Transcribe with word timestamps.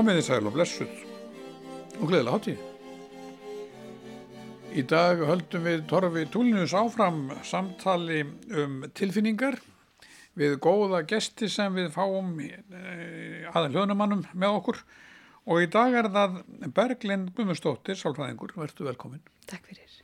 Komiði 0.00 0.22
sæl 0.24 0.46
og 0.48 0.54
blessuð 0.54 0.92
og 2.00 2.06
gleðilega 2.08 2.32
hátíð. 2.32 2.60
Í 4.72 4.84
dag 4.88 5.20
höldum 5.28 5.66
við 5.68 5.82
Torfi 5.90 6.22
Túlnus 6.32 6.72
áfram 6.72 7.18
samtali 7.44 8.22
um 8.62 8.78
tilfinningar 8.96 9.58
við 10.40 10.56
góða 10.64 11.02
gesti 11.10 11.50
sem 11.52 11.76
við 11.76 11.92
fáum 11.92 12.32
eh, 12.40 13.44
aðeins 13.52 13.76
hljóðnumannum 13.76 14.24
með 14.32 14.56
okkur 14.62 14.80
og 15.44 15.66
í 15.66 15.68
dag 15.76 16.00
er 16.00 16.08
það 16.16 16.40
Berglind 16.80 17.34
Guðmustóttir, 17.36 18.00
sálfræðingur, 18.00 18.56
verður 18.56 18.94
velkomin. 18.94 19.20
Takk 19.52 19.68
fyrir. 19.68 20.00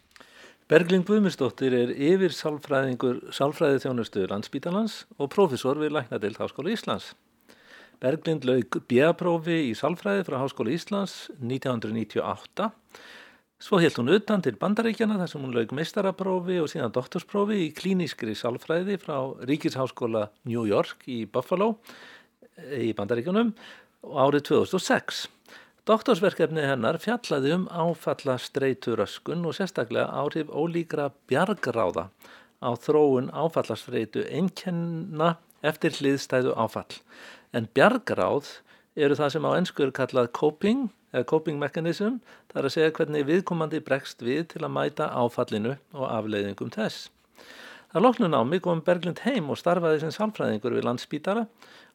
Berglind 0.69 1.08
Guðmustóttir 1.08 1.72
er 1.72 1.97
yfir 1.97 2.36
sálfræðingur 2.36 3.30
sálfræði 3.33 3.86
þjónustu 3.86 4.28
landsbítalans 4.28 5.06
og 5.16 5.33
profesor 5.33 5.80
við 5.80 5.97
Læknadild 5.97 6.44
Háskóla 6.44 6.77
Íslands. 6.77 7.14
Berglind 8.02 8.45
laug 8.48 8.80
B.A.prófi 8.88 9.60
í 9.70 9.77
sálfræði 9.78 10.27
frá 10.27 10.41
Háskóla 10.42 10.74
Íslands 10.74 11.27
1998 11.38 12.72
Svo 13.56 13.78
helt 13.80 13.96
hún 13.96 14.12
utan 14.12 14.42
til 14.45 14.59
bandaríkjana 14.60 15.16
þar 15.16 15.30
sem 15.32 15.41
hún 15.41 15.55
laug 15.56 15.70
meistaraprófi 15.72 16.59
og 16.60 16.69
síðan 16.69 16.92
doktorsprófi 16.92 17.62
í 17.64 17.70
klínískri 17.72 18.34
sálfræði 18.36 18.98
frá 19.00 19.17
Ríkisháskóla 19.48 20.27
New 20.44 20.67
York 20.69 21.06
í 21.08 21.22
Buffalo 21.24 21.78
í 22.61 22.92
bandaríkjunum 22.98 23.55
árið 24.12 24.44
2006. 24.50 25.24
Doktorsverkefni 25.89 26.67
hennar 26.69 26.98
fjallaði 27.00 27.55
um 27.56 27.64
áfalla 27.72 28.36
streyturöskun 28.42 29.48
og 29.48 29.56
sérstaklega 29.56 30.11
áhrif 30.20 30.52
ólíkra 30.52 31.08
bjargráða 31.30 32.11
á 32.61 32.70
þróun 32.77 33.33
áfallastreitu 33.33 34.27
einnkenna 34.28 35.36
eftir 35.64 35.97
hliðstæðu 35.97 36.52
áfall. 36.61 37.00
En 37.52 37.69
bjargráð 37.75 38.48
eru 38.97 39.19
það 39.19 39.34
sem 39.34 39.47
á 39.47 39.50
ennsku 39.58 39.84
er 39.84 39.92
kallað 39.94 40.33
coping 40.36 40.89
eða 41.12 41.28
coping 41.30 41.61
mechanism, 41.61 42.19
það 42.50 42.61
er 42.61 42.69
að 42.69 42.75
segja 42.75 42.94
hvernig 42.98 43.27
viðkomandi 43.28 43.83
bregst 43.84 44.25
við 44.25 44.48
til 44.52 44.64
að 44.64 44.75
mæta 44.77 45.11
áfallinu 45.12 45.77
og 45.94 46.08
afleiðingum 46.08 46.72
þess. 46.74 47.11
Það 47.92 48.05
loknu 48.05 48.28
námi 48.28 48.58
kom 48.61 48.83
Berglind 48.84 49.22
heim 49.24 49.47
og 49.52 49.61
starfaði 49.61 50.02
sem 50.02 50.12
sálfræðingur 50.12 50.74
við 50.77 50.89
landsbítara 50.89 51.47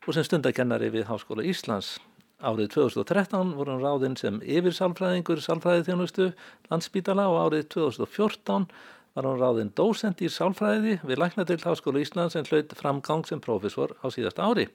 og 0.07 0.15
sem 0.15 0.25
stundakennari 0.25 0.89
við 0.93 1.09
Háskóla 1.11 1.45
Íslands. 1.45 1.99
Árið 2.41 2.71
2013 2.73 3.51
voru 3.53 3.75
hann 3.75 3.83
ráðinn 3.83 4.17
sem 4.17 4.39
yfir 4.41 4.73
sálfræðingur 4.73 5.43
sálfræði 5.45 5.85
þjónustu 5.91 6.31
landsbítala 6.71 7.27
og 7.29 7.37
árið 7.43 7.67
2014 7.75 8.65
var 9.13 9.27
hann 9.27 9.41
ráðinn 9.43 9.73
dósend 9.77 10.23
í 10.25 10.31
sálfræði 10.31 10.97
við 11.03 11.21
Læknadild 11.21 11.67
Háskóla 11.67 12.01
Íslands 12.01 12.39
en 12.39 12.49
hlaut 12.49 12.73
framgang 12.79 13.27
sem 13.29 13.43
profesor 13.43 13.93
á 14.01 14.09
síðasta 14.09 14.47
ári. 14.47 14.69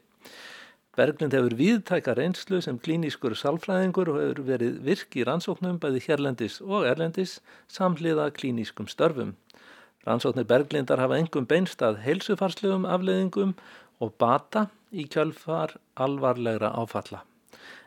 Berglind 0.97 1.35
hefur 1.37 1.53
viðtæka 1.59 2.15
reynslu 2.17 2.63
sem 2.65 2.79
klínískur 2.81 3.35
sálfræðingur 3.37 4.09
og 4.15 4.21
hefur 4.23 4.39
verið 4.47 4.79
virk 4.87 5.19
í 5.21 5.27
rannsóknum 5.29 5.77
bæði 5.83 6.01
hérlendis 6.07 6.57
og 6.65 6.87
erlendis 6.89 7.35
samhliða 7.69 8.31
klínískum 8.39 8.89
störfum. 8.89 9.35
Rannsóknir 10.09 10.47
Berglindar 10.49 11.03
hafa 11.03 11.19
engum 11.21 11.45
beinstað 11.51 12.01
heilsufarslegum 12.07 12.89
afleiðingum 12.89 13.53
og 14.01 14.15
bata 14.17 14.71
í 14.89 15.05
kjölfar 15.13 15.77
alvarlegra 16.01 16.73
áfalla. 16.73 17.27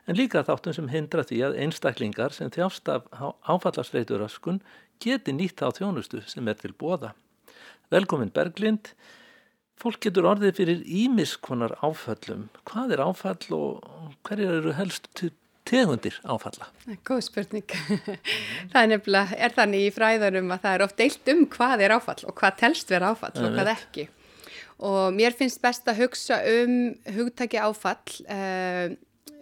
En 0.05 0.17
líka 0.17 0.45
þáttum 0.45 0.77
sem 0.77 0.93
hindra 0.93 1.25
því 1.25 1.41
að 1.47 1.57
einstaklingar 1.65 2.37
sem 2.37 2.53
þjást 2.53 2.93
af 2.93 3.09
áfallastreituröskun 3.49 4.61
geti 5.01 5.33
nýtt 5.33 5.65
á 5.65 5.73
þjónustu 5.73 6.21
sem 6.29 6.45
er 6.45 6.61
til 6.61 6.75
bóða. 6.77 7.15
Velkomin 7.89 8.29
Berglind. 8.29 8.93
Fólk 9.79 10.01
getur 10.03 10.27
orðið 10.27 10.57
fyrir 10.57 10.79
ímiskonar 10.83 11.77
áföllum. 11.79 12.49
Hvað 12.67 12.97
er 12.97 13.03
áfall 13.05 13.53
og 13.55 13.85
hverjar 14.27 14.57
eru 14.57 14.73
helst 14.75 15.07
tegundir 15.69 16.17
áfalla? 16.27 16.67
Góð 17.07 17.21
spurning. 17.29 17.75
það 18.73 18.79
er 18.81 18.89
nefnilega, 18.91 19.37
er 19.39 19.53
þannig 19.55 19.85
í 19.85 19.91
fræðarum 19.95 20.49
að 20.51 20.65
það 20.65 20.75
er 20.75 20.83
oft 20.83 20.97
deilt 20.99 21.31
um 21.31 21.43
hvað 21.53 21.83
er 21.85 21.93
áfall 21.95 22.23
og 22.27 22.35
hvað 22.41 22.57
telst 22.59 22.91
vera 22.91 23.13
áfall 23.13 23.37
og 23.39 23.55
hvað 23.55 23.71
ekki. 23.77 24.05
Og 24.89 25.15
mér 25.15 25.35
finnst 25.39 25.61
best 25.63 25.87
að 25.91 26.01
hugsa 26.03 26.41
um 26.59 26.73
hugtæki 27.15 27.59
áfall 27.63 28.17
uh, 28.27 28.89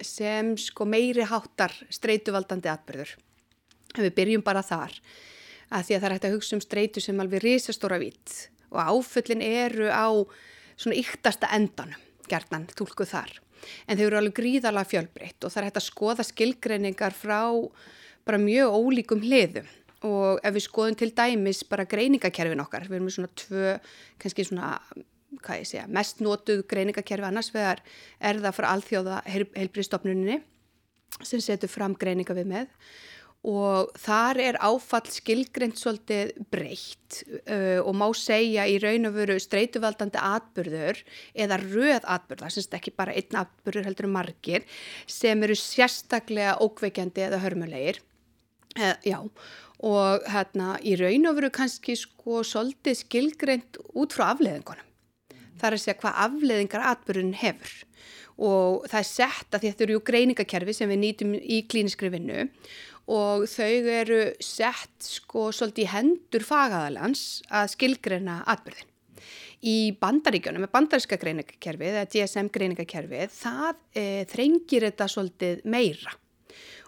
sem 0.05 0.51
sko 0.61 0.85
meiri 0.85 1.25
háttar 1.25 1.73
streytuvaldandi 1.93 2.69
atbyrður. 2.69 3.15
Við 3.97 4.13
byrjum 4.19 4.45
bara 4.45 4.61
þar 4.65 4.93
að 5.73 5.89
því 5.89 5.97
að 5.97 5.99
það 5.99 6.07
er 6.07 6.15
hægt 6.15 6.29
að 6.29 6.37
hugsa 6.37 6.55
um 6.59 6.63
streytu 6.63 7.03
sem 7.03 7.25
alveg 7.25 7.41
risastóra 7.41 7.97
vitt 8.01 8.37
og 8.73 8.79
áföllin 8.81 9.43
eru 9.43 9.89
á 9.89 10.07
svona 10.77 10.97
yktasta 10.99 11.49
endanum, 11.55 11.99
gerðnan, 12.29 12.67
tólkuð 12.77 13.11
þar. 13.13 13.33
En 13.87 13.97
þau 13.97 14.05
eru 14.05 14.19
alveg 14.19 14.37
gríðalega 14.37 14.91
fjölbreytt 14.91 15.43
og 15.43 15.53
það 15.53 15.61
er 15.61 15.67
hægt 15.67 15.79
að 15.81 15.87
skoða 15.87 16.25
skilgreiningar 16.27 17.15
frá 17.17 17.41
bara 18.27 18.39
mjög 18.41 18.75
ólíkum 18.77 19.23
hliðum 19.23 19.69
og 20.05 20.41
ef 20.45 20.53
við 20.53 20.65
skoðum 20.67 20.97
til 20.99 21.09
dæmis 21.17 21.63
bara 21.65 21.87
greiningakerfin 21.89 22.61
okkar, 22.61 22.85
við 22.85 22.99
erum 22.99 23.07
með 23.07 23.15
svona 23.15 23.31
tvö, 23.41 23.71
kannski 24.21 24.45
svona, 24.45 24.75
hvað 25.41 25.61
ég 25.63 25.69
segja, 25.71 25.87
mest 25.89 26.21
nótuð 26.21 26.61
greiningakerfi 26.69 27.25
annars 27.25 27.49
vegar 27.55 27.81
er 28.19 28.41
það 28.43 28.57
frá 28.59 28.69
alþjóða 28.75 29.21
heilbríðstofnuninni 29.25 30.37
sem 31.25 31.41
setur 31.41 31.71
fram 31.71 31.97
greininga 31.97 32.35
við 32.37 32.51
með 32.51 32.69
og 33.47 33.93
þar 34.03 34.39
er 34.43 34.57
áfall 34.59 35.07
skilgreynd 35.11 35.77
svolítið 35.79 36.33
breytt 36.51 37.21
uh, 37.45 37.79
og 37.83 37.93
má 37.95 38.05
segja 38.17 38.65
í 38.67 38.75
raun 38.83 39.07
og 39.07 39.15
veru 39.15 39.37
streytuvaldandi 39.39 40.19
atbyrður 40.19 40.99
eða 41.33 41.59
röð 41.63 42.03
atbyrða, 42.03 42.51
semst 42.51 42.75
ekki 42.75 42.95
bara 42.97 43.15
einn 43.15 43.39
atbyrður 43.43 43.87
heldur 43.87 44.09
um 44.09 44.17
margir 44.17 44.67
sem 45.07 45.47
eru 45.47 45.55
sérstaklega 45.55 46.57
ókveikjandi 46.63 47.27
eða 47.29 47.41
hörmulegir. 47.45 48.01
Uh, 48.77 48.93
já 49.05 49.21
og 49.77 50.23
hérna 50.25 50.75
í 50.81 50.95
raun 50.97 51.29
og 51.29 51.37
veru 51.37 51.51
kannski 51.53 51.93
sko 51.99 52.41
svolítið 52.41 52.97
skilgreynd 53.03 53.77
út 53.93 54.15
frá 54.15 54.31
afleðingunum 54.31 54.87
þar 55.57 55.73
er 55.73 55.77
að 55.77 55.83
segja 55.83 55.99
hvað 56.01 56.19
afleðingar 56.25 56.87
atbyrðun 56.91 57.35
hefur. 57.37 57.75
Og 58.37 58.85
það 58.85 58.99
er 58.99 59.07
sett 59.09 59.55
að 59.57 59.63
þetta 59.65 59.85
eru 59.87 60.01
greiningakerfi 60.05 60.75
sem 60.77 60.91
við 60.91 61.01
nýtum 61.01 61.33
í 61.37 61.63
klíniskri 61.69 62.11
vinnu 62.13 62.45
og 63.07 63.47
þau 63.49 63.89
eru 63.93 64.19
sett 64.43 65.07
sko 65.07 65.47
svolítið 65.55 65.85
í 65.85 65.91
hendur 65.93 66.45
fagaðalans 66.45 67.23
að 67.47 67.71
skilgreina 67.75 68.41
atbyrðin. 68.51 68.93
Í 69.67 69.77
bandaríkjónum, 69.97 70.67
með 70.67 70.73
bandaríska 70.75 71.17
greiningakerfið 71.17 71.95
eða 71.95 72.09
DSM 72.13 72.51
greiningakerfið, 72.53 73.31
það 73.33 73.79
e, 73.97 74.05
þrengir 74.29 74.85
þetta 74.85 75.07
svolítið 75.09 75.63
meira 75.65 76.13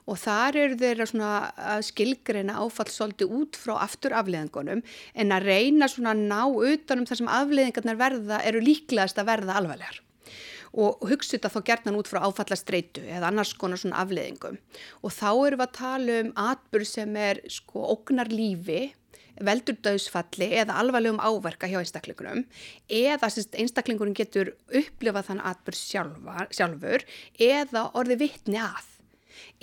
og 0.09 0.17
þar 0.17 0.57
eru 0.57 0.77
þeirra 0.79 1.05
svona 1.09 1.31
að 1.73 1.83
skilgreina 1.89 2.57
áfall 2.63 2.89
svolítið 2.89 3.33
út 3.39 3.57
frá 3.59 3.75
aftur 3.83 4.15
afleðingunum 4.17 4.81
en 4.81 5.33
að 5.35 5.49
reyna 5.51 5.89
svona 5.91 6.15
að 6.15 6.23
ná 6.31 6.41
utanum 6.73 7.05
þar 7.09 7.21
sem 7.21 7.33
afleðingarnar 7.39 7.99
verða 7.99 8.39
eru 8.49 8.63
líklegast 8.63 9.21
að 9.21 9.29
verða 9.29 9.59
alvarlegar 9.59 10.01
og 10.73 11.01
hugsa 11.09 11.37
þetta 11.37 11.51
þá 11.55 11.59
gertan 11.71 11.97
út 11.99 12.09
frá 12.09 12.21
áfallastreitu 12.27 13.03
eða 13.07 13.31
annars 13.31 13.55
konar 13.57 13.81
svona 13.81 14.03
afleðingum 14.03 14.59
og 15.01 15.13
þá 15.15 15.29
erum 15.31 15.61
við 15.61 15.65
að 15.65 15.75
tala 15.79 16.17
um 16.23 16.31
atbyrg 16.45 16.89
sem 16.89 17.19
er 17.19 17.41
sko 17.49 17.85
ógnar 17.95 18.31
lífi 18.33 18.81
veldur 19.45 19.77
döðsfalli 19.85 20.49
eða 20.61 20.77
alvarlegum 20.81 21.21
áverka 21.23 21.69
hjá 21.71 21.79
einstaklingunum 21.79 22.43
eða 22.91 23.29
einstaklingurinn 23.29 24.17
getur 24.17 24.53
upplifað 24.67 25.29
þann 25.29 25.43
atbyrg 25.51 25.79
sjálfur 26.55 27.05
eða 27.39 27.85
orði 27.99 28.19
vittni 28.25 28.59
að. 28.61 28.87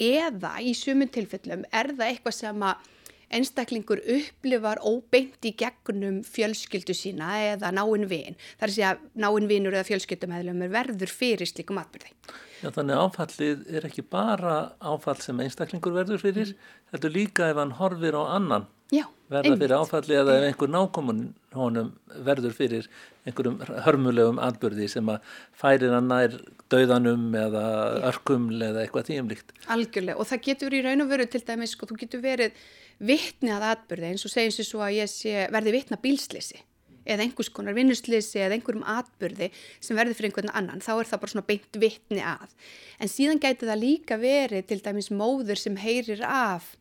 Eða 0.01 0.57
í 0.65 0.73
sumun 0.77 1.13
tilfellum 1.13 1.65
er 1.73 1.93
það 1.93 2.09
eitthvað 2.09 2.39
sem 2.39 2.65
að 2.65 2.93
einstaklingur 3.35 4.01
upplifar 4.01 4.81
óbeint 4.87 5.47
í 5.47 5.53
gegnum 5.59 6.23
fjölskyldu 6.27 6.95
sína 6.97 7.33
eða 7.53 7.73
náinn 7.75 8.07
vin. 8.11 8.39
Það 8.59 8.67
er 8.67 8.71
að 8.71 8.77
segja 8.77 8.93
náinn 9.27 9.49
vinur 9.51 9.75
eða 9.75 9.89
fjölskyldumæðlum 9.91 10.63
er 10.67 10.75
verður 10.77 11.13
fyrir 11.13 11.51
slíkum 11.51 11.81
atbyrði. 11.83 12.15
Já 12.63 12.71
þannig 12.73 13.03
áfallið 13.03 13.67
er 13.77 13.89
ekki 13.89 14.07
bara 14.07 14.55
áfall 14.81 15.19
sem 15.21 15.43
einstaklingur 15.45 15.93
verður 15.97 16.23
fyrir, 16.23 16.55
mm. 16.55 16.89
þetta 16.95 17.09
er 17.09 17.15
líka 17.19 17.51
ef 17.53 17.61
hann 17.61 17.77
horfir 17.81 18.17
á 18.17 18.23
annan 18.39 18.65
Já, 18.95 19.05
verða 19.29 19.51
einmitt. 19.51 19.63
fyrir 19.65 19.77
áfallið 19.77 20.21
eða 20.23 20.35
ef 20.39 20.47
einhver 20.47 20.73
nákomun 20.73 21.23
honum 21.57 21.91
verður 22.25 22.55
fyrir 22.55 22.89
einhverjum 23.27 23.59
hörmulegum 23.85 24.41
atbyrði 24.47 24.89
sem 24.93 25.11
að 25.11 25.35
færir 25.59 25.93
hann 25.93 26.09
nær 26.13 26.39
döðanum 26.73 27.29
eða 27.37 27.65
örkuml 28.13 28.63
eða 28.63 28.85
eitthvað 28.85 29.09
tíumlíkt. 29.11 29.53
Algjörlega 29.75 30.23
og 30.23 30.31
það 30.31 30.45
getur 30.49 30.77
í 30.79 30.83
raun 30.87 31.05
og 31.05 31.11
veru 31.11 31.27
til 31.31 31.43
dæmis, 31.47 31.75
sko, 31.75 31.91
þú 31.91 31.99
getur 32.05 32.23
verið 32.25 32.57
vittni 32.99 33.53
að 33.53 33.67
atbyrði 33.73 34.13
eins 34.13 34.25
og 34.27 34.33
segjum 34.33 34.55
sér 34.57 34.69
svo 34.69 34.83
að 34.85 34.97
ég 35.01 35.11
sé, 35.13 35.35
verði 35.53 35.75
vittna 35.77 35.99
bílslisi 36.01 36.63
eða 37.07 37.23
einhvers 37.23 37.51
konar 37.55 37.77
vinnuslisi 37.77 38.41
eða 38.43 38.57
einhverjum 38.57 38.87
atbyrði 38.91 39.51
sem 39.79 39.99
verður 39.99 40.19
fyrir 40.19 40.33
einhvern 40.33 40.55
annan, 40.59 40.83
þá 40.83 40.93
er 40.97 41.11
það 41.11 41.23
bara 41.23 41.33
svona 41.35 41.47
beint 41.47 41.79
vittni 41.79 42.25
að. 42.25 42.57
En 42.99 43.13
síðan 43.13 43.43
gæti 43.43 43.69
það 43.69 43.83
líka 43.83 44.19
verið 44.19 44.67
til 44.71 44.81
dæmis 44.83 45.13
móður 45.15 45.61
sem 45.61 45.79
heyrir 45.79 46.25
af 46.27 46.73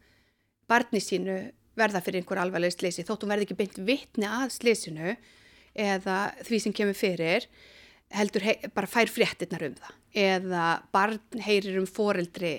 barni 0.70 1.02
sínu 1.04 1.38
verða 1.78 2.02
fyrir 2.02 2.24
einhver 2.24 2.42
alvarleg 2.42 2.74
slisi, 2.74 3.06
þóttum 3.06 3.30
verði 3.30 3.46
ekki 3.46 3.60
beint 3.60 3.78
vittni 3.86 4.26
að 4.30 4.56
slisinu 4.56 5.14
eða 5.76 6.20
því 6.48 6.62
sem 6.64 6.76
kemur 6.76 6.98
fyrir 6.98 7.50
heldur 8.16 8.46
bara 8.74 8.90
fær 8.90 9.12
fréttinnar 9.12 9.66
um 9.68 9.78
það 9.82 10.02
eða 10.16 10.66
barn 10.96 11.20
heyrir 11.44 11.82
um 11.82 11.88
foreldri 11.90 12.56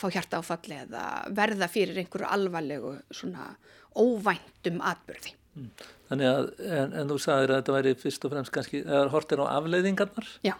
fá 0.00 0.06
hjarta 0.10 0.40
áfalli 0.42 0.76
eða 0.84 1.04
verða 1.34 1.68
fyrir 1.70 1.98
einhverju 2.02 2.28
alvarlegu 2.36 2.92
svona 3.14 3.52
óvæntum 3.94 4.80
atbyrði. 4.84 5.34
Mm. 5.54 5.70
Þannig 6.10 6.30
að, 6.30 6.48
en, 6.66 6.94
en 7.00 7.10
þú 7.12 7.18
sagðir 7.22 7.52
að 7.52 7.60
þetta 7.60 7.76
væri 7.76 7.96
fyrst 7.98 8.26
og 8.26 8.32
fremst 8.34 8.54
kannski, 8.54 8.82
eða 8.84 9.10
hortir 9.12 9.42
á 9.42 9.46
afleiðingarnar? 9.54 10.30
Já. 10.46 10.54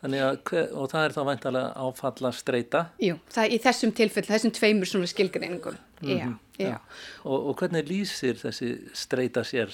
Þannig 0.00 0.22
að, 0.24 0.52
og 0.72 0.86
það 0.88 1.02
er 1.02 1.12
þá 1.12 1.20
væntalega 1.28 1.70
áfalla 1.84 2.30
streyta? 2.32 2.80
Jú, 3.04 3.18
það, 3.34 3.50
í 3.52 3.56
þessum 3.60 3.90
tilfell, 3.98 4.24
þessum 4.24 4.52
tveimur 4.56 4.88
svona 4.88 5.08
skilgreiningum, 5.10 5.76
mm 6.00 6.08
-hmm. 6.08 6.38
já, 6.56 6.64
já. 6.64 6.78
Og, 7.24 7.50
og 7.50 7.58
hvernig 7.60 7.84
lýsir 7.84 8.40
þessi 8.40 8.70
streyta 8.96 9.44
sér 9.44 9.68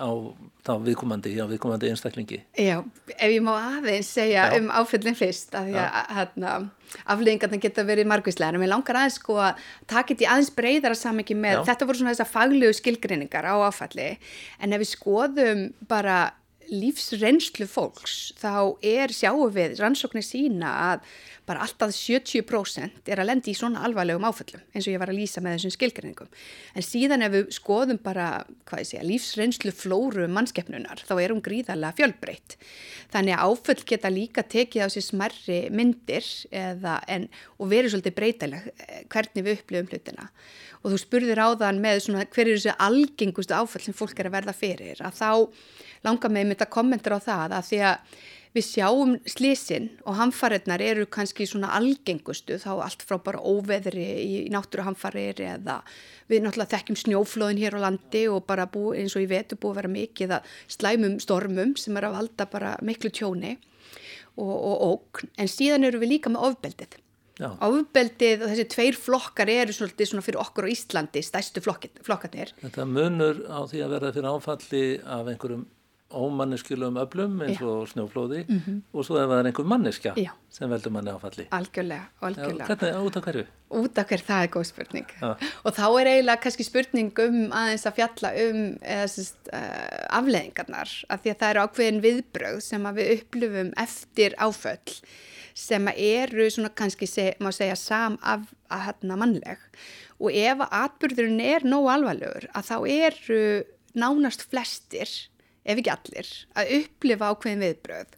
á 0.00 0.08
þá 0.64 0.72
viðkomandi, 0.86 1.34
já, 1.36 1.44
viðkomandi 1.50 1.90
einstaklingi? 1.92 2.40
Já, 2.56 2.80
ef 3.18 3.28
ég 3.28 3.44
má 3.44 3.52
aðeins 3.58 4.08
segja 4.08 4.48
já. 4.48 4.56
um 4.56 4.70
áfellin 4.72 5.20
fyrst, 5.20 5.52
að 5.52 5.68
því 5.68 5.76
að 5.84 6.16
hérna, 6.16 6.70
afleggingarna 7.04 7.60
geta 7.60 7.84
verið 7.84 8.08
margvíslegar, 8.08 8.54
en 8.54 8.64
mér 8.64 8.72
langar 8.72 8.96
aðeins 8.96 9.20
sko 9.20 9.36
að 9.36 9.60
taka 9.86 10.14
þetta 10.14 10.24
í 10.24 10.32
aðeins 10.32 10.54
breyðara 10.56 10.94
samengi 10.96 11.36
með, 11.36 11.66
þetta 11.68 11.84
voru 11.84 11.98
svona 11.98 12.16
þessar 12.16 12.32
faglegu 12.32 12.72
skilgreiningar 12.72 13.44
á 13.44 13.68
áfalli, 13.68 14.16
en 14.60 14.72
ef 14.72 14.80
við 14.80 14.94
skoðum 14.96 15.66
bara 15.84 16.32
lífsreynslu 16.72 17.66
fólks 17.70 18.32
þá 18.38 18.76
er 18.84 19.12
sjáum 19.14 19.50
við 19.54 19.78
rannsóknir 19.80 20.26
sína 20.26 20.72
að 20.92 21.08
bara 21.48 21.64
alltaf 21.64 21.94
70% 21.96 23.08
er 23.08 23.22
að 23.22 23.30
lendi 23.30 23.52
í 23.54 23.56
svona 23.56 23.80
alvarlegum 23.86 24.26
áföllum 24.28 24.60
eins 24.74 24.84
og 24.84 24.92
ég 24.92 25.00
var 25.00 25.12
að 25.12 25.20
lýsa 25.22 25.40
með 25.40 25.56
þessum 25.56 25.74
skilgreiningum. 25.74 26.30
En 26.76 26.84
síðan 26.84 27.24
ef 27.24 27.32
við 27.32 27.50
skoðum 27.56 28.00
bara 28.04 28.28
segja, 28.68 29.04
lífsreynslu 29.06 29.72
flóru 29.72 30.28
mannskeppnunar 30.32 31.02
þá 31.08 31.14
er 31.16 31.32
hún 31.32 31.42
gríðarlega 31.44 31.96
fjölbreytt. 32.02 32.58
Þannig 33.14 33.36
að 33.38 33.48
áföll 33.48 33.86
geta 33.88 34.12
líka 34.12 34.44
tekið 34.44 34.84
á 34.84 34.88
sér 34.92 35.06
smerri 35.08 35.60
myndir 35.72 36.28
eða, 36.52 36.98
en, 37.08 37.28
og 37.56 37.72
verið 37.72 37.94
svolítið 37.94 38.18
breytileg 38.20 38.70
eh, 38.74 39.02
hvernig 39.08 39.46
við 39.46 39.62
upplifum 39.62 39.92
hlutina. 39.92 40.30
Og 40.84 40.92
þú 40.92 41.00
spurðir 41.00 41.40
á 41.42 41.48
þann 41.58 41.80
með 41.82 42.04
svona, 42.04 42.28
hver 42.28 42.46
er 42.46 42.58
þessu 42.58 42.76
algengustu 42.84 43.56
áföll 43.56 43.82
sem 43.82 43.96
fólk 43.96 44.20
er 44.20 44.28
að 44.28 44.36
verða 44.36 44.54
fyrir? 44.54 45.00
Að 45.02 45.16
þá 45.16 45.30
langar 46.08 46.34
mig 46.34 46.48
með 46.48 46.56
þetta 46.56 46.74
kommentur 46.74 47.16
á 47.16 47.20
það 47.28 47.56
að 47.60 47.70
því 47.70 47.80
að 47.92 48.18
við 48.56 48.66
sjáum 48.66 49.14
slísin 49.28 49.88
og 50.08 50.16
hamfarirnar 50.18 50.82
eru 50.82 51.06
kannski 51.10 51.46
svona 51.48 51.70
algengustu 51.76 52.58
þá 52.60 52.70
allt 52.76 53.04
frá 53.06 53.18
bara 53.24 53.42
óveðri 53.42 54.06
í 54.24 54.38
náttúruhamfarir 54.52 55.42
eða 55.44 55.80
við 56.30 56.44
náttúrulega 56.44 56.72
þekkjum 56.74 57.00
snjóflóðin 57.02 57.62
hér 57.62 57.78
á 57.78 57.84
landi 57.86 58.24
og 58.32 58.46
bara 58.48 58.68
bú, 58.70 58.92
eins 58.96 59.16
og 59.16 59.24
ég 59.24 59.32
vetu 59.32 59.58
búið 59.58 59.74
að 59.74 59.80
vera 59.82 59.94
mikið 59.96 60.36
að 60.38 60.54
slæmum 60.78 61.18
stormum 61.22 61.76
sem 61.80 61.98
er 61.98 62.08
að 62.08 62.16
valda 62.18 62.48
bara 62.50 62.76
miklu 62.84 63.12
tjóni 63.12 63.56
og, 64.38 64.54
og 64.54 64.88
ókn 64.88 65.30
en 65.36 65.52
síðan 65.52 65.86
eru 65.88 66.00
við 66.02 66.16
líka 66.16 66.32
með 66.32 66.50
ofbeldið. 66.50 66.98
Já. 67.38 67.52
Ofbeldið 67.62 68.40
og 68.42 68.50
þessi 68.50 68.66
tveir 68.72 68.96
flokkar 68.98 69.50
eru 69.52 69.74
svolítið 69.74 70.08
svona 70.10 70.24
fyrir 70.26 70.40
okkur 70.42 70.66
á 70.66 70.72
Íslandi 70.72 71.20
stæstu 71.22 71.62
flokkarnir. 71.62 72.50
Þetta 72.64 72.86
munur 72.88 73.44
á 73.46 73.62
því 73.70 73.82
að 73.84 73.92
verða 73.94 74.14
fyrir 74.16 74.32
áfalli 74.32 74.86
af 75.04 75.30
einhverjum 75.30 75.66
ómanneskjulegum 76.08 76.96
öflum 77.02 77.34
eins 77.44 77.58
og 77.60 77.82
Já. 77.84 77.90
snjóflóði 77.92 78.44
mm 78.48 78.60
-hmm. 78.64 78.80
og 78.92 79.04
svo 79.04 79.18
ef 79.20 79.28
það 79.28 79.40
er 79.40 79.46
einhver 79.46 79.64
manneskja 79.64 80.12
Já. 80.16 80.30
sem 80.48 80.70
veldur 80.70 80.92
manni 80.92 81.10
áfalli 81.10 81.46
algjörlega, 81.50 82.08
algjörlega. 82.20 82.64
Já, 82.64 82.76
hvernig, 82.76 83.06
út 83.06 83.16
af 83.16 83.22
hverju? 83.24 83.46
út 83.70 83.98
af 83.98 84.06
hverju, 84.06 84.24
það 84.24 84.42
er 84.42 84.48
góð 84.48 84.64
spurning 84.64 85.06
og 85.64 85.72
þá 85.72 86.00
er 86.00 86.06
eiginlega 86.06 86.40
kannski 86.40 86.64
spurning 86.64 87.18
um 87.18 87.52
aðeins 87.52 87.86
að 87.86 87.94
fjalla 87.94 88.32
um 88.48 88.78
eða, 88.82 89.06
sest, 89.06 89.36
uh, 89.52 90.18
afleðingarnar 90.18 91.04
af 91.08 91.20
því 91.22 91.30
að 91.30 91.38
það 91.38 91.50
eru 91.50 91.60
ákveðin 91.60 92.02
viðbröð 92.02 92.60
sem 92.60 92.82
við 92.82 93.12
upplifum 93.18 93.72
eftir 93.76 94.34
áföll 94.38 95.02
sem 95.54 95.88
eru 95.88 96.50
svona 96.50 96.68
kannski 96.68 97.06
seg, 97.06 97.34
má 97.40 97.52
segja 97.52 97.76
sam 97.76 98.18
af 98.22 98.40
að 98.70 98.84
hérna 98.86 99.16
mannleg 99.16 99.58
og 100.18 100.32
ef 100.32 100.58
að 100.58 100.76
atbyrðurinn 100.82 101.40
er 101.40 101.64
nóg 101.64 101.90
alvarlegur 101.90 102.48
að 102.54 102.64
þá 102.70 102.76
eru 102.88 103.64
nánast 103.98 104.46
flestir 104.48 105.08
ef 105.68 105.82
ekki 105.82 105.92
allir, 105.92 106.32
að 106.56 106.72
upplifa 106.78 107.30
ákveðin 107.32 107.64
viðbröð. 107.66 108.16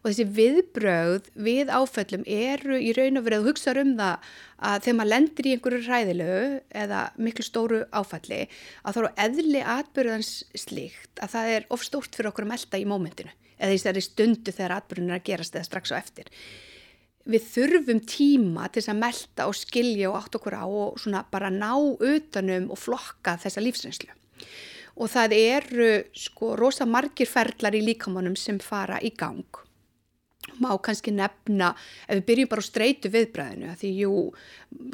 Og 0.00 0.08
þessi 0.08 0.24
viðbröð 0.36 1.26
við 1.44 1.70
áföllum 1.70 2.22
eru 2.24 2.78
í 2.80 2.94
raun 2.96 3.20
og 3.20 3.26
verið 3.26 3.42
að 3.42 3.48
hugsa 3.50 3.74
um 3.78 3.92
það 3.98 4.30
að 4.70 4.86
þegar 4.86 4.96
maður 4.98 5.10
lendir 5.12 5.48
í 5.48 5.52
einhverju 5.54 5.80
ræðilegu 5.84 6.46
eða 6.82 7.02
miklu 7.20 7.44
stóru 7.46 7.82
áfalli 7.92 8.40
að 8.82 8.96
þá 8.96 9.00
eru 9.02 9.12
eðli 9.26 9.62
atbyrðans 9.74 10.32
slíkt 10.64 11.22
að 11.22 11.34
það 11.36 11.52
er 11.58 11.68
of 11.76 11.84
stórt 11.86 12.16
fyrir 12.16 12.32
okkur 12.32 12.48
að 12.48 12.52
melda 12.54 12.80
í 12.80 12.88
mómentinu 12.88 13.36
eða 13.60 13.76
í 13.76 13.78
þessari 13.78 14.04
stundu 14.08 14.56
þegar 14.56 14.76
atbyrðin 14.78 15.12
er 15.12 15.20
að 15.20 15.28
gerast 15.28 15.56
eða 15.60 15.68
strax 15.68 15.92
á 15.92 16.00
eftir. 16.00 16.32
Við 17.30 17.46
þurfum 17.52 18.00
tíma 18.08 18.70
til 18.72 18.80
þess 18.80 18.94
að 18.94 19.02
melda 19.04 19.46
og 19.50 19.58
skilja 19.58 20.08
og 20.08 20.18
átt 20.22 20.40
okkur 20.40 20.56
á 20.56 20.64
og 20.64 20.96
svona 20.98 21.20
bara 21.30 21.52
ná 21.52 21.74
utanum 21.76 22.70
og 22.72 22.80
flokka 22.80 23.36
þessa 23.44 23.62
lífsreynslu 23.62 24.16
og 25.00 25.08
það 25.08 25.36
eru 25.38 25.90
sko 26.16 26.54
rosa 26.60 26.86
margir 26.88 27.28
ferlar 27.30 27.76
í 27.76 27.82
líkamannum 27.84 28.36
sem 28.36 28.60
fara 28.62 29.00
í 29.00 29.14
gang. 29.16 29.46
Má 30.60 30.72
kannski 30.82 31.12
nefna, 31.14 31.70
ef 32.08 32.18
við 32.18 32.24
byrjum 32.26 32.48
bara 32.50 32.64
á 32.64 32.66
streitu 32.66 33.10
viðbræðinu, 33.12 33.74
því 33.80 33.90
jú, 34.00 34.14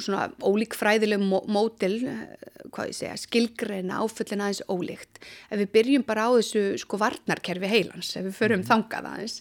svona 0.03 0.27
ólík 0.43 0.75
fræðileg 0.77 1.23
mótil, 1.23 1.95
eh, 2.07 2.51
hvað 2.71 2.91
ég 2.91 2.97
segja, 2.97 3.15
skilgreina 3.19 4.01
áföllin 4.03 4.43
aðeins 4.43 4.61
ólíkt. 4.69 5.19
Ef 5.49 5.61
við 5.63 5.71
byrjum 5.73 6.05
bara 6.07 6.27
á 6.27 6.31
þessu 6.35 6.63
sko 6.83 6.99
varnarkerfi 7.01 7.71
heilans, 7.71 8.13
ef 8.19 8.27
við 8.27 8.37
förum 8.37 8.61
mm. 8.61 8.67
þangað 8.69 9.09
aðeins, 9.11 9.37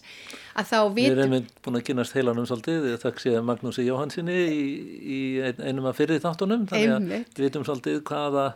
að 0.54 0.70
þá 0.72 0.78
við... 0.96 1.10
Við 1.10 1.22
erum 1.26 1.36
búin 1.66 1.80
að 1.82 1.86
kynast 1.90 2.16
heilanum 2.16 2.48
svolítið, 2.48 2.88
þakk 3.02 3.22
sé 3.22 3.36
Magnúsi 3.50 3.86
Jóhansinni 3.86 4.40
í, 4.46 4.66
í 5.02 5.20
einum 5.42 5.90
af 5.90 6.00
fyrir 6.00 6.22
þáttunum, 6.22 6.66
þannig 6.70 6.96
að 6.96 7.10
við 7.12 7.46
veitum 7.48 7.66
svolítið 7.66 8.02
hvaða 8.08 8.50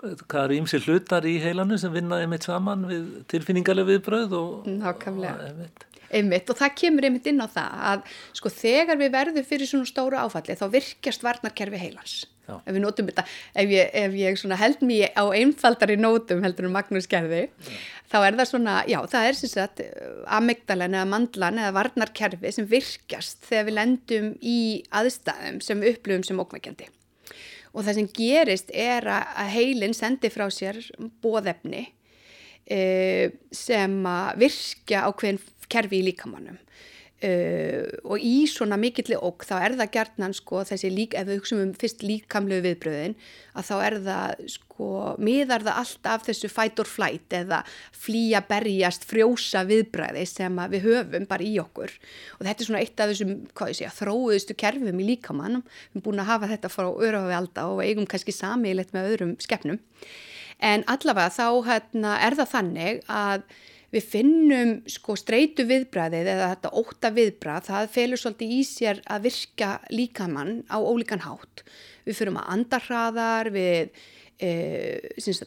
hvað 0.00 0.42
eru 0.44 0.58
ímsi 0.58 0.80
hlutar 0.82 1.26
í 1.28 1.36
heilanu 1.42 1.78
sem 1.78 1.92
vinna 1.94 2.20
einmitt 2.22 2.46
saman 2.48 2.84
við 2.88 3.08
tilfinningarlega 3.30 3.90
viðbröð 3.92 4.36
og, 4.38 4.68
og 4.68 5.06
einmitt. 5.06 5.86
einmitt 6.10 6.50
og 6.50 6.58
það 6.58 6.76
kemur 6.80 7.06
einmitt 7.08 7.28
inn 7.30 7.42
á 7.44 7.48
það 7.50 7.82
að 7.92 8.04
sko 8.40 8.52
þegar 8.56 9.00
við 9.00 9.14
verðum 9.14 9.48
fyrir 9.48 9.70
svona 9.70 9.90
stóru 9.90 10.18
áfalli 10.18 10.56
þá 10.58 10.66
virkjast 10.72 11.26
varnarkerfi 11.26 11.80
heilans 11.80 12.14
já. 12.48 12.56
ef 12.56 12.72
við 12.72 12.82
notum 12.82 13.10
þetta, 13.10 13.26
ef 13.62 13.74
ég, 13.74 13.92
ef 14.02 14.16
ég 14.18 14.56
held 14.62 14.86
mér 14.88 15.12
á 15.14 15.24
einfaldari 15.38 15.98
nótum 16.00 16.42
heldur 16.46 16.70
um 16.70 16.74
Magnús 16.76 17.06
gerði, 17.10 17.44
já. 17.52 17.76
þá 18.10 18.18
er 18.22 18.40
það 18.40 18.50
svona 18.50 18.78
já 18.90 18.98
það 19.12 19.28
er 19.28 19.38
sem 19.38 19.52
sagt 19.52 19.84
amygdalan 20.40 20.98
eða 20.98 21.12
mandlan 21.12 21.62
eða 21.62 21.76
varnarkerfi 21.78 22.56
sem 22.56 22.66
virkjast 22.70 23.46
þegar 23.46 23.70
við 23.70 23.78
lendum 23.78 24.34
í 24.40 24.58
aðstæðum 24.90 25.62
sem 25.62 25.84
við 25.84 25.96
upplöfum 25.96 26.26
sem 26.26 26.42
ókvækjandi 26.42 26.90
og 27.72 27.86
það 27.86 27.98
sem 27.98 28.10
gerist 28.16 28.72
er 28.74 29.08
að 29.08 29.52
heilin 29.54 29.96
sendi 29.96 30.30
frá 30.32 30.46
sér 30.52 30.78
bóðefni 31.24 31.86
e, 32.68 33.32
sem 33.54 33.94
að 34.08 34.44
virkja 34.44 35.06
á 35.06 35.10
hvern 35.10 35.40
kerfi 35.72 36.02
í 36.02 36.06
líkamannum 36.10 36.58
Uh, 37.22 37.86
og 38.02 38.18
í 38.18 38.48
svona 38.50 38.74
mikilli 38.80 39.14
okk 39.14 39.44
þá 39.46 39.54
er 39.60 39.76
það 39.78 39.90
gertnan 39.94 40.32
sko 40.34 40.64
þessi 40.66 40.88
lík 40.90 41.12
ef 41.14 41.28
við 41.28 41.38
hugsaum 41.38 41.60
um 41.62 41.74
fyrst 41.78 42.02
líkamlegu 42.02 42.64
viðbröðin 42.66 43.14
að 43.54 43.68
þá 43.68 43.74
er 43.76 43.96
það 44.08 44.42
sko 44.56 44.88
miðar 45.22 45.62
það 45.62 45.78
alltaf 45.84 46.26
þessu 46.26 46.50
fight 46.50 46.82
or 46.82 46.90
flight 46.90 47.36
eða 47.38 47.60
flýja, 47.94 48.42
berjast, 48.48 49.06
frjósa 49.06 49.62
viðbröði 49.68 50.26
sem 50.26 50.58
við 50.74 50.88
höfum 50.88 51.28
bara 51.30 51.46
í 51.46 51.54
okkur. 51.62 51.94
Og 52.40 52.42
þetta 52.42 52.56
er 52.56 52.70
svona 52.70 52.82
eitt 52.82 53.04
af 53.04 53.12
þessum 53.12 53.38
segja, 53.62 53.94
þróðustu 53.94 54.58
kerfum 54.58 55.04
í 55.04 55.08
líkamannum 55.12 55.62
við 55.62 55.94
erum 55.94 56.06
búin 56.08 56.24
að 56.24 56.30
hafa 56.32 56.50
þetta 56.56 56.74
frá 56.74 56.90
öruhafi 56.90 57.38
alda 57.38 57.70
og 57.70 57.86
eigum 57.86 58.10
kannski 58.10 58.34
samíleitt 58.34 58.90
með 58.96 59.12
öðrum 59.12 59.34
skefnum 59.42 59.78
en 60.62 60.84
allavega 60.90 61.32
þá 61.34 61.46
hérna, 61.66 62.16
er 62.22 62.38
það 62.38 62.52
þannig 62.56 63.04
að 63.10 63.46
við 63.92 64.08
finnum 64.14 64.72
sko 64.88 65.16
streitu 65.20 65.66
viðbræðið 65.68 66.30
eða 66.34 66.48
þetta 66.54 66.72
óta 66.80 67.10
viðbræð, 67.12 67.68
það 67.68 67.92
felur 67.96 68.22
svolítið 68.22 68.54
í 68.56 68.62
sér 68.66 69.02
að 69.04 69.28
virka 69.28 69.70
líkamann 69.92 70.62
á 70.72 70.78
ólíkan 70.80 71.24
hátt. 71.26 71.64
Við 72.06 72.18
fyrum 72.18 72.40
að 72.40 72.50
andarhraðar, 72.56 73.50
við 73.52 73.92
e, 74.40 74.50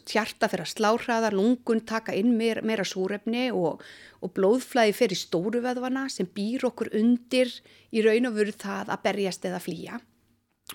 tjarta 0.06 0.50
fyrir 0.52 0.64
að 0.64 0.72
sláhraðar, 0.76 1.36
lungun 1.36 1.82
taka 1.88 2.14
inn 2.16 2.36
meira, 2.38 2.62
meira 2.62 2.86
súrefni 2.86 3.48
og, 3.50 3.82
og 4.22 4.34
blóðflæði 4.38 4.94
fyrir 4.96 5.20
stóruveðvana 5.20 6.06
sem 6.12 6.30
býr 6.30 6.68
okkur 6.70 6.94
undir 6.96 7.50
í 7.90 8.06
raun 8.06 8.30
og 8.30 8.38
veru 8.38 8.54
það 8.54 8.94
að 8.94 9.04
berjast 9.08 9.50
eða 9.50 9.62
flýja 9.62 10.00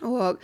og, 0.08 0.44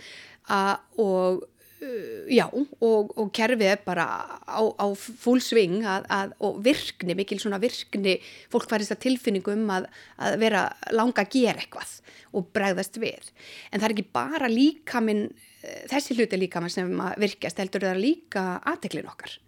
að, 0.52 0.74
og 1.00 1.44
já 1.78 2.44
og, 2.50 3.12
og 3.14 3.28
kerfið 3.34 3.70
er 3.70 3.82
bara 3.86 4.06
á, 4.42 4.60
á 4.60 4.86
full 4.98 5.40
sving 5.42 5.84
og 5.86 6.60
virkni, 6.64 7.14
mikil 7.18 7.38
svona 7.38 7.60
virkni 7.62 8.16
fólk 8.50 8.70
varist 8.70 8.94
að 8.94 9.04
tilfinningu 9.06 9.54
um 9.54 9.68
að, 9.76 9.86
að 10.18 10.38
vera 10.42 10.64
langa 10.94 11.22
að 11.22 11.36
gera 11.36 11.62
eitthvað 11.62 11.92
og 12.36 12.48
bregðast 12.54 12.98
við. 13.00 13.30
En 13.70 13.80
það 13.80 13.88
er 13.88 13.94
ekki 13.96 14.16
bara 14.18 14.50
líkaminn 14.50 15.28
eh, 15.28 15.84
þessi 15.92 16.18
hluti 16.18 16.40
líkaminn 16.40 16.74
sem 16.74 16.90
virkast 17.22 17.62
heldur 17.62 17.86
það 17.86 18.02
líka 18.02 18.44
aðteklin 18.68 19.08
okkar. 19.10 19.38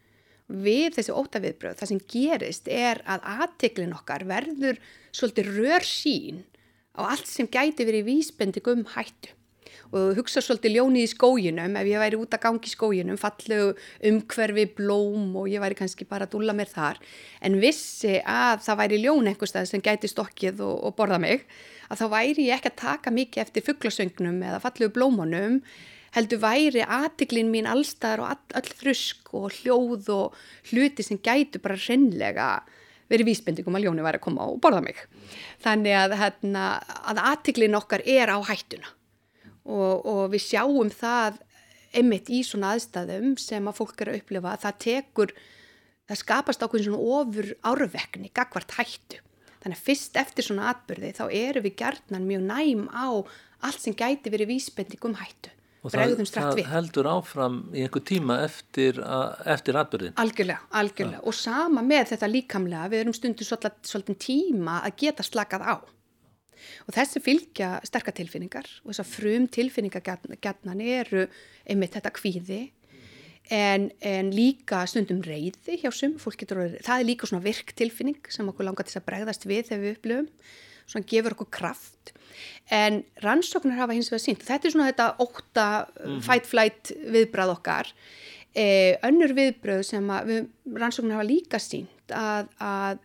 Við 0.51 0.97
þessi 0.97 1.15
ótaviðbröð 1.15 1.77
það 1.83 1.93
sem 1.93 2.05
gerist 2.15 2.71
er 2.71 3.03
að 3.11 3.27
aðteklin 3.37 3.97
okkar 3.99 4.27
verður 4.31 4.81
svolítið 5.11 5.53
rör 5.59 5.87
sín 5.87 6.45
á 6.95 7.11
allt 7.11 7.29
sem 7.31 7.51
gæti 7.51 7.87
verið 7.87 8.09
vísbending 8.09 8.73
um 8.73 8.87
hættu 8.95 9.35
og 9.91 10.15
hugsa 10.19 10.43
svolítið 10.45 10.77
ljónið 10.77 11.05
í 11.07 11.11
skóginum. 11.11 11.77
Ef 11.81 11.89
ég 11.91 12.03
væri 12.03 12.19
út 12.21 12.35
að 12.37 12.45
gangi 12.45 12.71
í 12.71 12.73
skóginum 12.73 13.19
fallegu 13.21 13.75
umhverfi, 14.11 14.67
blóm 14.79 15.37
og 15.41 15.51
ég 15.51 15.63
væri 15.63 15.79
kannski 15.79 16.07
bara 16.09 16.29
að 16.29 16.37
dúla 16.37 16.55
mér 16.57 16.71
þar. 16.71 17.01
En 17.43 17.59
vissi 17.63 18.19
að 18.23 18.65
það 18.67 18.81
væri 18.85 19.01
ljón 19.05 19.31
einhverstað 19.31 19.71
sem 19.71 19.85
gæti 19.85 20.11
stokkið 20.11 20.63
og, 20.67 20.77
og 20.87 20.99
borða 20.99 21.21
mig 21.23 21.47
að 21.91 22.03
þá 22.03 22.07
væri 22.15 22.51
ég 22.51 22.61
ekki 22.61 22.71
að 22.71 22.83
taka 22.85 23.15
mikið 23.15 23.45
eftir 23.45 23.67
fugglasöngnum 23.67 24.43
eða 24.47 24.63
fallegu 24.63 24.95
blómunum 24.95 25.59
heldur 26.15 26.43
væri 26.43 26.83
aðtiklin 26.87 27.51
mín 27.51 27.69
allstaðar 27.71 28.23
og 28.23 28.31
all, 28.35 28.45
all 28.59 28.77
þrusk 28.83 29.35
og 29.39 29.59
hljóð 29.61 30.11
og 30.15 30.39
hluti 30.71 31.07
sem 31.07 31.19
gætu 31.23 31.63
bara 31.63 31.79
reynlega 31.79 32.53
verið 33.11 33.31
vísbendingum 33.33 33.75
að 33.75 33.89
ljóni 33.89 34.07
væri 34.07 34.21
að 34.21 34.27
koma 34.27 34.47
og 34.47 34.61
borða 34.63 34.85
mig. 34.87 34.99
Þannig 35.63 35.97
að, 35.99 36.17
hérna, 36.21 36.65
að 37.11 37.23
aðtiklin 37.33 37.79
okkar 37.79 38.07
er 38.07 38.31
á 38.31 38.39
hættuna 38.39 38.95
og, 39.69 40.07
og 40.07 40.23
við 40.33 40.45
sjáum 40.47 40.91
það 40.95 41.41
einmitt 41.97 42.31
í 42.31 42.43
svona 42.47 42.75
aðstæðum 42.77 43.35
sem 43.41 43.67
að 43.67 43.81
fólk 43.81 44.03
er 44.03 44.13
að 44.13 44.21
upplifa 44.21 44.55
að 44.55 44.65
það 44.65 44.81
tekur, 44.85 45.35
það 46.11 46.21
skapast 46.23 46.65
ákveðin 46.65 46.89
svona 46.89 47.19
ofur 47.19 47.53
árvekni, 47.67 48.33
gagvart 48.35 48.77
hættu. 48.79 49.23
Þannig 49.61 49.77
að 49.77 49.87
fyrst 49.91 50.17
eftir 50.17 50.47
svona 50.47 50.71
atbyrði 50.73 51.15
þá 51.19 51.25
eru 51.29 51.65
við 51.67 51.79
gerðnan 51.83 52.29
mjög 52.29 52.45
næm 52.49 52.85
á 52.95 53.09
allt 53.67 53.83
sem 53.83 53.97
gæti 53.97 54.33
verið 54.33 54.55
vísbending 54.55 55.11
um 55.11 55.19
hættu. 55.21 55.53
Og 55.81 55.93
það, 55.95 56.19
það 56.29 56.59
heldur 56.69 57.07
áfram 57.09 57.55
í 57.73 57.87
einhver 57.87 58.03
tíma 58.05 58.43
eftir, 58.45 58.99
eftir 59.49 59.79
atbyrðin? 59.81 60.13
Algjörlega, 60.21 60.61
algjörlega. 60.77 61.23
Ja. 61.23 61.25
Og 61.25 61.37
sama 61.37 61.85
með 61.85 62.11
þetta 62.13 62.29
líkamlega, 62.29 62.91
við 62.93 63.05
erum 63.05 63.17
stundu 63.17 63.47
svolítið 63.49 64.19
tíma 64.21 64.83
að 64.85 64.99
geta 65.01 65.25
slakað 65.25 65.65
á 65.65 65.75
og 66.87 66.95
þessi 66.97 67.23
fylgja 67.25 67.71
sterkatilfinningar 67.87 68.69
og 68.83 68.93
þessar 68.93 69.09
frum 69.09 69.49
tilfinningargjarnan 69.53 70.85
eru 70.85 71.27
einmitt 71.67 71.97
þetta 71.97 72.15
kvíði. 72.17 72.61
En, 73.51 73.89
en 74.07 74.31
líka 74.31 74.85
stundum 74.87 75.25
reyði 75.27 75.81
hjá 75.81 75.91
sum, 75.91 76.15
orðið, 76.23 76.77
það 76.87 76.97
er 76.97 77.07
líka 77.09 77.27
svona 77.27 77.43
virktilfinning 77.43 78.29
sem 78.31 78.47
okkur 78.47 78.69
langar 78.69 78.87
til 78.87 79.01
að 79.01 79.09
bregðast 79.09 79.47
við 79.51 79.65
þegar 79.73 79.83
við 79.83 79.97
upplöfum, 79.97 80.29
svona 80.87 81.09
gefur 81.11 81.35
okkur 81.35 81.51
kraft. 81.59 82.13
En 82.71 83.01
rannsóknar 83.25 83.81
hafa 83.81 83.97
hins 83.97 84.11
vegar 84.13 84.23
sínt, 84.23 84.45
þetta 84.47 84.69
er 84.69 84.75
svona 84.77 84.91
þetta 84.93 85.09
óta 85.19 85.67
mm 85.67 86.05
-hmm. 86.05 86.23
fight-flight 86.29 86.93
viðbrað 87.17 87.55
okkar. 87.57 87.91
Eh, 88.55 88.99
önnur 89.07 89.35
viðbröð 89.35 89.83
sem 89.87 90.11
að 90.11 90.31
við, 90.31 90.47
rannsóknar 90.75 91.19
hafa 91.19 91.27
líka 91.27 91.59
sínt 91.59 92.15
að, 92.15 92.49
að 92.59 92.99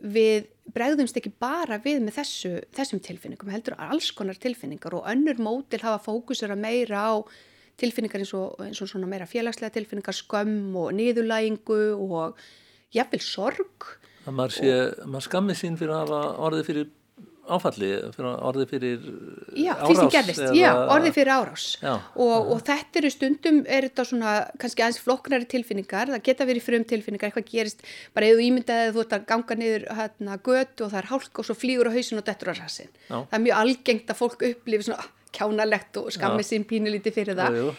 við 0.00 0.48
bregðumst 0.74 1.16
ekki 1.20 1.32
bara 1.42 1.80
við 1.82 2.02
með 2.04 2.18
þessu, 2.20 2.52
þessum 2.76 3.02
tilfinningum, 3.04 3.52
heldur 3.52 3.76
alls 3.80 4.10
konar 4.16 4.38
tilfinningar 4.40 4.96
og 4.98 5.08
önnur 5.10 5.40
mótil 5.42 5.82
hafa 5.82 6.02
fókusur 6.04 6.54
að 6.54 6.62
meira 6.64 7.04
á 7.10 7.14
tilfinningar 7.80 8.22
eins 8.22 8.34
og, 8.36 8.60
eins 8.64 8.80
og 8.84 8.90
svona 8.90 9.08
meira 9.10 9.28
félagslega 9.28 9.74
tilfinningar, 9.78 10.16
skömm 10.16 10.76
og 10.76 10.92
niðurlægingu 10.98 11.80
og 11.96 12.40
jafnvel 12.94 13.22
sorg. 13.24 13.90
Það 14.24 14.36
maður 14.36 15.06
maður 15.08 15.26
skammið 15.26 15.60
sín 15.62 15.78
fyrir 15.80 15.96
að 15.96 16.02
hafa 16.04 16.22
orðið 16.48 16.66
fyrir 16.68 16.90
áfalli, 17.56 17.90
orði 18.20 18.66
fyrir 18.70 19.04
já, 19.58 19.74
árás? 19.74 19.90
Já, 19.90 19.98
sem 19.98 20.10
gerðist, 20.14 20.42
eða... 20.46 20.56
já, 20.58 20.70
orði 20.94 21.12
fyrir 21.16 21.32
árás. 21.34 21.66
Og, 21.82 22.50
og 22.54 22.64
þetta 22.66 23.00
eru 23.02 23.12
stundum, 23.14 23.60
er 23.66 23.88
þetta 23.88 24.06
svona 24.10 24.34
kannski 24.62 24.84
aðeins 24.86 25.02
flokknari 25.04 25.48
tilfinningar, 25.50 26.14
það 26.14 26.26
geta 26.30 26.48
verið 26.50 26.66
frum 26.66 26.88
tilfinningar, 26.94 27.30
eitthvað 27.30 27.48
gerist, 27.52 27.86
bara 28.16 28.32
eða 28.32 28.46
ímyndaðið 28.48 28.96
þú 28.96 29.04
ert 29.04 29.16
að 29.18 29.28
ganga 29.30 29.60
niður 29.60 29.86
hérna 30.00 30.40
götu 30.50 30.86
og 30.86 30.92
það 30.92 31.00
er 31.02 31.10
hálk 31.14 31.40
og 31.42 31.48
svo 31.48 31.58
flýgur 31.58 31.90
á 31.90 31.96
hausin 31.96 32.22
og 32.22 32.28
dettur 32.28 32.52
á 32.52 32.54
rassin. 32.58 32.92
Það 33.08 33.38
er 33.38 33.46
mjög 33.46 33.64
algengt 33.64 34.12
að 34.12 34.20
fólk 34.24 34.44
upplifi 34.50 34.90
svona 34.90 35.08
kjánalegt 35.30 36.00
og 36.00 36.10
skammið 36.14 36.48
sín 36.48 36.66
pínulíti 36.66 37.12
fyrir 37.14 37.38
það. 37.38 37.58
Jú, 37.58 37.70
jú 37.70 37.78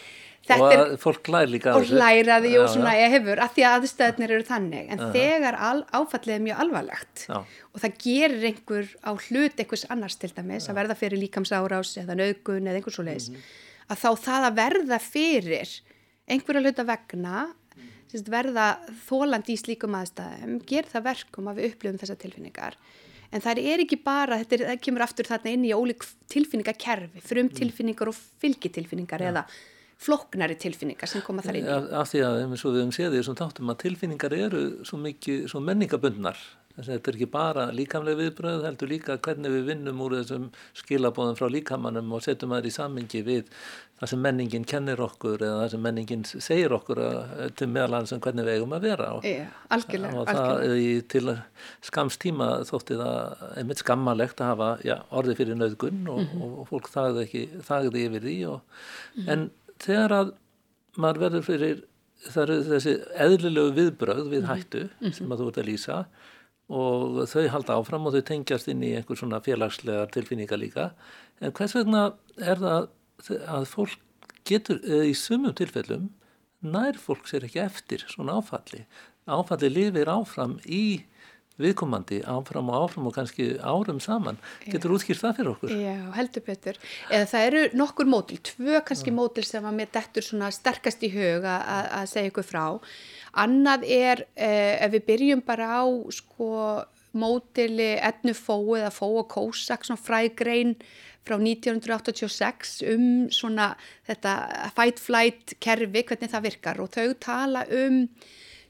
og 0.50 0.64
að 0.66 0.72
er, 0.74 0.92
fólk 1.00 1.28
læri 1.30 1.52
líka 1.54 1.74
og 1.78 1.90
læraði 1.94 2.52
og 2.58 2.68
svona 2.72 2.94
ég 2.98 3.12
hefur 3.14 3.42
að 3.44 3.54
því 3.56 3.64
að 3.68 3.76
aðstöðnir 3.78 4.34
eru 4.36 4.46
þannig 4.48 4.90
en 4.90 4.98
-huh. 4.98 5.12
þegar 5.14 5.58
al, 5.68 5.80
áfallið 5.94 6.34
er 6.34 6.44
mjög 6.46 6.62
alvarlegt 6.64 7.24
Já. 7.28 7.38
og 7.44 7.78
það 7.84 7.98
gerir 8.02 8.46
einhver 8.50 8.86
á 9.06 9.10
hlut 9.14 9.60
einhvers 9.62 9.86
annars 9.88 10.16
til 10.16 10.32
dæmis 10.34 10.66
Já. 10.66 10.70
að 10.70 10.78
verða 10.80 10.98
fyrir 10.98 11.22
líkamsárás 11.22 11.96
eða 12.02 12.18
nögun 12.18 12.66
eða 12.66 12.78
einhvers 12.80 12.98
leis 12.98 13.28
uh 13.28 13.34
mhm. 13.34 13.40
-huh. 13.40 13.92
að 13.92 13.98
þá 14.02 14.10
það 14.26 14.42
að 14.48 14.58
verða 14.64 14.98
fyrir 14.98 15.68
einhverja 16.28 16.62
hluta 16.62 16.84
vegna 16.84 17.36
mm. 17.76 18.24
verða 18.26 18.66
þóland 19.08 19.48
í 19.48 19.56
slíkum 19.56 19.94
aðstæðum 19.94 20.60
ger 20.66 20.84
það 20.84 21.02
verkum 21.10 21.48
að 21.48 21.56
við 21.56 21.68
upplifum 21.70 21.98
þessa 21.98 22.18
tilfinningar 22.18 22.76
en 23.32 23.40
það 23.40 23.58
er 23.58 23.82
ekki 23.84 23.98
bara, 24.04 24.38
þetta 24.42 24.58
er, 24.58 24.78
kemur 24.82 25.04
aftur 25.06 25.28
þarna 25.28 25.54
inn 25.54 25.64
í 25.64 25.72
ólík 25.72 26.04
tilfinningakerfi 26.32 27.22
frum 27.24 27.48
mm. 27.48 27.54
tilfinningar 27.58 28.08
og 28.08 28.18
fylgitilfinningar 28.42 29.24
eða 29.30 29.46
floknari 30.02 30.56
tilfinningar 30.60 31.10
sem 31.10 31.22
koma 31.26 31.44
þar 31.44 31.60
inn 31.60 31.68
í. 31.68 31.76
Af 32.00 32.10
því 32.12 32.24
að 32.26 32.38
við 32.38 32.64
höfum 32.64 32.96
séð 32.96 33.14
því 33.14 33.22
sem 33.28 33.38
þáttum 33.38 33.72
að 33.72 33.80
tilfinningar 33.84 34.36
eru 34.38 34.64
svo 34.88 34.98
mikið, 35.02 35.46
svo 35.52 35.62
menningabundnar. 35.64 36.42
Þetta 36.72 37.10
er 37.10 37.16
ekki 37.18 37.28
bara 37.28 37.66
líkamlega 37.74 38.16
viðbröð, 38.16 38.62
heldur 38.64 38.88
líka 38.88 39.18
hvernig 39.20 39.52
við 39.52 39.66
vinnum 39.68 39.98
úr 40.00 40.14
þessum 40.22 40.46
skilabóðum 40.78 41.36
frá 41.36 41.50
líkamannum 41.52 42.14
og 42.16 42.22
setjum 42.24 42.54
það 42.54 42.68
í 42.70 42.72
sammingi 42.72 43.20
við 43.26 43.50
það 44.00 44.10
sem 44.10 44.22
menningin 44.24 44.64
kennir 44.66 45.02
okkur 45.04 45.44
eða 45.44 45.58
það 45.60 45.68
sem 45.74 45.84
menningin 45.84 46.24
segir 46.32 46.72
okkur 46.74 47.00
til 47.60 47.68
meðalans 47.70 48.14
um 48.16 48.22
hvernig 48.24 48.48
við 48.48 48.56
eigum 48.56 48.72
að 48.74 48.86
vera. 48.88 49.10
Og, 49.18 49.26
ja, 49.28 49.44
algjörlega. 49.76 50.22
Og 50.22 50.30
það 50.30 50.52
algjörlega. 50.54 51.04
til 51.12 51.36
skamstíma 51.90 52.48
þótti 52.72 52.98
það 53.02 53.44
einmitt 53.60 53.84
skammalegt 53.84 54.40
að 54.40 54.52
hafa 54.54 54.70
já, 54.88 54.96
orði 55.20 55.36
fyrir 55.42 55.60
nöðgun 55.60 56.02
og, 56.08 56.22
mm 56.24 56.32
-hmm. 56.32 56.54
og 56.56 56.70
fólk 56.72 56.88
þagði, 56.94 57.26
ekki, 57.28 57.44
þagði 57.68 58.06
yfir 58.08 58.26
því. 58.26 58.38
Og, 58.48 58.60
mm 58.62 59.22
-hmm. 59.22 59.32
En 59.32 59.50
þegar 59.82 60.16
að 60.18 60.34
maður 61.00 61.24
verður 61.26 61.46
fyrir 61.48 61.82
þessi 62.22 62.94
eðlilegu 63.18 63.74
viðbröð 63.78 64.22
við 64.28 64.42
mhm. 64.44 64.50
hættu 64.50 64.84
mm 64.84 64.92
-hmm. 65.00 65.16
sem 65.16 65.32
að 65.32 65.42
þú 65.42 65.48
ert 65.48 65.60
að 65.62 65.68
lýsa 65.70 65.98
og 66.72 67.22
þau 67.28 67.48
halda 67.52 67.76
áfram 67.76 68.06
og 68.06 68.14
þau 68.14 68.24
tengjast 68.30 68.68
inn 68.70 68.82
í 68.82 68.94
einhver 68.96 69.18
svona 69.18 69.42
félagslega 69.42 70.06
tilfinninga 70.14 70.56
líka 70.56 70.92
en 71.40 71.52
hvers 71.52 71.74
vegna 71.74 72.12
er 72.38 72.58
það 72.62 72.88
að 73.50 73.66
fólk 73.68 73.98
getur 74.48 74.78
í 74.82 75.14
sumum 75.14 75.54
tilfellum 75.54 76.10
nær 76.62 76.98
fólk 76.98 77.26
sér 77.28 77.44
ekki 77.46 77.60
eftir 77.62 78.04
svona 78.08 78.38
áfalli 78.38 78.86
áfalli 79.26 79.70
lifir 79.70 80.08
áfram 80.10 80.58
í 80.64 81.02
viðkomandi 81.60 82.22
áfram 82.28 82.70
og 82.72 82.86
áfram 82.86 83.08
og 83.10 83.16
kannski 83.16 83.48
árum 83.60 84.00
saman. 84.02 84.38
Getur 84.64 84.94
útskýrt 84.96 85.20
það 85.20 85.36
fyrir 85.38 85.52
okkur? 85.52 85.74
Já, 85.82 85.96
heldur 86.16 86.46
betur. 86.46 86.80
Eða 87.10 87.28
það 87.32 87.48
eru 87.50 87.64
nokkur 87.80 88.10
mótil, 88.12 88.40
tvö 88.52 88.80
kannski 88.88 89.14
mótil 89.14 89.44
sem 89.48 89.66
að 89.68 89.78
mér 89.80 89.92
dettur 89.92 90.26
svona 90.26 90.50
sterkast 90.54 91.04
í 91.04 91.12
hug 91.12 91.46
að 91.48 92.08
segja 92.12 92.32
ykkur 92.32 92.48
frá. 92.48 92.64
Annað 93.42 93.86
er, 93.88 94.26
eh, 94.36 94.80
ef 94.84 94.92
við 94.92 95.06
byrjum 95.08 95.44
bara 95.44 95.68
á 95.80 95.84
sko 96.12 96.84
mótili 97.12 97.96
Ednu 98.00 98.34
Fó 98.36 98.56
eða 98.76 98.92
Fó 98.92 99.08
og 99.20 99.28
Kósak, 99.28 99.84
svona 99.84 100.00
frægrein 100.00 100.76
frá 101.26 101.38
1986 101.38 102.82
um 102.92 103.08
svona 103.30 103.72
þetta 104.08 104.72
fight-flight 104.76 105.56
kerfi, 105.62 106.04
hvernig 106.08 106.32
það 106.32 106.46
virkar 106.48 106.80
og 106.82 106.90
þau 106.94 107.12
tala 107.22 107.66
um, 107.70 108.06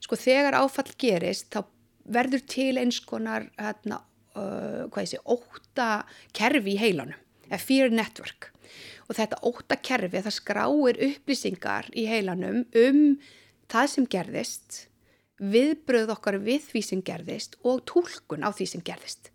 sko 0.02 0.18
þegar 0.18 0.58
áfall 0.60 0.92
gerist 1.00 1.48
þá 1.54 1.62
verður 2.04 2.44
til 2.50 2.76
eins 2.80 3.00
konar 3.06 3.48
hérna, 3.58 4.02
uh, 4.36 5.02
sé, 5.04 5.20
óta 5.24 6.04
kerfi 6.36 6.76
í 6.76 6.80
heilanum, 6.80 7.18
eða 7.48 7.60
fear 7.62 7.92
network. 7.92 8.50
Og 9.08 9.18
þetta 9.18 9.42
óta 9.44 9.76
kerfi 9.76 10.22
það 10.22 10.38
skráir 10.38 11.02
upplýsingar 11.08 11.90
í 11.98 12.06
heilanum 12.08 12.64
um 12.78 13.02
það 13.72 13.92
sem 13.92 14.08
gerðist 14.08 14.86
viðbröð 15.42 16.12
okkar 16.14 16.38
við 16.42 16.64
því 16.70 16.82
sem 16.86 17.02
gerðist 17.04 17.56
og 17.66 17.82
tólkun 17.88 18.46
á 18.46 18.50
því 18.54 18.68
sem 18.74 18.84
gerðist. 18.84 19.32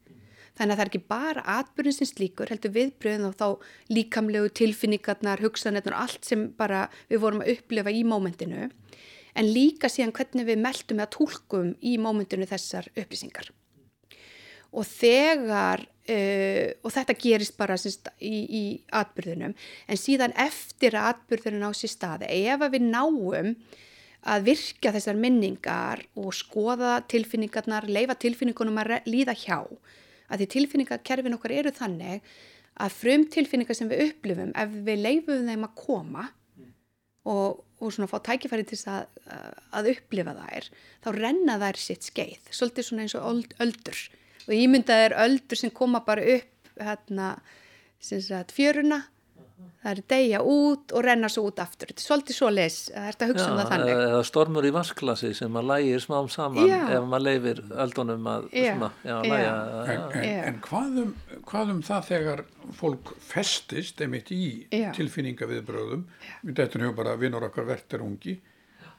Þannig 0.57 0.74
að 0.74 0.77
það 0.77 0.83
er 0.83 0.89
ekki 0.89 1.09
bara 1.12 1.43
atbyrjun 1.59 1.95
sem 2.00 2.09
slíkur 2.09 2.50
heldur 2.50 2.74
viðbröðin 2.74 3.27
og 3.27 3.36
þá 3.38 3.47
líkamlegu 3.93 4.50
tilfinningarnar, 4.57 5.43
hugsanirnar 5.43 5.93
og 5.93 6.05
allt 6.07 6.25
sem 6.25 6.47
bara 6.57 6.88
við 7.12 7.21
vorum 7.21 7.43
að 7.43 7.51
upplifa 7.53 7.93
í 7.93 8.01
mómentinu 8.07 8.69
en 9.38 9.51
líka 9.53 9.89
síðan 9.91 10.13
hvernig 10.15 10.48
við 10.48 10.62
meldum 10.63 11.01
eða 11.01 11.13
tólkum 11.13 11.74
í 11.86 11.98
mómentinu 12.01 12.48
þessar 12.50 12.89
upplýsingar. 12.96 13.51
Og 14.77 14.86
þegar, 14.86 15.84
uh, 16.12 16.70
og 16.84 16.94
þetta 16.94 17.17
gerist 17.22 17.58
bara 17.60 17.77
syns, 17.79 18.01
í, 18.20 18.38
í 18.44 18.63
atbyrðunum, 18.98 19.53
en 19.88 20.00
síðan 20.01 20.36
eftir 20.38 20.98
að 20.98 21.13
atbyrðunum 21.13 21.72
á 21.72 21.77
sér 21.77 21.94
staði, 21.94 22.32
ef 22.50 22.65
við 22.74 22.89
náum 22.89 23.53
að 24.27 24.50
virka 24.50 24.91
þessar 24.91 25.20
minningar 25.22 26.03
og 26.20 26.34
skoða 26.36 26.98
tilfinningarnar, 27.08 27.88
leifa 27.88 28.17
tilfinningunum 28.20 28.82
að 28.82 28.98
líða 29.08 29.38
hjá, 29.38 29.62
að 30.27 30.41
því 30.41 30.48
tilfinningarkerfin 30.56 31.38
okkar 31.38 31.53
eru 31.62 31.72
þannig 31.72 32.25
að 32.77 32.98
frum 32.98 33.24
tilfinningar 33.32 33.77
sem 33.77 33.89
við 33.89 34.10
upplifum, 34.10 34.51
ef 34.51 34.74
við 34.86 35.00
leifum 35.06 35.48
þeim 35.48 35.63
að 35.65 35.77
koma 35.79 36.27
og, 37.27 37.63
og 37.81 37.93
svona 37.93 38.10
fá 38.10 38.17
tækifæri 38.25 38.65
til 38.67 38.77
þess 38.77 38.91
að, 38.93 39.41
að 39.79 39.91
upplifa 39.93 40.36
þær, 40.38 40.69
þá 41.03 41.10
renna 41.17 41.57
þær 41.63 41.81
sitt 41.81 42.07
skeið, 42.07 42.50
svolítið 42.50 42.88
svona 42.88 43.05
eins 43.05 43.17
og 43.19 43.27
öld, 43.31 43.57
öldur. 43.63 44.01
Og 44.48 44.53
ég 44.55 44.72
mynda 44.72 45.01
þær 45.03 45.17
öldur 45.25 45.60
sem 45.60 45.74
koma 45.75 46.03
bara 46.07 46.24
upp 46.38 46.72
hérna, 46.79 47.29
sagt, 48.00 48.53
fjöruna 48.55 49.03
það 49.57 49.91
er 49.91 50.01
degja 50.11 50.39
út 50.43 50.93
og 50.95 51.03
renna 51.05 51.29
svo 51.31 51.43
út 51.49 51.59
aftur. 51.61 51.91
Þetta 51.91 52.01
er 52.01 52.07
svolítið 52.07 52.37
svo 52.37 52.49
les, 52.53 52.77
það 52.91 53.07
ert 53.11 53.23
að 53.23 53.31
hugsa 53.31 53.45
já, 53.45 53.51
um 53.51 53.59
það 53.59 53.71
þannig? 53.73 54.01
eða 54.07 54.23
stormur 54.29 54.67
í 54.67 54.71
vasklasi 54.75 55.31
sem 55.37 55.59
að 55.61 55.69
lægir 55.71 56.03
smám 56.03 56.29
saman 56.33 56.69
já. 56.69 56.77
ef 56.97 57.07
maður 57.11 57.25
leifir 57.27 57.61
öldunum 57.85 58.29
að 58.33 58.49
svona, 58.53 58.91
lægja 59.05 59.53
en, 59.93 60.03
en, 60.03 60.27
en 60.49 60.59
hvað, 60.67 60.99
um, 61.03 61.13
hvað 61.51 61.73
um 61.75 61.81
það 61.87 62.09
þegar 62.11 62.43
fólk 62.81 63.13
festist 63.29 64.03
einmitt 64.03 64.33
í 64.35 64.43
tilfinninga 64.97 65.49
viðbröðum 65.53 66.05
við 66.43 66.59
dættum 66.59 66.85
hefur 66.85 66.99
bara 67.01 67.17
vinnur 67.21 67.47
okkar 67.47 67.69
verðt 67.69 67.97
er 67.97 68.05
ungi 68.05 68.37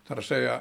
þar 0.08 0.22
að 0.22 0.30
segja 0.30 0.56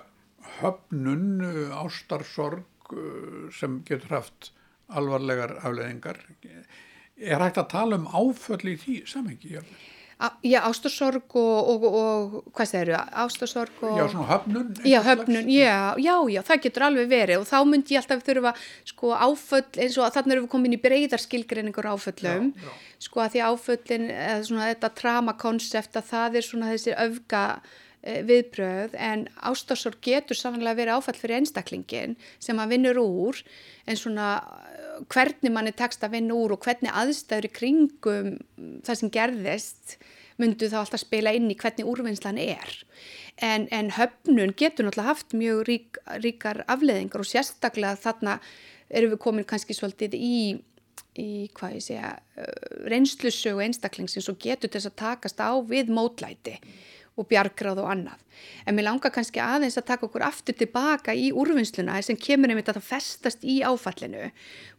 höfnun, 0.57 1.41
ástarsorg 1.75 2.93
uh, 2.93 3.47
sem 3.55 3.81
getur 3.87 4.19
haft 4.19 4.51
alvarlegar 4.87 5.57
afleðingar 5.67 6.21
er 7.17 7.43
hægt 7.43 7.61
að 7.61 7.69
tala 7.73 7.99
um 7.99 8.09
áföll 8.09 8.73
í 8.73 8.75
því 8.79 8.97
samengi? 9.09 9.59
Já, 10.41 10.63
ástarsorg 10.65 11.35
og, 11.37 11.67
og, 11.69 11.83
og 11.85 12.53
hvað 12.57 12.69
segir 12.71 12.89
þau? 12.95 13.09
Ástarsorg 13.21 13.83
og... 13.85 13.99
Já, 13.99 14.05
svona 14.09 14.29
höfnun? 14.31 14.71
Já, 14.81 14.97
höfnun, 15.05 15.49
já, 15.53 15.93
já, 16.01 16.15
já, 16.33 16.39
það 16.47 16.61
getur 16.63 16.85
alveg 16.87 17.11
verið 17.11 17.43
og 17.43 17.45
þá 17.45 17.57
myndi 17.69 17.93
ég 17.93 18.01
alltaf 18.01 18.23
þurfa 18.25 18.53
sko 18.89 19.11
áföll 19.13 19.67
eins 19.77 19.97
og 20.01 20.15
þannig 20.15 20.37
erum 20.37 20.47
við 20.47 20.53
komin 20.55 20.73
í 20.73 20.81
breyðarskilgreiningur 20.81 21.89
áföllum 21.93 22.49
já, 22.49 22.65
já. 22.65 22.77
sko 23.05 23.21
að 23.21 23.35
því 23.35 23.43
áföllin, 23.51 24.07
eða 24.15 24.39
svona 24.49 24.71
þetta 24.71 24.93
tramakonsept 25.03 26.01
að 26.01 26.09
það 26.15 26.39
er 26.41 26.49
svona 26.49 26.71
þessi 26.73 26.97
öfga 26.97 27.43
Eh, 28.07 28.21
viðbröð 28.23 28.93
en 29.01 29.23
ástársor 29.49 29.95
getur 30.05 30.37
samanlega 30.37 30.77
verið 30.77 30.99
áfall 30.99 31.17
fyrir 31.17 31.39
einstaklingin 31.41 32.13
sem 32.39 32.59
að 32.61 32.75
vinnur 32.75 32.99
úr 33.01 33.39
en 33.89 33.97
svona 33.99 34.27
eh, 34.37 34.66
hvernig 35.13 35.53
manni 35.53 35.73
tekst 35.75 36.03
að 36.05 36.17
vinna 36.17 36.37
úr 36.37 36.55
og 36.55 36.63
hvernig 36.65 36.93
aðstæður 36.93 37.49
í 37.49 37.53
kringum 37.55 38.31
það 38.85 39.01
sem 39.01 39.13
gerðist 39.13 39.97
myndu 40.37 40.69
þá 40.69 40.81
alltaf 40.83 41.01
spila 41.01 41.33
inn 41.33 41.49
í 41.49 41.57
hvernig 41.57 41.89
úrvinnslan 41.89 42.39
er 42.41 42.73
en, 43.41 43.67
en 43.73 43.91
höfnun 43.97 44.55
getur 44.57 44.87
náttúrulega 44.87 45.11
haft 45.11 45.35
mjög 45.37 45.63
rík, 45.69 46.01
ríkar 46.23 46.63
afleðingar 46.69 47.23
og 47.23 47.29
sérstaklega 47.29 47.97
þarna 48.01 48.39
erum 48.87 49.15
við 49.15 49.23
komin 49.23 49.47
kannski 49.47 49.75
svolítið 49.77 50.17
í 50.17 50.37
í 51.17 51.47
hvað 51.57 51.77
ég 51.77 51.85
segja 51.85 52.11
eh, 52.37 52.67
reynslusögu 52.91 53.63
einstaklingsins 53.65 54.29
og 54.31 54.37
getur 54.41 54.71
þess 54.73 54.91
að 54.91 54.99
takast 55.01 55.41
á 55.41 55.51
við 55.65 55.89
mótlæti 55.93 56.57
og 57.17 57.25
bjargráð 57.31 57.81
og 57.81 57.89
annað. 57.89 58.19
En 58.69 58.77
mér 58.77 58.91
langar 58.91 59.13
kannski 59.13 59.41
aðeins 59.41 59.79
að 59.79 59.87
taka 59.89 60.05
okkur 60.05 60.25
aftur 60.27 60.57
tilbaka 60.57 61.15
í 61.17 61.31
úrvinnsluna 61.33 61.97
sem 62.05 62.19
kemur 62.19 62.53
einmitt 62.53 62.69
að 62.69 62.77
það 62.77 62.89
festast 62.91 63.41
í 63.41 63.57
áfallinu. 63.65 64.29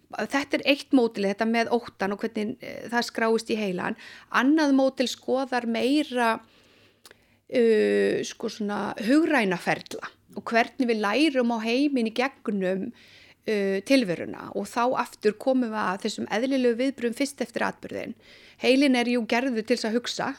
Þetta 0.09 0.57
er 0.57 0.65
eitt 0.73 0.95
mótil, 0.97 1.27
þetta 1.29 1.45
með 1.49 1.71
óttan 1.77 2.15
og 2.15 2.23
hvernig 2.23 2.55
eh, 2.65 2.87
það 2.89 3.09
skráist 3.11 3.51
í 3.53 3.59
heilan. 3.61 3.99
Annað 4.33 4.73
mótil 4.79 5.09
skoðar 5.11 5.69
meira 5.69 6.39
uh, 6.39 8.17
sko 8.25 8.51
svona 8.53 8.95
hugrænaferla 9.05 10.09
og 10.39 10.45
hvernig 10.49 10.89
við 10.89 11.03
lærum 11.03 11.53
á 11.53 11.59
heimin 11.61 12.09
í 12.09 12.15
gegnum 12.17 12.89
uh, 12.89 13.79
tilveruna 13.89 14.49
og 14.57 14.69
þá 14.71 14.85
aftur 15.05 15.37
komum 15.41 15.73
við 15.73 15.83
að 15.83 16.03
þessum 16.07 16.29
eðlilegu 16.39 16.81
viðbrum 16.81 17.17
fyrst 17.19 17.45
eftir 17.45 17.67
atbyrðin. 17.69 18.17
Heilin 18.65 18.97
er 18.97 19.13
jú 19.13 19.25
gerðu 19.29 19.61
til 19.61 19.77
þess 19.77 19.91
að 19.91 19.99
hugsa 20.01 20.33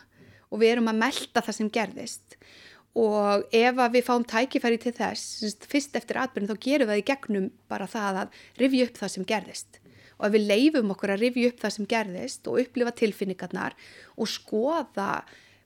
og 0.49 0.63
við 0.63 0.73
erum 0.73 0.89
að 0.89 1.01
melda 1.03 1.45
það 1.45 1.59
sem 1.59 1.71
gerðist 1.73 2.39
og 2.97 3.45
ef 3.53 3.77
að 3.77 3.93
við 3.97 4.07
fáum 4.07 4.25
tækifæri 4.25 4.79
til 4.81 4.93
þess, 4.97 5.53
fyrst 5.69 5.97
eftir 5.99 6.17
atbyrjun 6.21 6.49
þá 6.49 6.63
gerum 6.63 6.89
við 6.89 6.93
það 6.95 7.01
í 7.01 7.07
gegnum 7.09 7.51
bara 7.69 7.87
það 7.89 8.23
að 8.23 8.39
rifja 8.61 8.87
upp 8.87 8.97
það 8.97 9.13
sem 9.13 9.27
gerðist. 9.29 9.79
Og 10.19 10.25
ef 10.27 10.33
við 10.33 10.47
leifum 10.49 10.95
okkur 10.95 11.13
að 11.13 11.23
rifja 11.23 11.51
upp 11.51 11.61
það 11.61 11.75
sem 11.75 11.89
gerðist 11.93 12.49
og 12.49 12.59
upplifa 12.63 12.95
tilfinningarnar 13.01 13.77
og 14.17 14.31
skoða 14.31 14.89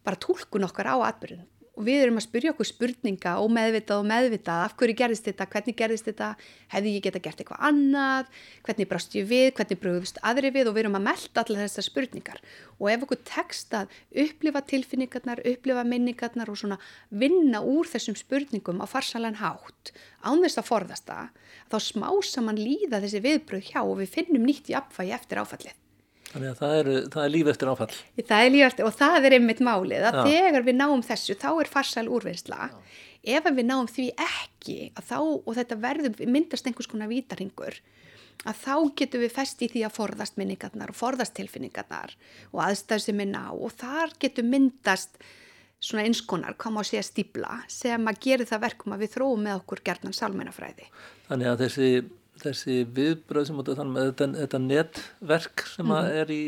bara 0.03 0.19
tólkun 0.19 0.67
okkar 0.67 0.91
á 0.93 0.95
atbyrjun 1.07 1.47
og 1.73 1.85
við 1.87 2.03
erum 2.03 2.19
að 2.19 2.25
spyrja 2.27 2.51
okkur 2.53 2.67
spurninga 2.69 3.31
og 3.41 3.49
meðvitað 3.53 4.01
og 4.03 4.07
meðvitað 4.09 4.63
af 4.67 4.75
hverju 4.77 4.95
gerðist 4.99 5.25
þetta, 5.25 5.47
hvernig 5.49 5.77
gerðist 5.79 6.09
þetta 6.09 6.27
hefði 6.73 6.93
ég 6.93 7.05
geta 7.07 7.21
gert 7.23 7.41
eitthvað 7.41 7.63
annað 7.69 8.29
hvernig 8.67 8.89
brást 8.91 9.17
ég 9.17 9.27
við, 9.29 9.47
hvernig 9.57 9.81
bröðust 9.81 10.21
aðri 10.21 10.53
við 10.53 10.69
og 10.69 10.77
við 10.77 10.83
erum 10.83 10.99
að 10.99 11.05
melda 11.09 11.43
allar 11.43 11.65
þessar 11.65 11.87
spurningar. 11.87 12.41
Og 12.77 12.89
ef 12.93 13.05
okkur 13.07 13.21
tekst 13.25 13.73
að 13.73 13.97
upplifa 14.23 14.61
tilfinningarnar, 14.69 15.41
upplifa 15.53 15.85
minningarnar 15.87 16.53
og 16.53 16.59
svona 16.61 16.79
vinna 17.09 17.63
úr 17.65 17.89
þessum 17.89 18.17
spurningum 18.19 18.83
á 18.83 18.87
farsalan 18.89 19.39
hátt 19.41 19.95
án 20.21 20.43
þess 20.45 20.61
að 20.61 20.69
forðast 20.69 21.09
það, 21.09 21.31
þá 21.73 21.77
smá 21.89 22.09
saman 22.21 22.61
líða 22.61 23.01
þessi 23.01 23.23
viðbröð 23.25 23.71
hjá 23.71 23.81
og 23.81 23.97
við 24.03 24.13
finnum 24.19 24.45
nýtt 24.45 24.69
í 24.69 24.77
apfægi 24.77 25.15
eftir 25.17 25.41
áfallið 25.41 25.79
Þannig 26.33 26.49
að 26.49 26.59
það 26.59 26.75
er, 26.79 26.91
það 27.13 27.23
er 27.23 27.33
líf 27.33 27.49
eftir 27.53 27.71
áfall. 27.71 27.89
Það 28.19 28.43
er 28.43 28.53
líf 28.53 28.67
eftir 28.67 28.87
og 28.87 28.95
það 28.97 29.27
er 29.27 29.35
einmitt 29.37 29.63
málið 29.63 30.07
að 30.09 30.19
Já. 30.19 30.23
þegar 30.29 30.67
við 30.67 30.77
náum 30.79 31.03
þessu 31.05 31.35
þá 31.37 31.49
er 31.53 31.69
farsal 31.69 32.05
úrvinnsla. 32.09 32.69
Já. 32.71 33.01
Ef 33.37 33.45
við 33.47 33.67
náum 33.69 33.87
því 33.87 34.07
ekki 34.19 34.77
þá, 34.99 35.19
og 35.21 35.51
þetta 35.55 35.77
verður 35.79 36.23
myndast 36.27 36.65
einhvers 36.67 36.89
konar 36.91 37.11
vítaringur 37.11 37.77
að 38.43 38.57
þá 38.59 38.73
getum 38.99 39.23
við 39.23 39.35
fest 39.37 39.61
í 39.63 39.69
því 39.71 39.85
að 39.87 39.95
forðast 39.95 40.39
minningarnar 40.41 40.91
og 40.91 40.97
forðast 40.97 41.35
tilfinningarnar 41.37 42.15
og 42.51 42.59
aðstæðu 42.65 43.05
sem 43.05 43.21
er 43.23 43.29
ná 43.29 43.45
og 43.53 43.71
þar 43.77 44.17
getum 44.19 44.49
myndast 44.51 45.21
svona 45.83 46.05
einskonar, 46.07 46.55
koma 46.57 46.83
á 46.83 46.87
sig 46.87 46.99
að 47.01 47.09
stíbla 47.09 47.61
sem 47.71 48.07
að 48.07 48.19
gera 48.23 48.47
það 48.47 48.65
verkum 48.65 48.95
að 48.95 49.03
við 49.03 49.15
þróum 49.17 49.47
með 49.47 49.57
okkur 49.61 49.83
gerðnan 49.87 50.15
sálmennafræði. 50.15 50.87
Þannig 51.27 51.51
að 51.51 51.63
þessi 51.65 51.89
þessi 52.47 52.79
viðbröð 52.95 53.49
sem 53.49 53.59
með 53.59 54.09
þetta, 54.09 54.27
þetta 54.39 54.59
netverk 54.63 55.63
sem 55.69 55.85
mm 55.85 55.91
-hmm. 55.91 55.99
að 55.99 56.19
er 56.21 56.33
í 56.33 56.43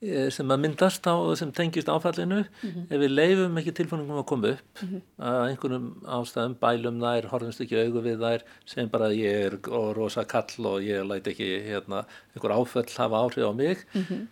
e, 0.00 0.30
sem 0.32 0.50
að 0.52 0.62
myndast 0.64 1.06
á 1.06 1.14
og 1.14 1.36
sem 1.38 1.52
tengist 1.52 1.90
áfallinu 1.92 2.42
mm 2.44 2.70
-hmm. 2.70 2.86
ef 2.88 3.00
við 3.04 3.14
leifum 3.14 3.60
ekki 3.60 3.76
tilfóningum 3.76 4.22
að 4.22 4.26
koma 4.32 4.48
upp 4.54 4.82
mm 4.82 4.88
-hmm. 4.88 5.02
að 5.18 5.48
einhvernum 5.50 5.86
ástæðum 6.06 6.56
bælum 6.60 7.00
þær, 7.04 7.30
horfumst 7.32 7.60
ekki 7.60 7.84
augu 7.84 8.00
við 8.00 8.18
þær 8.24 8.42
sem 8.64 8.88
bara 8.88 9.12
ég 9.12 9.46
er 9.46 9.58
rosa 9.94 10.24
kall 10.24 10.66
og 10.66 10.82
ég 10.82 11.06
læti 11.06 11.30
ekki 11.30 11.64
hérna, 11.68 12.04
einhver 12.34 12.56
áföll 12.56 12.96
hafa 12.96 13.16
áhrif 13.16 13.44
á 13.44 13.52
mig 13.52 13.78
mhm. 13.94 14.28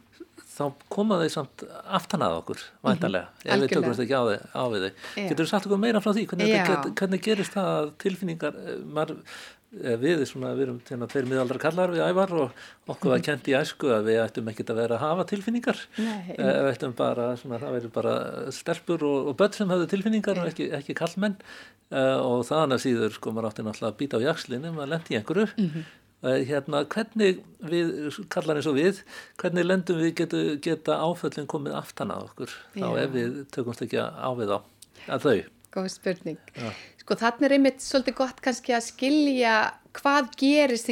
þá 0.59 0.73
koma 0.89 1.21
þeir 1.21 1.31
samt 1.31 1.63
aftan 1.87 2.23
að 2.23 2.39
okkur 2.41 2.59
væntalega, 2.83 3.29
mhm. 3.45 3.51
ef 3.53 3.61
við 3.61 3.69
tökumst 3.75 4.01
ekki 4.01 4.17
á, 4.19 4.25
á 4.59 4.65
við 4.73 4.81
þau. 4.83 4.93
Getur 5.29 5.45
þú 5.45 5.49
sagt 5.49 5.67
okkur 5.67 5.79
meira 5.79 6.01
frá 6.01 6.13
því? 6.13 6.27
Hvernig, 6.27 6.95
hvernig 6.99 7.23
gerist 7.23 7.55
það 7.55 7.69
að 7.79 7.93
tilfinningar, 7.99 8.55
e, 8.59 8.75
maður 8.83 9.17
Eh, 9.19 9.58
við 9.71 10.23
svona, 10.25 10.55
við 10.57 10.65
erum 10.65 10.79
hérna 10.87 11.07
tveir 11.11 11.27
miðaldra 11.29 11.61
kallar 11.61 11.91
við 11.93 12.01
ævar 12.07 12.31
og 12.33 12.63
okkur 12.89 13.13
var 13.13 13.25
kent 13.25 13.49
í 13.51 13.57
æsku 13.59 13.91
að 13.93 14.09
við 14.09 14.21
ættum 14.23 14.49
ekkert 14.49 14.73
að 14.73 14.81
vera 14.81 14.97
að 14.97 15.03
hafa 15.05 15.27
tilfinningar. 15.29 15.83
Nei, 15.99 16.37
eh, 16.39 16.61
við 16.65 16.71
ættum 16.73 16.95
bara, 16.97 17.27
svona, 17.37 17.61
það 17.61 17.77
verður 17.77 17.93
bara 17.93 18.15
stelpur 18.55 19.05
og, 19.05 19.29
og 19.29 19.37
börn 19.37 19.59
sem 19.59 19.69
hafðu 19.69 19.91
tilfinningar 19.93 20.41
og 20.41 20.49
ekki, 20.49 20.71
ekki 20.79 20.97
kallmenn 20.97 21.37
uh, 21.93 22.17
og 22.17 22.47
þannig 22.49 22.79
að 22.79 22.85
síður 22.87 23.15
sko 23.19 23.35
maður 23.35 23.51
átti 23.51 23.67
náttúrulega 23.67 23.93
að 23.93 24.01
býta 24.01 24.23
á 24.25 24.27
jakslinu 24.31 24.73
maður 24.73 24.93
lendi 24.95 25.13
í 25.15 25.21
einhverju. 25.21 25.47
Mm 25.59 25.71
-hmm. 25.75 25.87
uh, 26.25 26.41
hérna 26.49 26.85
hvernig 26.97 27.45
við, 27.61 27.95
kallar 28.33 28.57
eins 28.57 28.73
og 28.73 28.81
við 28.81 29.05
hvernig 29.37 29.69
lendum 29.69 30.01
við 30.01 30.15
getu, 30.23 30.43
geta 30.65 30.97
áföllin 30.97 31.51
komið 31.51 31.77
aftan 31.77 32.17
að 32.17 32.31
okkur? 32.31 32.57
Já. 32.73 32.89
þá 32.89 32.89
ef 33.05 33.13
við 33.13 33.41
tökumst 33.53 33.85
ekki 33.85 34.01
á 34.01 34.31
við 34.33 34.57
á 34.57 34.59
að 35.13 35.29
þau. 35.29 35.39
Góð 35.69 35.93
spurning. 35.93 36.41
Já 36.57 36.73
Sko 37.09 37.17
þannig 37.17 37.47
er 37.47 37.53
einmitt 37.57 37.79
svolítið 37.81 38.15
gott 38.19 38.41
kannski 38.45 38.75
að 38.77 38.83
skilja 38.85 39.53
hvað 39.97 40.27
gerist, 40.37 40.91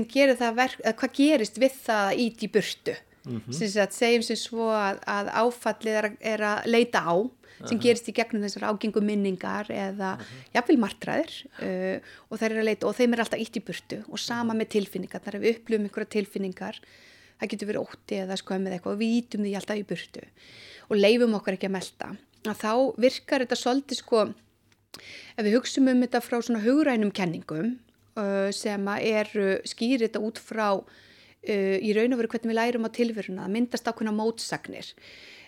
verk, 0.56 0.78
hvað 0.80 1.10
gerist 1.12 1.58
við 1.60 1.74
það 1.84 2.04
að 2.06 2.20
íti 2.22 2.48
burtu. 2.54 2.94
Mm 3.26 3.42
-hmm. 3.44 3.80
Að 3.82 3.92
segjum 3.92 4.22
sem 4.24 4.38
svo 4.40 4.70
að, 4.72 5.02
að 5.04 5.28
áfallið 5.28 5.98
er, 6.00 6.08
er 6.20 6.40
að 6.40 6.70
leita 6.72 7.02
á 7.04 7.16
sem 7.20 7.66
uh 7.66 7.68
-huh. 7.68 7.82
gerist 7.82 8.08
í 8.08 8.16
gegnum 8.16 8.42
þessar 8.48 8.64
ágengu 8.64 9.00
minningar 9.04 9.68
eða 9.68 10.14
uh 10.16 10.20
-huh. 10.24 10.48
jafnvel 10.54 10.78
martraðir 10.78 11.32
uh, 11.60 12.00
og, 12.30 12.40
leita, 12.40 12.86
og 12.86 12.96
þeim 12.96 13.12
er 13.12 13.20
alltaf 13.20 13.40
ítt 13.40 13.56
í 13.56 13.66
burtu 13.66 14.04
og 14.08 14.18
sama 14.18 14.54
með 14.54 14.68
tilfinningar, 14.68 15.20
þar 15.20 15.34
er 15.34 15.40
við 15.40 15.56
upplöfum 15.56 15.84
einhverja 15.84 16.14
tilfinningar, 16.16 16.80
það 17.40 17.48
getur 17.48 17.68
verið 17.68 17.84
ótti 17.84 18.14
eða 18.24 18.40
skömmið 18.40 18.72
eitthvað 18.72 18.92
og 18.92 18.98
við 18.98 19.16
ítum 19.20 19.44
því 19.44 19.54
alltaf 19.54 19.76
í 19.76 19.84
burtu 19.84 20.22
og 20.88 20.96
leifum 20.96 21.34
okkur 21.34 21.52
ekki 21.52 21.68
að 21.68 21.76
melda 21.76 22.16
að 22.46 22.56
þá 22.56 22.72
virkar 22.96 23.40
þetta 23.40 23.56
svolítið 23.56 23.96
sko 24.00 24.32
Ef 25.36 25.44
við 25.44 25.58
hugsim 25.58 25.90
um 25.92 26.02
þetta 26.04 26.22
frá 26.24 26.38
svona 26.40 26.64
hugrænum 26.64 27.12
kenningum 27.14 27.76
uh, 28.16 28.50
sem 28.54 28.90
eru 28.96 29.56
skýrið 29.68 30.08
þetta 30.08 30.24
út 30.24 30.42
frá 30.42 30.68
uh, 30.76 31.76
í 31.78 31.94
raun 31.96 32.16
og 32.16 32.22
veru 32.22 32.32
hvernig 32.34 32.52
við 32.52 32.60
lærum 32.60 32.88
á 32.88 32.90
tilveruna, 32.96 33.46
það 33.46 33.56
myndast 33.56 33.90
ákveðna 33.90 34.16
mótsagnir. 34.16 34.92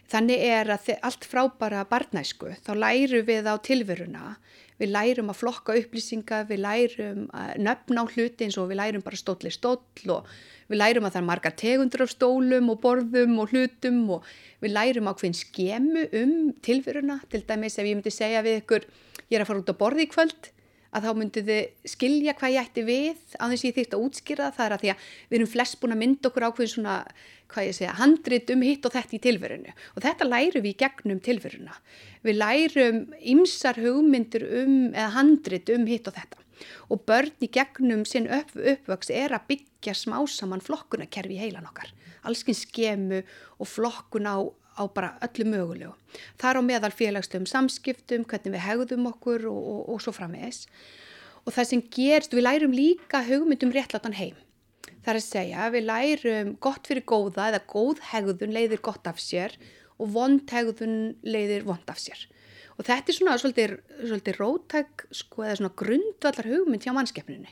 Þannig 0.09 0.41
er 0.41 0.71
að 0.73 0.95
allt 1.05 1.27
frá 1.29 1.43
bara 1.61 1.83
barnæsku, 1.89 2.55
þá 2.65 2.71
lærum 2.81 3.27
við 3.29 3.45
á 3.45 3.55
tilveruna, 3.61 4.39
við 4.81 4.95
lærum 4.95 5.29
að 5.29 5.41
flokka 5.43 5.75
upplýsinga, 5.77 6.45
við 6.49 6.63
lærum 6.65 7.27
að 7.37 7.51
nöfna 7.67 8.05
á 8.07 8.11
hluti 8.15 8.47
eins 8.47 8.57
og 8.57 8.71
við 8.71 8.81
lærum 8.81 9.05
bara 9.05 9.21
stóli 9.21 9.53
stóll 9.53 10.15
og 10.15 10.31
við 10.71 10.81
lærum 10.81 11.09
að 11.09 11.17
það 11.17 11.21
er 11.21 11.29
margar 11.29 11.57
tegundur 11.61 12.05
af 12.07 12.15
stólum 12.15 12.73
og 12.73 12.81
borðum 12.81 13.37
og 13.43 13.53
hlutum 13.53 14.01
og 14.17 14.31
við 14.63 14.75
lærum 14.79 15.11
á 15.11 15.13
hvern 15.13 15.37
skemu 15.37 16.07
um 16.23 16.35
tilveruna, 16.65 17.21
til 17.29 17.45
dæmis 17.45 17.77
ef 17.77 17.85
ég 17.85 17.99
myndi 17.99 18.15
segja 18.15 18.45
við 18.47 18.63
ykkur 18.63 18.89
ég 19.29 19.39
er 19.39 19.45
að 19.45 19.51
fara 19.53 19.63
út 19.63 19.73
á 19.73 19.81
borði 19.81 20.07
í 20.07 20.13
kvöld 20.13 20.53
að 20.89 21.05
þá 21.05 21.11
myndið 21.19 21.49
þið 21.49 21.91
skilja 21.93 22.35
hvað 22.39 22.55
ég 22.55 22.69
ætti 22.69 22.85
við 22.87 23.19
á 23.37 23.45
þess 23.45 23.61
að 23.63 23.67
ég 23.69 23.77
þýrt 23.77 23.95
að 23.95 24.05
útskýra 24.07 24.47
það, 24.47 24.55
það 24.57 24.67
er 24.67 24.75
að 24.75 24.83
því 24.83 24.91
að 24.93 25.03
við 25.29 25.39
erum 25.39 25.51
flest 25.53 25.79
búin 25.81 25.95
að 25.95 26.01
mynda 26.03 26.31
okkur 26.31 26.47
ákveðin 26.49 26.73
svona, 26.73 26.95
hvað 27.53 27.69
ég 27.69 27.77
segja, 27.77 27.95
handrit 27.99 28.53
um 28.55 28.65
hitt 28.65 28.89
og 28.89 28.95
þetta 28.97 29.17
í 29.19 29.23
tilverinu 29.27 29.75
og 29.93 30.05
þetta 30.07 30.29
lærum 30.29 30.65
við 30.65 30.71
í 30.73 30.79
gegnum 30.83 31.23
tilveruna. 31.25 31.79
Við 32.25 32.39
lærum 32.41 33.01
ymsar 33.35 33.81
hugmyndir 33.85 34.47
um, 34.63 34.79
eða 34.95 35.11
handrit 35.19 35.73
um 35.77 35.89
hitt 35.89 36.09
og 36.09 36.17
þetta. 36.17 36.45
Og 36.91 37.05
börn 37.07 37.45
í 37.45 37.51
gegnum 37.55 38.07
sinn 38.09 38.27
upp, 38.35 38.55
uppvöks 38.57 39.13
er 39.15 39.37
að 39.37 39.45
byggja 39.53 39.95
smásaman 39.95 40.65
flokkunarkerfi 40.65 41.37
í 41.37 41.43
heilan 41.45 41.69
okkar, 41.69 41.93
allskinn 42.27 42.57
skemu 42.57 43.21
og 43.61 43.69
flokkun 43.71 44.27
á 44.27 44.37
á 44.79 44.83
bara 44.95 45.17
öllu 45.27 45.45
mögulegu. 45.51 45.93
Það 46.39 46.51
er 46.51 46.59
á 46.59 46.63
meðal 46.71 46.95
félagslegum 46.95 47.49
samskiptum, 47.51 48.27
hvernig 48.31 48.55
við 48.55 48.65
hegðum 48.65 49.09
okkur 49.11 49.49
og, 49.51 49.59
og, 49.59 49.81
og 49.95 50.05
svo 50.05 50.15
frammeðis. 50.15 50.67
Og 51.45 51.55
það 51.57 51.69
sem 51.71 51.83
gerst, 51.95 52.37
við 52.37 52.47
lærum 52.47 52.77
líka 52.77 53.25
hugmyndum 53.27 53.75
réttlatan 53.75 54.17
heim. 54.19 54.39
Það 55.03 55.13
er 55.13 55.21
að 55.21 55.27
segja, 55.27 55.69
við 55.73 55.87
lærum 55.89 56.55
gott 56.63 56.89
fyrir 56.89 57.07
góða 57.09 57.51
eða 57.51 57.63
góð 57.71 58.03
hegðun 58.11 58.55
leiðir 58.55 58.83
gott 58.85 59.07
af 59.09 59.21
sér 59.23 59.55
og 59.99 60.11
vond 60.15 60.51
hegðun 60.53 60.99
leiðir 61.27 61.67
vond 61.67 61.91
af 61.91 62.01
sér. 62.03 62.27
Og 62.79 62.87
þetta 62.87 63.11
er 63.11 63.17
svona 63.17 63.37
svolítið, 63.41 63.75
svolítið 64.05 64.39
rótæk 64.39 65.07
sko, 65.11 65.43
eða 65.43 65.57
svona 65.59 65.75
grundvallar 65.81 66.51
hugmynd 66.53 66.85
hjá 66.85 66.95
mannskeppninu. 66.95 67.51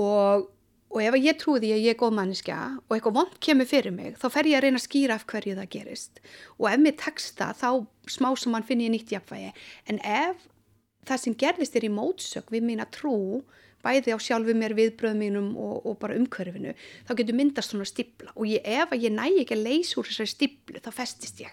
Og 0.00 0.48
og 0.96 1.02
ef 1.04 1.16
ég 1.20 1.36
trúi 1.36 1.60
því 1.60 1.70
að 1.74 1.82
ég 1.84 1.92
er 1.92 2.00
góð 2.00 2.14
manniska 2.16 2.56
og 2.86 2.94
eitthvað 2.96 3.16
vond 3.18 3.34
kemur 3.44 3.68
fyrir 3.68 3.92
mig 3.92 4.14
þá 4.16 4.26
fer 4.32 4.48
ég 4.48 4.56
að 4.56 4.64
reyna 4.64 4.80
að 4.80 4.86
skýra 4.86 5.18
af 5.18 5.26
hverju 5.28 5.56
það 5.58 5.72
gerist. 5.74 6.20
Og 6.56 6.68
ef 6.70 6.80
mér 6.80 6.96
tekst 7.02 7.36
það 7.36 7.58
þá 7.60 7.70
smá 8.16 8.28
sem 8.40 8.54
mann 8.54 8.64
finn 8.64 8.80
ég 8.80 8.94
nýtt 8.94 9.12
jafnvægi. 9.12 9.50
En 9.92 10.00
ef 10.00 10.46
það 11.06 11.22
sem 11.22 11.36
gerðist 11.42 11.76
er 11.76 11.84
í 11.84 11.92
mótsök 11.92 12.48
við 12.54 12.64
mín 12.70 12.80
að 12.80 12.94
trú 12.96 13.18
bæði 13.84 14.16
á 14.16 14.18
sjálfu 14.18 14.54
mér 14.56 14.74
viðbröðum 14.78 15.20
mínum 15.20 15.50
og, 15.60 15.84
og 15.84 15.98
bara 16.00 16.16
umkörfinu 16.16 16.72
þá 17.06 17.12
getur 17.20 17.36
myndast 17.38 17.74
svona 17.74 17.86
stibla 17.86 18.32
og 18.32 18.48
ég, 18.48 18.64
ef 18.64 18.96
ég 18.96 19.12
næ 19.12 19.28
ekki 19.42 19.54
að 19.54 19.66
leysa 19.68 20.00
úr 20.00 20.08
þessari 20.08 20.32
stiblu 20.32 20.80
þá 20.80 20.90
festist 20.96 21.44
ég. 21.44 21.52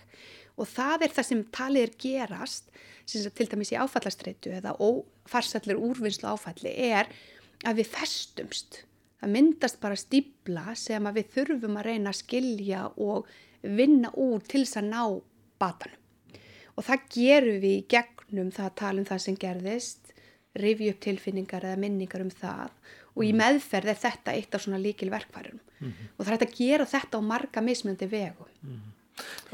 Og 0.55 0.69
það 0.71 1.03
er 1.03 1.13
það 1.17 1.29
sem 1.29 1.43
talið 1.51 1.83
er 1.89 1.93
gerast 1.99 2.71
sem 3.09 3.27
til 3.35 3.49
dæmis 3.51 3.73
í 3.75 3.77
áfallastreitu 3.77 4.55
eða 4.55 4.73
farsallur 5.27 5.83
úrvinnslu 5.91 6.31
áfalli 6.31 6.71
er 6.87 7.11
að 7.67 7.81
við 7.81 7.91
festumst 7.91 8.83
það 9.23 9.33
myndast 9.37 9.79
bara 9.79 9.99
stíbla 9.99 10.73
sem 10.75 11.05
að 11.07 11.19
við 11.21 11.35
þurfum 11.37 11.77
að 11.79 11.87
reyna 11.87 12.11
að 12.11 12.19
skilja 12.19 12.85
og 12.99 13.29
vinna 13.63 14.11
úr 14.19 14.43
til 14.43 14.65
þess 14.65 14.81
að 14.81 14.89
ná 14.89 15.03
batanum. 15.63 15.99
Og 16.73 16.87
það 16.87 17.05
gerum 17.13 17.59
við 17.61 17.75
í 17.77 17.85
gegnum 17.93 18.49
það 18.51 18.65
að 18.65 18.79
tala 18.81 18.99
um 18.99 19.07
það 19.07 19.21
sem 19.23 19.37
gerðist, 19.39 20.13
rifju 20.59 20.93
upp 20.93 21.03
tilfinningar 21.05 21.67
eða 21.69 21.81
minningar 21.81 22.23
um 22.25 22.33
það 22.33 22.73
og 23.13 23.21
í 23.25 23.29
mhm. 23.29 23.39
meðferð 23.41 23.91
er 23.93 24.01
þetta 24.01 24.33
eitt 24.33 24.55
af 24.57 24.63
svona 24.63 24.81
líkil 24.81 25.11
verkværum 25.13 25.59
mm 25.59 25.87
-hmm. 25.89 26.09
og 26.17 26.25
það 26.25 26.33
er 26.33 26.45
að 26.47 26.57
gera 26.57 26.85
þetta 26.85 27.17
á 27.17 27.21
marga 27.21 27.61
mismjöndi 27.61 28.07
vegu. 28.09 28.47
Mm 28.61 28.73
-hmm. 28.73 28.91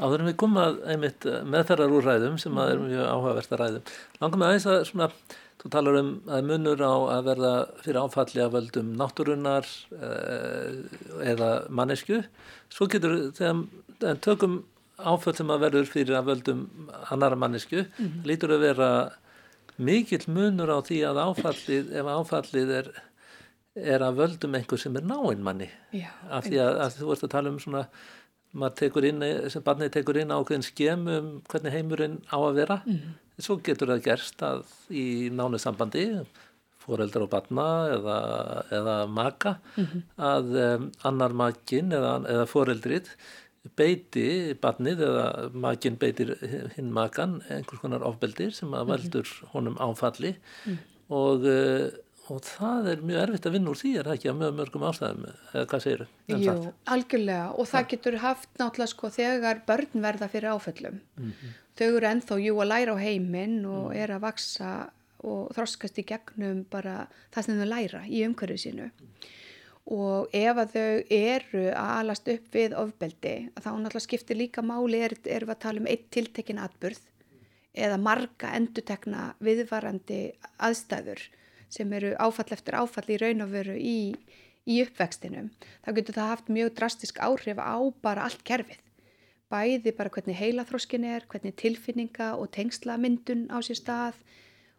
Áður 0.00 0.20
en 0.20 0.26
við 0.26 0.36
komum 0.36 0.62
að 0.62 0.80
einmitt 0.88 1.24
meðferðar 1.24 1.92
úr 1.92 2.04
ræðum 2.04 2.38
sem 2.38 2.58
að 2.58 2.70
er 2.70 2.78
mjög 2.78 3.06
áhugavert 3.06 3.52
að 3.52 3.60
ræðum, 3.60 3.82
langum 4.20 4.42
að 4.42 4.52
þess 4.54 4.66
að 4.66 4.84
svona 4.84 5.10
Þú 5.60 5.70
talar 5.74 5.98
um 6.00 6.10
að 6.32 6.46
munur 6.48 6.80
á 6.80 6.94
að 7.18 7.26
verða 7.26 7.52
fyrir 7.84 8.00
áfalli 8.00 8.40
að 8.40 8.54
völdum 8.54 8.92
náttúrunnar 8.96 9.66
eh, 9.92 10.78
eða 11.34 11.50
mannesku. 11.68 12.22
Svo 12.72 12.88
getur 12.88 13.16
þegar 13.36 14.22
tökum 14.24 14.62
áfall 15.00 15.34
sem 15.36 15.52
að 15.52 15.66
verður 15.66 15.90
fyrir 15.90 16.16
að 16.16 16.30
völdum 16.30 16.62
annara 17.12 17.36
mannesku, 17.36 17.84
mm 17.84 18.06
-hmm. 18.06 18.24
lítur 18.28 18.54
að 18.56 18.64
vera 18.64 18.90
mikill 19.76 20.24
munur 20.28 20.72
á 20.72 20.78
því 20.84 20.98
að 21.08 21.22
áfallið, 21.26 21.92
ef 21.92 22.06
áfallið 22.06 22.72
er, 22.80 22.90
er 23.76 24.00
að 24.04 24.16
völdum 24.20 24.56
einhver 24.56 24.80
sem 24.80 24.96
er 24.96 25.04
náinn 25.04 25.44
manni. 25.44 25.70
Já, 25.92 26.08
af 26.30 26.44
því 26.44 26.56
að, 26.60 26.80
að 26.84 26.96
þú 26.98 27.06
vorst 27.12 27.24
að 27.24 27.34
tala 27.36 27.52
um 27.52 27.60
svona 27.60 27.86
maður 28.52 28.76
tekur 28.80 29.06
inn, 29.06 29.24
sem 29.50 29.62
barnið 29.62 29.92
tekur 29.94 30.18
inn 30.18 30.32
ákveðin 30.34 30.66
skem 30.66 31.06
um 31.06 31.28
hvernig 31.48 31.72
heimurinn 31.72 32.16
á 32.32 32.38
að 32.38 32.56
vera 32.58 32.80
mm. 32.86 33.12
Svo 33.40 33.58
getur 33.64 33.92
það 33.92 34.06
gerst 34.06 34.42
að 34.46 34.64
í 34.90 35.30
nánu 35.34 35.60
sambandi 35.60 36.06
foreldrar 36.80 37.26
og 37.26 37.32
barna 37.32 37.66
eða, 37.94 38.18
eða 38.72 38.96
maka 39.06 39.56
mm 39.76 39.84
-hmm. 39.84 40.02
að 40.16 40.58
um, 40.64 40.90
annar 41.04 41.36
makin 41.42 41.92
eða, 41.92 42.12
eða 42.34 42.46
foreldrið 42.50 43.10
beiti 43.76 44.54
barnið 44.60 45.02
eða 45.04 45.24
makin 45.52 45.98
beitir 46.00 46.36
hinn 46.76 46.92
makan 46.92 47.42
einhvers 47.48 47.82
konar 47.82 48.06
ofbeldir 48.08 48.54
sem 48.56 48.72
að 48.72 48.84
mhm. 48.84 48.92
veldur 48.92 49.34
honum 49.52 49.76
áfalli 49.76 50.36
mm. 50.66 50.78
og 51.08 51.44
uh, 51.44 51.90
og 52.30 52.42
það 52.46 52.88
er 52.92 53.00
mjög 53.02 53.22
erfitt 53.24 53.46
að 53.48 53.54
vinna 53.56 53.72
úr 53.72 53.78
því 53.80 53.90
er 53.98 54.08
það 54.08 54.16
ekki 54.16 54.28
að 54.30 54.36
mjög 54.40 54.52
mörgum 54.58 54.84
ástæðum 54.86 55.24
eða 55.30 55.64
hvað 55.72 55.82
segir 55.84 56.02
þau? 56.02 56.12
Um 56.30 56.44
Jú, 56.44 56.72
algjörlega 56.94 57.46
og 57.50 57.68
það 57.70 57.88
getur 57.92 58.18
haft 58.22 58.50
náttúrulega 58.60 58.92
sko 58.92 59.10
þegar 59.16 59.62
börn 59.66 60.04
verða 60.04 60.28
fyrir 60.30 60.54
áföllum 60.54 61.00
mm 61.00 61.32
-hmm. 61.32 61.56
Þau 61.80 61.90
eru 61.96 62.10
enþá 62.10 62.40
jú 62.44 62.56
að 62.60 62.70
læra 62.70 62.96
á 62.96 62.98
heiminn 63.00 63.60
og 63.64 63.90
mm. 63.90 63.98
er 64.04 64.14
að 64.14 64.24
vaksa 64.28 64.70
og 65.20 65.50
þroskast 65.56 66.00
í 66.00 66.06
gegnum 66.08 66.64
bara 66.70 67.04
það 67.34 67.46
sem 67.46 67.60
þau 67.60 67.68
læra 67.72 68.06
í 68.08 68.22
umhverfið 68.28 68.62
sínu 68.64 68.88
mm. 68.88 69.10
og 69.96 70.36
ef 70.36 70.62
að 70.64 70.76
þau 70.76 71.16
eru 71.18 71.66
að 71.72 71.92
alast 71.98 72.32
upp 72.36 72.56
við 72.56 72.76
ofbeldi 72.84 73.36
þá 73.56 73.70
náttúrulega 73.72 74.06
skiptir 74.06 74.40
líka 74.40 74.64
máli 74.64 75.02
er, 75.08 75.16
er 75.24 75.48
að 75.48 75.62
tala 75.66 75.82
um 75.82 75.90
eitt 75.90 76.08
tiltekin 76.14 76.62
atburð 76.62 77.02
eða 77.74 78.00
marga 78.02 78.54
endutekna 78.58 79.30
viðvarandi 79.44 80.22
aðstæður 80.58 81.22
sem 81.70 81.92
eru 81.94 82.14
áfall 82.18 82.50
eftir 82.54 82.76
áfall 82.78 83.06
í 83.14 83.18
raun 83.20 83.44
og 83.44 83.52
veru 83.54 83.76
í, 83.78 84.14
í 84.66 84.80
uppvextinum, 84.84 85.50
þá 85.84 85.90
getur 85.98 86.18
það 86.18 86.32
haft 86.32 86.52
mjög 86.52 86.72
drastisk 86.78 87.20
áhrif 87.22 87.60
á 87.62 87.78
bara 88.02 88.26
allt 88.26 88.42
kerfið. 88.46 88.80
Bæði 89.50 89.92
bara 89.98 90.12
hvernig 90.14 90.38
heilaþróskin 90.38 91.04
er, 91.10 91.26
hvernig 91.30 91.56
tilfinninga 91.58 92.34
og 92.38 92.52
tengslamyndun 92.54 93.48
á 93.50 93.58
sér 93.66 93.80
stað 93.80 94.20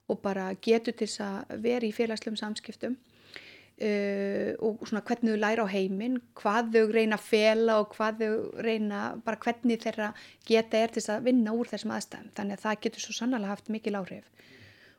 og 0.08 0.22
bara 0.24 0.52
getur 0.64 0.96
til 0.96 1.08
þess 1.08 1.24
að 1.26 1.58
vera 1.66 1.88
í 1.88 1.96
félagslegum 1.96 2.40
samskiptum 2.40 2.96
uh, 2.96 4.52
og 4.64 4.86
svona 4.88 5.04
hvernig 5.08 5.34
þau 5.34 5.42
læra 5.44 5.66
á 5.68 5.74
heiminn, 5.74 6.20
hvað 6.40 6.72
þau 6.76 6.86
reyna 6.96 7.20
að 7.20 7.28
fela 7.28 7.80
og 7.84 7.96
hvað 7.96 8.24
þau 8.24 8.64
reyna, 8.64 9.02
bara 9.26 9.42
hvernig 9.44 9.84
þeirra 9.84 10.14
geta 10.48 10.80
er 10.80 10.94
til 10.94 11.02
þess 11.02 11.16
að 11.18 11.28
vinna 11.30 11.56
úr 11.58 11.72
þessum 11.72 11.96
aðstæðum. 11.98 12.32
Þannig 12.38 12.58
að 12.58 12.66
það 12.66 12.82
getur 12.86 13.06
svo 13.06 13.18
sannlega 13.18 13.52
haft 13.52 13.72
mikil 13.74 13.98
áhrif 14.00 14.32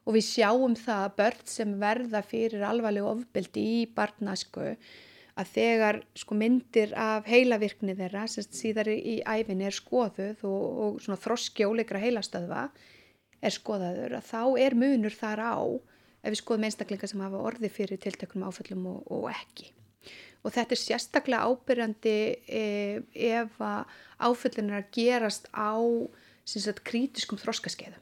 og 0.03 0.17
við 0.17 0.27
sjáum 0.27 0.75
það 0.79 1.05
að 1.05 1.17
börn 1.21 1.43
sem 1.47 1.75
verða 1.79 2.23
fyrir 2.27 2.65
alvarlegu 2.67 3.11
ofbeldi 3.13 3.67
í 3.77 3.83
barnasku 3.95 4.73
að 5.39 5.53
þegar 5.55 5.99
sko 6.19 6.37
myndir 6.37 6.93
af 6.99 7.29
heilavirkni 7.31 7.95
þeirra 7.97 8.27
sem 8.29 8.45
síðar 8.45 8.91
í 8.93 9.21
æfinni 9.25 9.69
er 9.69 9.77
skoðuð 9.77 10.43
og, 10.49 10.65
og 10.85 10.99
svona 11.05 11.21
þroski 11.21 11.69
óleikra 11.69 12.03
heilastöðva 12.03 12.67
er 13.43 13.55
skoðaður 13.55 14.19
að 14.19 14.29
þá 14.29 14.43
er 14.67 14.77
munur 14.79 15.17
þar 15.17 15.45
á 15.45 15.57
ef 16.23 16.29
við 16.31 16.41
skoðum 16.43 16.67
einstaklingar 16.69 17.11
sem 17.11 17.25
hafa 17.25 17.41
orði 17.49 17.71
fyrir 17.73 18.01
tiltökunum 18.03 18.51
áföllum 18.51 18.85
og, 18.93 19.01
og 19.11 19.31
ekki. 19.33 19.73
Og 20.43 20.55
þetta 20.55 20.75
er 20.75 20.81
sérstaklega 20.81 21.49
ábyrjandi 21.49 22.17
e, 22.47 22.63
ef 23.15 23.59
að 23.63 23.97
áföllin 24.23 24.71
er 24.71 24.83
að 24.83 24.93
gerast 24.95 25.49
á 25.55 25.79
sagt, 26.45 26.83
kritiskum 26.87 27.41
þroskaskeiðum 27.41 28.02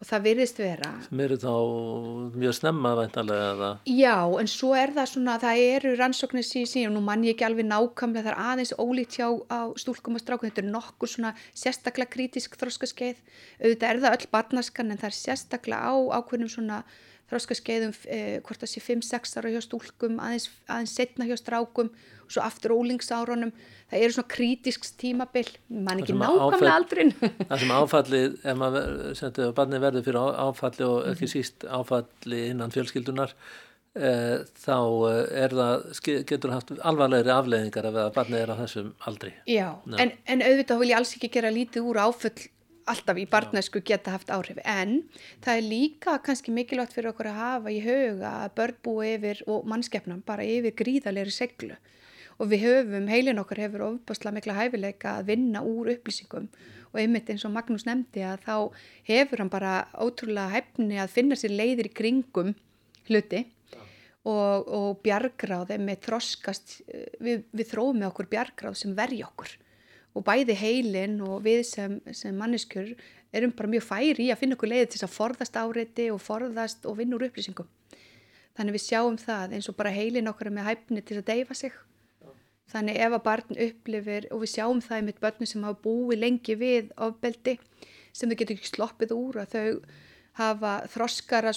og 0.00 0.08
það 0.08 0.22
virðist 0.24 0.60
vera 0.60 0.90
sem 1.04 1.20
eru 1.20 1.36
þá 1.40 1.52
mjög 2.40 2.54
snemma 2.56 2.94
væntalega 2.96 3.70
já 3.84 4.16
en 4.40 4.48
svo 4.48 4.72
er 4.78 4.94
það 4.96 5.10
svona 5.12 5.36
það 5.42 5.64
eru 5.76 5.92
rannsóknir 6.00 6.46
síðan 6.46 6.90
og 6.90 6.96
nú 6.96 7.04
mann 7.04 7.26
ég 7.26 7.36
ekki 7.36 7.46
alveg 7.48 7.68
nákvæmlega 7.68 8.24
það 8.24 8.32
er 8.32 8.40
aðeins 8.46 8.72
ólíkt 8.80 9.18
hjá 9.18 9.28
stúlkum 9.80 10.16
og 10.16 10.22
strákum. 10.22 10.48
Þetta 10.48 10.64
er 10.64 10.72
nokkur 10.72 11.10
svona 11.10 11.34
sérstaklega 11.52 12.14
kritisk 12.14 12.56
þróskaskeið 12.60 13.20
auðvitað 13.60 13.88
er 13.90 14.02
það 14.04 14.16
öll 14.16 14.30
barnaskan 14.34 14.90
en 14.94 15.00
það 15.00 15.10
er 15.10 15.18
sérstaklega 15.18 15.92
á 15.92 15.94
ákveðnum 16.20 16.52
svona 16.52 16.82
þróskaskeiðum 17.30 17.92
eh, 18.10 18.38
hvort 18.44 18.62
það 18.62 18.72
sé 18.72 18.82
5-6 18.84 19.38
ára 19.38 19.52
hjá 19.54 19.60
stúlkum 19.64 20.18
aðeins, 20.22 20.48
aðeins 20.66 20.94
setna 20.98 21.28
hjá 21.28 21.36
strákum 21.38 21.90
og 21.90 22.34
svo 22.34 22.42
aftur 22.44 22.74
ólingsárunum 22.74 23.52
það 23.90 24.04
eru 24.04 24.16
svona 24.16 24.32
kritisks 24.34 24.92
tímabill 24.98 25.48
mann 25.70 26.02
ekki 26.02 26.16
nákvæmlega 26.18 26.76
aldrin 26.76 27.14
það 27.48 27.56
sem 27.62 27.74
áfallið 27.78 28.36
ef 28.42 28.60
maður 28.60 29.56
barnið 29.58 29.86
verður 29.86 30.06
fyrir 30.08 30.38
áfalli 30.44 30.86
og 30.86 31.10
ekki 31.12 31.26
mhm. 31.26 31.32
síst 31.34 31.66
áfalli 31.66 32.44
innan 32.52 32.74
fjölskyldunar 32.74 33.34
e, 33.94 34.12
þá 34.62 34.78
eh, 35.10 35.20
er 35.44 35.58
það 35.58 36.06
getur 36.30 36.54
haft 36.54 36.72
alvarlegri 36.78 37.34
afleðingar 37.34 37.90
ef 37.90 38.00
að 38.04 38.14
barnið 38.18 38.44
er 38.44 38.54
á 38.54 38.56
þessum 38.62 38.94
aldri. 39.10 39.34
Já, 39.50 39.68
en, 39.98 40.16
en 40.26 40.46
auðvitað 40.46 40.82
vil 40.82 40.90
ég 40.92 41.00
alls 41.00 41.14
ekki 41.18 41.34
gera 41.38 41.54
lítið 41.54 41.90
úr 41.90 42.02
áfall 42.06 42.38
alltaf 42.90 43.18
í 43.20 43.26
barnæsku 43.30 43.82
geta 43.86 44.14
haft 44.16 44.32
áhrif. 44.34 44.58
En 44.64 45.04
það 45.44 45.60
er 45.60 45.68
líka 45.68 46.16
kannski 46.24 46.54
mikilvægt 46.54 46.96
fyrir 46.96 47.12
okkur 47.12 47.30
að 47.30 47.40
hafa 47.40 47.72
í 47.74 47.80
huga 47.84 48.34
að 48.44 48.56
börn 48.58 48.82
búi 48.84 49.14
yfir 49.14 49.44
og 49.50 49.68
mannskeppnum 49.70 50.24
bara 50.26 50.46
yfir 50.46 50.76
gríðalegri 50.78 51.34
seglu 51.34 51.78
og 52.40 52.48
við 52.48 52.62
höfum, 52.64 53.08
heilin 53.12 53.40
okkar 53.42 53.60
hefur 53.60 53.86
ofbásla 53.90 54.32
mikla 54.32 54.56
hæfileika 54.56 55.18
að 55.18 55.32
vinna 55.34 55.60
úr 55.66 55.92
upplýsingum. 55.92 56.48
Og 56.90 57.00
einmitt 57.02 57.28
eins 57.30 57.44
og 57.44 57.52
Magnús 57.52 57.84
nefndi 57.86 58.24
að 58.24 58.46
þá 58.46 58.54
hefur 59.10 59.42
hann 59.42 59.52
bara 59.52 59.74
ótrúlega 60.00 60.48
hæfni 60.54 60.98
að 60.98 61.12
finna 61.12 61.36
sér 61.38 61.52
leiðir 61.52 61.90
í 61.90 61.96
kringum 62.00 62.54
hluti. 63.10 63.44
Og, 64.20 64.66
og 64.68 64.88
bjargráð 65.04 65.78
með 65.80 66.02
þroskast, 66.04 66.80
við, 67.24 67.44
við 67.56 67.70
þróum 67.70 68.02
með 68.02 68.10
okkur 68.10 68.28
bjargráð 68.32 68.74
sem 68.76 68.96
verji 68.96 69.22
okkur 69.24 69.54
og 70.14 70.24
bæði 70.26 70.56
heilin 70.58 71.20
og 71.22 71.44
við 71.44 71.62
sem, 71.68 71.98
sem 72.16 72.34
manneskjur 72.36 72.94
erum 73.32 73.52
bara 73.54 73.70
mjög 73.70 73.86
færi 73.86 74.26
í 74.26 74.32
að 74.32 74.40
finna 74.42 74.56
okkur 74.58 74.72
leiði 74.72 74.88
til 74.94 75.04
að 75.06 75.14
forðast 75.14 75.58
áreiti 75.60 76.08
og 76.10 76.18
forðast 76.24 76.88
og 76.90 76.98
vinna 76.98 77.16
úr 77.16 77.28
upplýsingum. 77.28 77.68
Þannig 78.58 78.76
við 78.76 78.84
sjáum 78.88 79.16
það 79.20 79.54
eins 79.56 79.70
og 79.70 79.78
bara 79.78 79.94
heilin 79.94 80.30
okkar 80.30 80.50
með 80.50 80.66
hæfni 80.66 81.04
til 81.06 81.20
að 81.20 81.28
deyfa 81.30 81.56
sig. 81.56 81.76
Þannig 82.70 83.00
ef 83.02 83.16
að 83.16 83.24
barn 83.26 83.56
upplifir 83.66 84.26
og 84.34 84.42
við 84.42 84.52
sjáum 84.52 84.82
það 84.82 85.06
mitt 85.06 85.22
börnum 85.22 85.48
sem 85.48 85.66
hafa 85.66 85.82
búið 85.84 86.22
lengi 86.22 86.56
við 86.58 86.92
ofbeldi 86.98 87.56
sem 88.12 88.30
þau 88.30 88.38
getur 88.38 88.56
ekki 88.56 88.70
sloppið 88.70 89.14
úr 89.14 89.40
að 89.42 89.54
þau 89.54 89.82
hafa 90.40 90.74
þroskara 90.90 91.52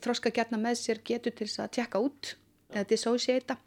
þroska 0.00 0.32
gerna 0.32 0.60
með 0.60 0.80
sér 0.80 1.02
getur 1.04 1.34
til 1.36 1.48
þess 1.48 1.64
að 1.64 1.74
tjekka 1.76 2.00
út 2.04 2.32
eða 2.72 2.88
dissociata 2.92 3.58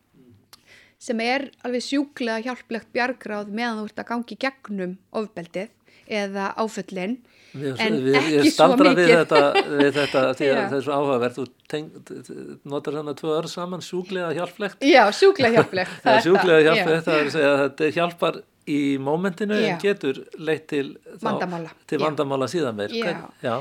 sem 0.99 1.19
er 1.23 1.49
alveg 1.63 1.85
sjúklega 1.85 2.43
hjálplegt 2.45 2.91
bjargráð 2.95 3.51
meðan 3.55 3.81
þú 3.81 3.89
ert 3.89 4.01
að 4.03 4.09
gangi 4.13 4.39
gegnum 4.45 4.95
ofbeldið 5.15 5.69
eða 6.09 6.51
áföllin 6.57 7.19
Við, 7.49 7.79
en 7.81 7.95
við, 8.03 8.15
ekki 8.19 8.33
ég 8.35 8.53
svo 8.53 8.67
mikið 8.77 8.99
við 8.99 9.07
þetta, 9.09 9.39
við 9.79 9.95
þetta 9.95 10.21
því 10.38 10.49
að 10.51 10.59
það 10.69 10.75
er 10.77 10.83
svo 10.85 10.97
áhugavert. 10.99 11.39
Þú 11.39 12.51
notar 12.69 12.97
þannig 12.99 13.17
tvö 13.21 13.31
orð 13.39 13.51
saman 13.53 13.85
sjúklega 13.85 14.29
hjálplegt. 14.38 14.85
Já, 14.85 15.01
sjúklega 15.17 15.57
hjálplegt. 15.57 15.95
Það 16.03 16.19
er 16.19 16.25
sjúklega 16.27 16.59
hjálplegt 16.67 16.99
Já. 16.99 17.05
það 17.07 17.17
er 17.17 17.25
að 17.25 17.33
segja 17.33 17.51
að 17.51 17.62
þetta 17.63 17.91
hjálpar 17.97 18.39
í 18.69 18.79
mómentinu 19.01 19.57
en 19.65 19.79
getur 19.81 20.19
leitt 20.38 20.67
til 20.69 20.85
Vandamála. 21.23 21.71
til 21.89 21.97
vandamála 22.03 22.49
síðan 22.51 22.77
meir. 22.77 22.93
Já. 22.93 23.15
Já. 23.41 23.55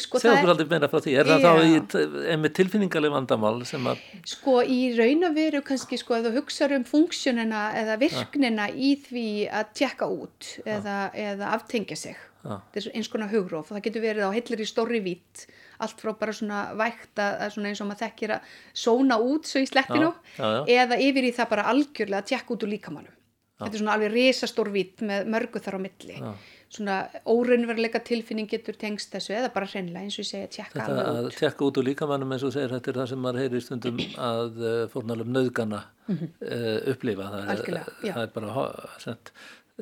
Sko, 0.00 0.20
segja 0.20 0.32
það 0.32 0.38
okkur 0.38 0.52
aldrei 0.54 0.68
meira 0.70 0.88
frá 0.88 1.00
því 1.04 1.14
er 1.20 1.28
það 1.28 1.42
Já. 1.42 1.46
þá 1.46 1.62
í, 1.68 2.04
einmitt 2.32 2.54
tilfinningaleg 2.56 3.12
vandamál 3.12 3.54
sem 3.68 3.88
að 3.90 4.04
Sko 4.30 4.58
í 4.64 4.78
raun 4.96 5.26
og 5.28 5.34
veru 5.36 5.62
kannski 5.66 5.98
sko 6.00 6.16
ef 6.16 6.26
þú 6.26 6.34
hugsaður 6.38 6.78
um 6.78 6.86
funksjónina 6.88 7.62
eða 7.82 7.96
virknina 8.00 8.68
í 8.72 8.94
því 9.04 9.26
að 9.52 9.74
tjekka 9.82 10.08
út 10.08 10.52
eða, 10.64 10.98
eða 11.12 11.50
aftengja 11.58 11.98
sig. 11.98 12.20
Já. 12.42 12.56
Þetta 12.72 12.80
er 12.80 12.96
eins 12.98 13.10
konar 13.12 13.30
hugróf 13.30 13.68
og 13.68 13.76
það 13.76 13.84
getur 13.86 14.02
verið 14.02 14.26
á 14.26 14.34
heillir 14.34 14.64
í 14.64 14.66
stórri 14.66 15.02
vít 15.04 15.44
allt 15.82 16.00
frá 16.02 16.12
bara 16.18 16.34
svona 16.34 16.62
vægt 16.78 17.20
að, 17.20 17.36
að 17.44 17.52
svona 17.54 17.70
eins 17.70 17.82
og 17.82 17.88
maður 17.90 18.02
þekkir 18.06 18.34
að 18.36 18.56
sóna 18.84 19.18
út 19.22 19.50
svo 19.50 19.62
í 19.62 19.68
já. 19.68 20.48
eða 20.66 20.98
yfir 20.98 21.28
í 21.28 21.34
það 21.36 21.52
bara 21.52 21.68
algjörlega 21.70 22.22
að 22.22 22.32
tjekka 22.32 22.54
út 22.54 22.66
úr 22.66 22.72
líkamannum. 22.72 23.16
Þetta 23.62 23.76
er 23.76 23.82
svona 23.82 23.94
alveg 23.96 24.12
risastór 24.16 24.72
vít 24.74 25.04
með 25.06 25.30
mörgu 25.30 25.62
þar 25.62 25.78
á 25.78 25.80
milli. 25.82 26.18
Já. 26.18 26.32
Svona 26.72 26.94
óraunveruleika 27.28 28.00
tilfinning 28.00 28.46
getur 28.48 28.76
tengst 28.80 29.10
þessu 29.12 29.34
eða 29.36 29.50
bara 29.52 29.66
hreinlega 29.68 30.06
eins 30.06 30.14
og 30.16 30.22
ég 30.24 30.28
segja 30.30 30.48
tjekka 30.54 30.78
þetta 30.78 30.92
alveg 30.92 31.18
að 31.20 31.26
út. 31.28 31.34
tekka 31.42 31.66
út 31.66 31.80
úr 31.82 31.84
líkamannum 31.90 32.30
eins 32.32 32.44
og 32.48 32.52
segir 32.54 32.72
þetta 32.72 32.92
er 32.94 32.98
það 33.02 33.08
sem 33.10 33.20
maður 33.26 33.40
heyri 33.42 33.60
stundum 33.60 33.98
að 34.28 34.62
uh, 34.62 34.76
fórnalum 34.94 35.34
nöðgana 35.36 35.82
uh, 36.08 36.78
upplifa 36.94 37.26
það 37.34 37.42
er, 37.42 37.50
Mhm. 37.82 38.06
Já. 38.08 38.14
það 38.16 38.22
er 38.22 38.32
bara 38.38 38.64
sent, 39.04 39.32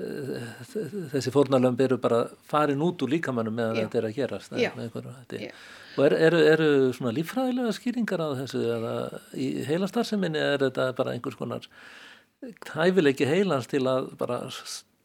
uh, 0.03 0.50
þessi 1.14 1.35
fórnalömb 1.35 1.81
eru 1.87 2.00
bara 2.03 2.20
farin 2.50 2.83
út 2.83 3.07
úr 3.07 3.14
líkamannum 3.14 3.55
meðan 3.61 3.79
þetta 3.85 4.03
er 4.03 4.09
að 4.11 4.18
gerast 4.18 4.53
er 4.53 5.53
og 5.96 6.05
er, 6.07 6.14
eru, 6.26 6.38
eru 6.57 6.68
svona 6.98 7.14
líffræðilega 7.14 7.72
skýringar 7.79 8.22
á 8.22 8.29
þessu 8.42 8.61
eða 8.76 8.92
í 9.35 9.48
heilastarseminni 9.66 10.38
er 10.38 10.59
þetta 10.66 10.90
bara 10.98 11.14
einhvers 11.14 11.38
konar 11.38 11.66
hæfileiki 12.74 13.26
heilans 13.29 13.66
til 13.70 13.83
að 13.87 14.14
bara 14.20 14.42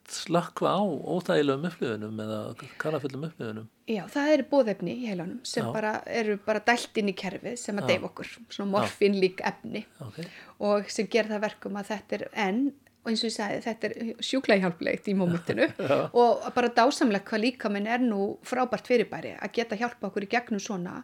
s- 0.10 0.26
slökkva 0.26 0.72
á 0.78 0.82
óþægilegum 0.86 1.66
upplifunum 1.70 2.20
eða 2.26 2.40
karafullum 2.82 3.24
upplifunum? 3.30 3.68
Já, 3.90 4.04
það 4.10 4.32
eru 4.36 4.46
bóðefni 4.52 4.96
í 5.02 5.08
heilanum 5.10 5.40
sem 5.44 5.66
bara 5.74 6.02
eru 6.08 6.38
bara 6.46 6.60
dælt 6.66 6.98
inn 6.98 7.10
í 7.10 7.16
kerfið 7.18 7.58
sem 7.62 7.78
að 7.82 7.88
deyfa 7.92 8.10
okkur, 8.10 8.32
svona 8.50 8.72
morfin 8.72 9.20
lík 9.22 9.42
efni. 9.46 9.86
Okay. 10.08 10.26
og 10.60 10.90
sem 10.90 11.08
ger 11.08 11.26
það 11.30 11.42
verkum 11.50 11.78
að 11.78 11.92
þetta 11.94 12.16
er 12.20 12.28
enn 12.48 12.64
og 13.06 13.12
eins 13.12 13.22
og 13.22 13.30
ég 13.30 13.36
sagði, 13.36 13.60
þetta 13.62 13.88
er 13.90 14.24
sjúklega 14.26 14.62
hjálplegt 14.64 15.08
í 15.08 15.14
mómentinu. 15.14 15.68
Og 16.18 16.48
bara 16.56 16.72
dásamlegt 16.74 17.28
hvað 17.30 17.44
líka 17.44 17.70
minn 17.70 17.86
er 17.86 18.00
nú 18.02 18.40
frábært 18.42 18.88
fyrirbæri 18.90 19.36
að 19.38 19.52
geta 19.54 19.78
hjálpa 19.78 20.08
okkur 20.10 20.26
í 20.26 20.30
gegnum 20.32 20.58
svona. 20.60 21.04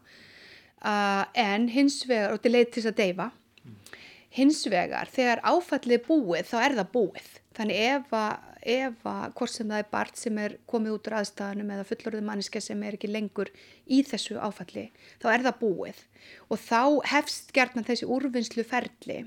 Uh, 0.82 1.28
en 1.38 1.68
hins 1.70 2.00
vegar, 2.10 2.34
og 2.34 2.42
til 2.42 2.56
leið 2.56 2.72
til 2.74 2.82
þess 2.82 2.90
að 2.90 2.98
deyfa 3.04 3.28
hins 4.34 4.64
vegar, 4.72 5.10
þegar 5.14 5.42
áfallið 5.46 5.98
er 6.00 6.04
búið 6.08 6.48
þá 6.50 6.58
er 6.66 6.76
það 6.80 6.90
búið. 6.96 7.30
Þannig 7.58 7.82
ef 7.92 8.14
að, 8.16 8.51
ef 8.62 9.06
að 9.10 9.34
hvort 9.38 9.52
sem 9.52 9.70
það 9.70 9.82
er 9.82 9.88
barn 9.92 10.18
sem 10.18 10.38
er 10.38 10.56
komið 10.70 10.96
út 10.96 11.08
úr 11.10 11.16
aðstæðanum 11.20 11.72
eða 11.76 11.86
fullorðið 11.90 12.26
manniska 12.28 12.62
sem 12.62 12.84
er 12.86 12.98
ekki 12.98 13.10
lengur 13.10 13.50
í 13.90 14.02
þessu 14.06 14.38
áfalli, 14.38 14.86
þá 15.22 15.28
er 15.34 15.46
það 15.48 15.60
búið. 15.62 16.02
Og 16.54 16.62
þá 16.62 16.82
hefst 17.10 17.52
gertna 17.56 17.84
þessi 17.88 18.06
úrvinnslu 18.06 18.66
ferli 18.68 19.18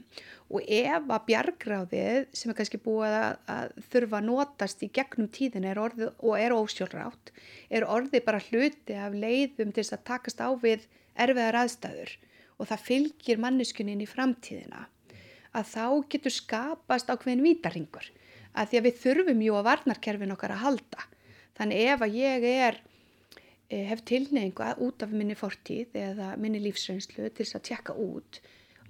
og 0.54 0.62
ef 0.62 1.10
að 1.10 1.26
bjargráðið 1.28 2.28
sem 2.36 2.52
er 2.52 2.58
kannski 2.60 2.82
búið 2.84 3.16
að, 3.18 3.38
að 3.50 3.74
þurfa 3.90 4.20
að 4.20 4.28
notast 4.30 4.84
í 4.86 4.90
gegnum 4.94 5.30
tíðin 5.34 5.66
er 5.66 5.82
orðið 5.82 6.12
og 6.14 6.38
er 6.38 6.54
ósjálfrátt, 6.54 7.34
er 7.70 7.88
orðið 7.90 8.26
bara 8.28 8.44
hluti 8.50 8.98
af 8.98 9.18
leiðum 9.18 9.74
til 9.74 9.82
þess 9.82 9.98
að 9.98 10.06
takast 10.12 10.44
á 10.44 10.48
við 10.54 10.86
erfiðar 11.18 11.64
aðstæður. 11.64 12.18
Og 12.62 12.68
það 12.70 12.84
fylgir 12.86 13.40
manneskunin 13.42 14.02
í 14.04 14.06
framtíðina. 14.06 14.84
Að 15.54 15.72
þá 15.72 15.86
getur 16.10 16.34
skapast 16.34 17.10
ákveðin 17.10 17.42
vítaringur 17.42 18.06
að 18.54 18.70
því 18.70 18.80
að 18.80 18.86
við 18.88 18.98
þurfum 19.04 19.44
jú 19.44 19.54
að 19.58 19.68
varnarkerfin 19.68 20.34
okkar 20.34 20.54
að 20.54 20.64
halda. 20.64 21.06
Þannig 21.58 21.86
ef 21.94 22.04
að 22.06 22.18
ég 22.18 22.46
er 22.50 22.80
eh, 23.70 23.84
hef 23.90 24.04
tilneyingu 24.06 24.64
að- 24.64 24.82
út 24.86 25.02
af 25.02 25.10
minni 25.14 25.34
fortíð 25.38 25.94
eða 25.98 26.34
minni 26.38 26.60
lífsreynslu 26.64 27.28
til 27.30 27.44
þess 27.44 27.58
að 27.58 27.66
tjekka 27.70 27.96
út 27.98 28.40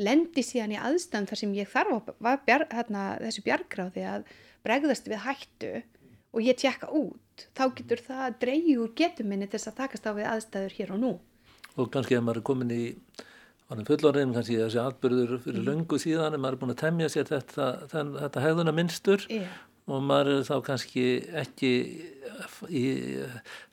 lendi 0.03 0.43
síðan 0.43 0.75
í 0.75 0.79
aðstæðum 0.81 1.29
þar 1.31 1.39
sem 1.39 1.53
ég 1.55 1.69
þarf 1.71 2.09
að 2.19 2.41
bjar, 2.47 2.65
hérna, 2.73 3.03
þessu 3.23 3.45
bjargráði 3.47 4.07
að 4.11 4.25
bregðast 4.67 5.07
við 5.11 5.21
hættu 5.23 5.71
og 6.35 6.43
ég 6.43 6.59
tjekka 6.59 6.89
út 6.91 7.47
þá 7.55 7.63
getur 7.79 8.03
það 8.03 8.39
dreigi 8.43 8.75
úr 8.83 8.91
getum 8.99 9.31
minni 9.31 9.47
til 9.47 9.59
þess 9.61 9.71
að 9.71 9.79
takast 9.85 10.09
á 10.11 10.13
við 10.17 10.31
aðstæður 10.33 10.75
hér 10.79 10.93
og 10.97 11.01
nú. 11.05 11.13
Og 11.79 11.91
kannski 11.95 12.17
ef 12.19 12.23
maður 12.27 12.41
er 12.43 12.47
komin 12.51 12.75
í 12.75 12.83
varum 13.71 13.87
fullorðin, 13.89 14.35
kannski 14.37 14.59
þessi 14.61 14.81
atbyrður 14.83 15.39
fyrir 15.45 15.61
Mhm. 15.63 15.69
löngu 15.69 15.99
síðan, 15.99 16.35
ef 16.35 16.41
maður 16.41 16.53
er 16.53 16.61
búin 16.63 16.75
að 16.75 16.83
temja 16.85 17.09
sér 17.09 17.25
þetta, 17.31 17.69
þetta 17.89 18.43
hegðuna 18.45 18.75
minnstur 18.75 19.27
Já. 19.29 19.43
og 19.89 20.03
maður 20.03 20.39
er 20.39 20.45
þá 20.49 20.57
kannski 20.65 21.07
ekki 21.33 21.73
í 22.71 22.85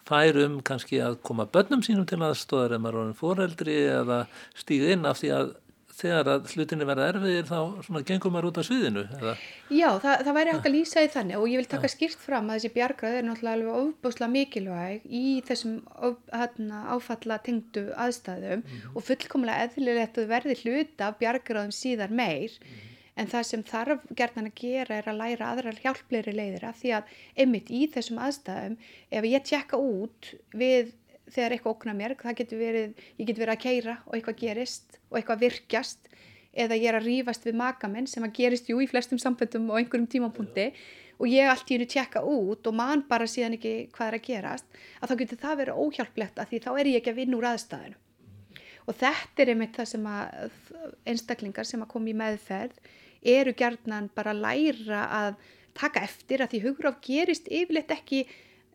færum 0.07 0.61
kannski 0.63 0.99
að 1.01 1.19
koma 1.23 1.45
börnum 1.45 1.81
sínum 1.85 2.05
til 2.07 2.19
aðstóðar 2.19 2.75
ef 2.75 2.81
maður 2.81 2.95
er 2.97 3.01
orðin 3.03 3.19
foreldri 3.19 3.75
eða 3.91 4.27
stíð 4.57 4.89
inn 4.95 5.05
af 5.05 5.19
því 5.21 5.29
að 5.37 5.53
þegar 6.01 6.29
að 6.33 6.51
hlutinni 6.55 6.87
verða 6.89 7.07
erfiðir 7.11 7.47
þá 7.49 7.57
svona 7.85 8.01
gengum 8.07 8.33
maður 8.35 8.49
út 8.49 8.59
á 8.59 8.63
sviðinu 8.67 9.03
eða, 9.17 9.33
Já, 9.71 9.87
það, 10.03 10.23
það 10.27 10.37
væri 10.37 10.53
hægt 10.55 10.69
að 10.69 10.75
lýsa 10.75 11.05
í 11.05 11.09
þannig 11.15 11.39
og 11.39 11.47
ég 11.51 11.61
vil 11.61 11.71
taka 11.71 11.91
skýrt 11.91 12.21
fram 12.25 12.49
að 12.49 12.59
þessi 12.59 12.73
bjargráð 12.75 13.17
er 13.17 13.27
náttúrulega 13.27 13.57
alveg 13.57 13.79
ofbúslega 13.81 14.33
mikilvæg 14.35 15.09
í 15.21 15.25
þessum 15.47 15.75
of, 16.09 16.21
hérna, 16.33 16.83
áfalla 16.95 17.41
tengdu 17.45 17.87
aðstæðum 18.05 18.63
og 18.93 19.07
fullkomlega 19.07 19.67
eðlilegt 19.67 20.21
að 20.21 20.31
verði 20.31 20.57
hluta 20.63 21.11
af 21.11 21.19
bjargráðum 21.21 21.75
síðar 21.75 22.15
meir. 22.21 22.55
En 23.19 23.27
það 23.27 23.43
sem 23.49 23.63
þarf 23.67 24.05
gerðan 24.17 24.47
að 24.47 24.59
gera 24.61 24.97
er 25.01 25.07
að 25.11 25.17
læra 25.19 25.49
aðrar 25.51 25.79
hjálpleiri 25.83 26.31
leiðir 26.31 26.63
af 26.69 26.77
því 26.79 26.93
að 26.95 27.09
einmitt 27.43 27.67
í 27.69 27.81
þessum 27.91 28.21
aðstæðum 28.23 28.77
ef 29.11 29.27
ég 29.27 29.43
tjekka 29.49 29.77
út 29.77 30.29
við 30.55 30.93
þegar 31.31 31.55
eitthvað 31.55 31.75
okna 31.75 31.95
mér, 31.97 32.15
það 32.19 32.39
getur 32.41 32.61
verið, 32.61 33.05
ég 33.19 33.29
get 33.29 33.39
verið 33.41 33.55
að 33.55 33.63
keira 33.65 33.97
og 34.05 34.17
eitthvað 34.17 34.41
gerist 34.41 34.97
og 35.09 35.19
eitthvað 35.19 35.45
virkjast 35.45 36.11
eða 36.51 36.77
ég 36.77 36.89
er 36.91 36.97
að 36.99 37.07
rífast 37.07 37.45
við 37.47 37.57
makamenn 37.61 38.09
sem 38.11 38.25
að 38.27 38.35
gerist 38.39 38.69
jú 38.69 38.81
í 38.83 38.89
flestum 38.91 39.19
samböndum 39.21 39.69
og 39.71 39.79
einhverjum 39.79 40.09
tímapunkti 40.11 40.67
og 41.21 41.29
ég 41.29 41.47
allt 41.47 41.69
í 41.69 41.77
hennu 41.77 41.87
tjekka 41.89 42.23
út 42.25 42.67
og 42.67 42.75
man 42.75 43.05
bara 43.07 43.29
síðan 43.29 43.55
ekki 43.55 43.73
hvað 43.95 44.07
er 44.09 44.17
að 44.17 44.25
gerast 44.27 44.79
að 44.99 45.11
þá 45.11 45.15
getur 45.21 45.41
það 45.43 45.59
verið 45.61 45.81
óhjálplegt 45.85 46.41
að 46.41 46.49
því 46.49 46.61
þá 46.65 46.71
er 46.73 46.89
ég 46.91 46.99
ekki 46.99 47.13
að 47.13 47.19
vinna 47.21 47.37
úr 47.37 47.47
aðstæðinu. 47.51 47.99
Og 48.89 48.97
þetta 48.97 49.43
er 49.43 49.51
einmitt 49.53 49.77
það 49.77 49.89
sem 49.91 50.07
að 50.09 50.55
einstaklingar 51.13 51.69
sem 51.69 51.83
að 51.85 51.91
koma 51.93 52.09
í 52.09 52.17
meðferð 52.17 52.79
eru 53.35 53.53
gerðnan 53.53 54.09
bara 54.15 54.33
að 54.33 54.41
læra 54.47 55.03
að 55.19 55.35
taka 55.77 56.01
eftir 56.03 56.41
að 56.41 56.55
því 56.55 56.63
hugráf 56.65 56.97
gerist 57.05 57.45
yfirleitt 57.47 57.93
ekki 57.93 58.25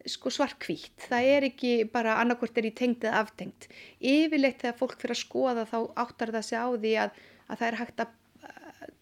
sko 0.06 0.30
svarkvít. 0.30 0.90
Það 1.08 1.28
er 1.36 1.46
ekki 1.50 1.72
bara 1.92 2.18
annarkvort 2.22 2.58
er 2.60 2.68
í 2.68 2.74
tengd 2.78 3.04
eða 3.04 3.24
aftengt. 3.24 3.66
Yfirleitt 4.00 4.60
þegar 4.62 4.78
fólk 4.78 4.96
fyrir 5.02 5.16
að 5.16 5.22
skoða 5.24 5.64
þá 5.70 5.78
áttar 6.04 6.32
það 6.36 6.46
sig 6.48 6.58
á 6.62 6.68
því 6.76 6.92
að, 7.04 7.20
að 7.50 7.58
það 7.62 7.68
er 7.72 7.78
hægt 7.82 8.04
að 8.06 8.14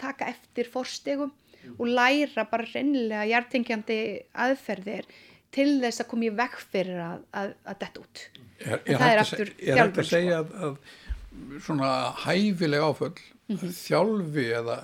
taka 0.00 0.28
eftir 0.32 0.70
forstegum 0.72 1.32
og 1.78 1.86
læra 1.88 2.44
bara 2.50 2.66
reynilega 2.74 3.24
hjartengjandi 3.30 3.98
aðferðir 4.44 5.06
til 5.54 5.68
þess 5.84 6.02
að 6.02 6.08
koma 6.10 6.26
í 6.26 6.32
vekk 6.34 6.56
fyrir 6.72 6.98
að, 7.04 7.20
að, 7.40 7.52
að 7.70 7.78
detta 7.84 8.02
út. 8.02 8.24
Er, 8.64 8.80
er, 8.80 8.98
það 8.98 9.06
er 9.14 9.22
aftur 9.22 9.52
se- 9.52 9.70
er 9.70 9.80
hægt 9.84 10.00
að 10.02 10.08
segja 10.10 10.40
að, 10.42 10.56
að 10.68 11.62
svona 11.68 11.92
hæfileg 12.24 12.88
áföll 12.90 13.14
Mhm. 13.44 13.74
þjálfi 13.76 14.42
eða 14.56 14.74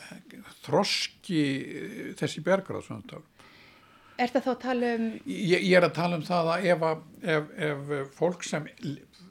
þroski 0.67 1.39
þessi 2.19 2.43
bjargráð 2.45 2.83
svona 2.85 3.01
þetta 3.07 3.21
Er 4.21 4.33
það 4.33 4.47
þá 4.47 4.51
að 4.53 4.63
tala 4.65 4.95
um... 4.97 5.05
Ég, 5.25 5.63
ég 5.65 5.77
er 5.79 5.87
að 5.87 5.95
tala 5.97 6.19
um 6.19 6.25
það 6.27 6.51
að 6.55 6.67
ef, 6.73 6.89
ef, 7.35 7.53
ef 7.69 8.17
fólk 8.19 8.45
sem 8.45 8.67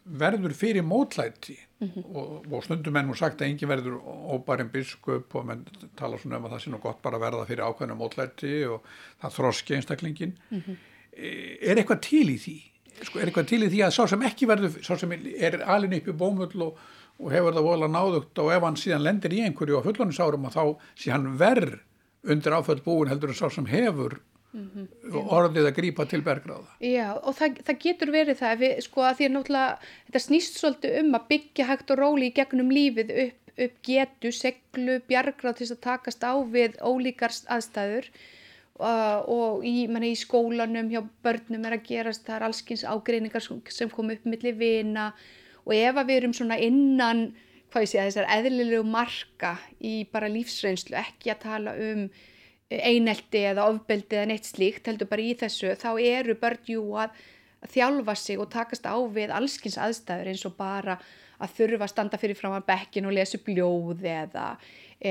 verður 0.09 0.55
fyrir 0.57 0.85
mótlæti 0.85 1.57
mm 1.79 1.87
-hmm. 1.87 2.05
og, 2.15 2.47
og 2.51 2.63
stundum 2.65 2.95
enn 2.97 3.09
og 3.09 3.17
sagt 3.17 3.41
að 3.41 3.51
engin 3.51 3.69
verður 3.69 3.99
óbærin 4.33 4.71
biskup 4.73 5.35
og 5.35 5.45
menn 5.45 5.65
tala 5.97 6.17
svona 6.17 6.39
um 6.39 6.45
að 6.45 6.55
það 6.55 6.63
sé 6.63 6.71
nú 6.71 6.79
gott 6.81 7.01
bara 7.01 7.17
að 7.17 7.25
verða 7.27 7.45
fyrir 7.45 7.65
ákveðinu 7.67 7.97
mótlæti 7.99 8.55
og 8.65 8.81
það 9.21 9.35
þroski 9.37 9.75
einstaklingin. 9.75 10.37
Mm 10.49 10.61
-hmm. 10.61 10.77
Er 11.61 11.77
eitthvað 11.77 12.01
til 12.01 12.29
í 12.29 12.37
því? 12.37 12.57
Sko, 13.03 13.19
er 13.19 13.25
eitthvað 13.25 13.47
til 13.47 13.63
í 13.63 13.69
því 13.69 13.83
að 13.85 13.93
sá 13.95 14.07
sem 14.07 14.21
ekki 14.21 14.47
verður, 14.47 14.81
sá 14.83 14.97
sem 14.97 15.11
er 15.11 15.61
alin 15.63 15.93
upp 15.93 16.07
í 16.07 16.11
bómull 16.11 16.61
og, 16.61 16.77
og 17.19 17.31
hefur 17.31 17.53
það 17.53 17.63
vola 17.63 17.87
náðugt 17.87 18.39
og 18.39 18.53
ef 18.53 18.63
hann 18.63 18.75
síðan 18.75 19.03
lendir 19.03 19.33
í 19.33 19.41
einhverju 19.45 19.79
á 19.79 19.85
fullonisárum 19.85 20.45
og 20.45 20.53
þá 20.53 20.77
sé 20.95 21.11
hann 21.11 21.37
verð 21.37 21.79
undir 22.23 22.51
áföll 22.51 22.81
búin 22.83 23.09
heldur 23.09 23.29
en 23.29 23.35
sá 23.35 23.49
sem 23.49 23.65
hefur 23.65 24.19
Mm 24.53 24.69
-hmm. 24.73 25.27
orðið 25.29 25.67
að 25.69 25.75
grýpa 25.77 26.05
til 26.09 26.21
bergráða. 26.25 26.71
Já 26.81 27.13
og 27.21 27.35
það, 27.37 27.59
það 27.65 27.77
getur 27.83 28.11
verið 28.11 28.37
það 28.39 28.55
við, 28.63 28.79
sko 28.81 29.01
að 29.01 29.17
því 29.17 29.25
að 29.25 29.33
náttúrulega 29.33 29.77
þetta 30.07 30.21
snýst 30.23 30.57
svolítið 30.57 30.95
um 31.01 31.17
að 31.17 31.27
byggja 31.29 31.65
hægt 31.69 31.91
og 31.91 31.99
róli 31.99 32.25
í 32.29 32.33
gegnum 32.33 32.71
lífið 32.73 33.11
upp, 33.25 33.51
upp 33.65 33.75
getu, 33.85 34.31
seglu, 34.31 34.95
bjargráð 35.07 35.59
til 35.59 35.67
að 35.69 35.81
takast 35.85 36.25
á 36.25 36.33
við 36.41 36.79
ólíkar 36.81 37.33
aðstæður. 37.45 38.09
Uh, 38.79 39.19
og 39.27 39.65
í, 39.67 39.87
manni, 39.91 40.13
í 40.15 40.15
skólanum 40.15 40.89
hjá 40.89 41.03
börnum 41.21 41.65
er 41.67 41.75
að 41.75 41.85
gerast 41.85 42.25
það 42.25 42.35
er 42.35 42.45
allskins 42.47 42.83
ágreiningar 42.87 43.43
sem 43.69 43.89
kom 43.91 44.09
upp 44.09 44.25
millir 44.25 44.55
vina. 44.55 45.13
Og 45.67 45.75
ef 45.75 45.95
að 45.95 46.07
við 46.07 46.15
erum 46.15 46.33
svona 46.33 46.57
innan 46.57 47.35
hvað 47.69 47.85
ég 47.85 48.01
að 48.01 48.07
þessar 48.09 48.29
eðlilegu 48.33 48.83
marka 48.87 49.57
í 49.83 50.07
bara 50.09 50.31
lífsreynslu 50.31 50.97
ekki 50.97 51.33
að 51.33 51.41
tala 51.43 51.75
um 51.75 52.09
einelti 52.69 53.41
eða 53.49 53.65
ofbeldi 53.71 54.17
eða 54.17 54.29
neitt 54.29 54.49
slíkt 54.49 54.89
heldur 54.89 55.09
bara 55.09 55.25
í 55.25 55.33
þessu 55.37 55.73
þá 55.79 55.89
eru 55.97 56.35
börn 56.39 56.67
jú 56.69 56.83
að, 57.01 57.15
þjálfa 57.73 58.13
sig 58.15 58.39
og 58.39 58.51
takast 58.53 58.85
á 58.87 58.95
við 59.11 59.33
allskins 59.35 59.79
aðstæður 59.81 60.29
eins 60.31 60.45
og 60.47 60.53
bara 60.55 60.99
að 61.43 61.55
þurfa 61.57 61.87
að 61.87 61.91
standa 61.91 62.19
fyrir 62.19 62.37
fram 62.37 62.53
að 62.55 62.67
bekkin 62.69 63.07
og 63.09 63.15
lesa 63.15 63.39
upp 63.39 63.49
ljóð 63.51 64.05
eða, 64.07 64.45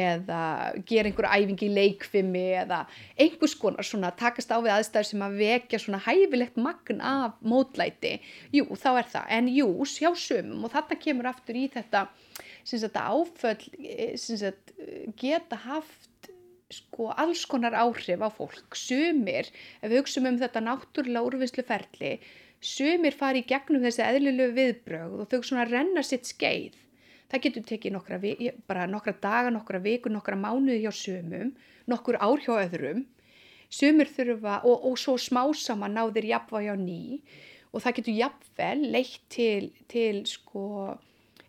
eða 0.01 0.40
gera 0.88 1.11
einhver 1.11 1.29
æfingi 1.29 1.68
í 1.68 1.75
leikfimi 1.77 2.44
eða 2.62 2.83
einhvers 3.21 3.57
konar 3.61 3.85
svona 3.85 4.12
takast 4.16 4.53
á 4.53 4.57
við 4.61 4.75
aðstæður 4.77 5.11
sem 5.11 5.25
að 5.25 5.38
vekja 5.42 5.83
svona 5.83 6.03
hæfilegt 6.05 6.57
magn 6.61 7.05
af 7.05 7.37
mótlæti. 7.44 8.18
Jú 8.55 8.68
þá 8.77 8.90
er 8.94 9.12
það. 9.12 9.31
En 9.38 9.53
jú 9.53 9.68
sjá 9.88 10.11
sumum 10.16 10.68
og 10.68 10.75
þarna 10.77 11.01
kemur 11.05 11.31
aftur 11.33 11.61
í 11.61 11.66
þetta 11.73 12.07
þetta 12.68 13.07
áföll 13.09 13.71
eh, 13.81 14.16
þetta 14.16 15.12
geta 15.16 15.61
haft 15.64 16.09
sko 16.68 17.09
alls 17.16 17.46
konar 17.48 17.74
áhrif 17.74 18.20
á 18.20 18.28
fólk. 18.28 18.76
Sumir, 18.76 19.48
ef 19.81 19.88
við 19.88 20.02
hugsaum 20.02 20.28
um 20.28 20.38
þetta 20.40 20.64
náttúrulega 20.64 21.24
úrvinnsluferli 21.28 22.12
sumir 22.61 23.14
fari 23.14 23.44
í 23.44 23.46
gegnum 23.46 23.85
þessi 23.87 24.02
eðlilegu 24.04 24.54
viðbröð 24.57 25.20
og 25.22 25.31
þau 25.31 25.42
svona 25.46 25.66
renna 25.68 26.02
sitt 26.02 26.26
skeið. 26.28 26.76
Það 27.28 27.42
getur 27.44 27.64
tekið 27.68 27.94
nokkra, 27.94 28.18
bara 28.66 28.87
nokkra 28.88 29.14
daga, 29.20 29.52
nokkra 29.52 29.81
viku, 29.85 30.11
nokkra 30.11 30.37
mánuði 30.40 30.81
hjá 30.83 30.92
sumum, 30.96 31.52
nokkur 31.87 32.18
ár 32.20 32.40
hjá 32.44 32.54
öðrum. 32.57 33.04
Sumir 33.68 34.09
þurfa 34.09 34.62
og, 34.64 34.87
og 34.88 34.96
svo 34.98 35.18
smásama 35.20 35.90
náðir 35.92 36.31
jafnvæg 36.31 36.72
á 36.72 36.76
ný 36.81 37.20
og 37.68 37.85
það 37.85 37.98
getur 37.98 38.16
jafnvel 38.16 38.87
leitt 38.94 39.18
til, 39.28 39.68
til 39.92 40.22
sko 40.28 40.64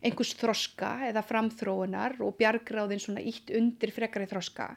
einhvers 0.03 0.33
þroska 0.39 0.91
eða 1.07 1.23
framþróunar 1.23 2.17
og 2.23 2.35
bjargráðin 2.39 2.99
svona 3.03 3.23
ítt 3.23 3.53
undir 3.55 3.95
frekari 3.95 4.27
þroska 4.27 4.73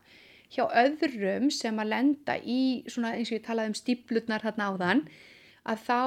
hjá 0.52 0.66
öðrum 0.82 1.48
sem 1.54 1.78
að 1.80 1.92
lenda 1.94 2.36
í 2.38 2.84
svona 2.90 3.14
eins 3.16 3.30
og 3.32 3.38
ég 3.38 3.46
talaði 3.46 3.72
um 3.72 3.78
stíplutnar 3.78 4.44
þarna 4.44 4.68
áðan 4.72 5.02
að 5.72 5.84
þá 5.86 5.98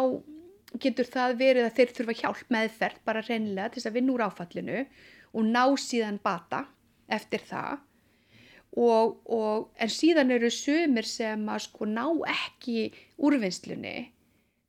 getur 0.81 1.09
það 1.09 1.35
verið 1.39 1.67
að 1.67 1.75
þeir 1.77 1.93
þurfa 1.97 2.17
hjálp 2.21 2.53
meðferð 2.53 3.03
bara 3.07 3.25
reynlega 3.25 3.71
til 3.71 3.81
þess 3.81 3.89
að 3.89 3.97
vinna 3.97 4.15
úr 4.15 4.25
áfallinu 4.25 4.79
og 5.35 5.49
ná 5.49 5.63
síðan 5.79 6.19
bata 6.23 6.65
eftir 7.11 7.43
það. 7.47 7.79
Og, 8.75 9.15
og 9.31 9.69
en 9.79 9.91
síðan 9.91 10.33
eru 10.35 10.49
sömur 10.51 11.07
sem 11.07 11.45
að 11.47 11.63
sko 11.69 11.87
ná 11.87 12.03
ekki 12.27 12.89
úrvinnslunni 13.23 13.95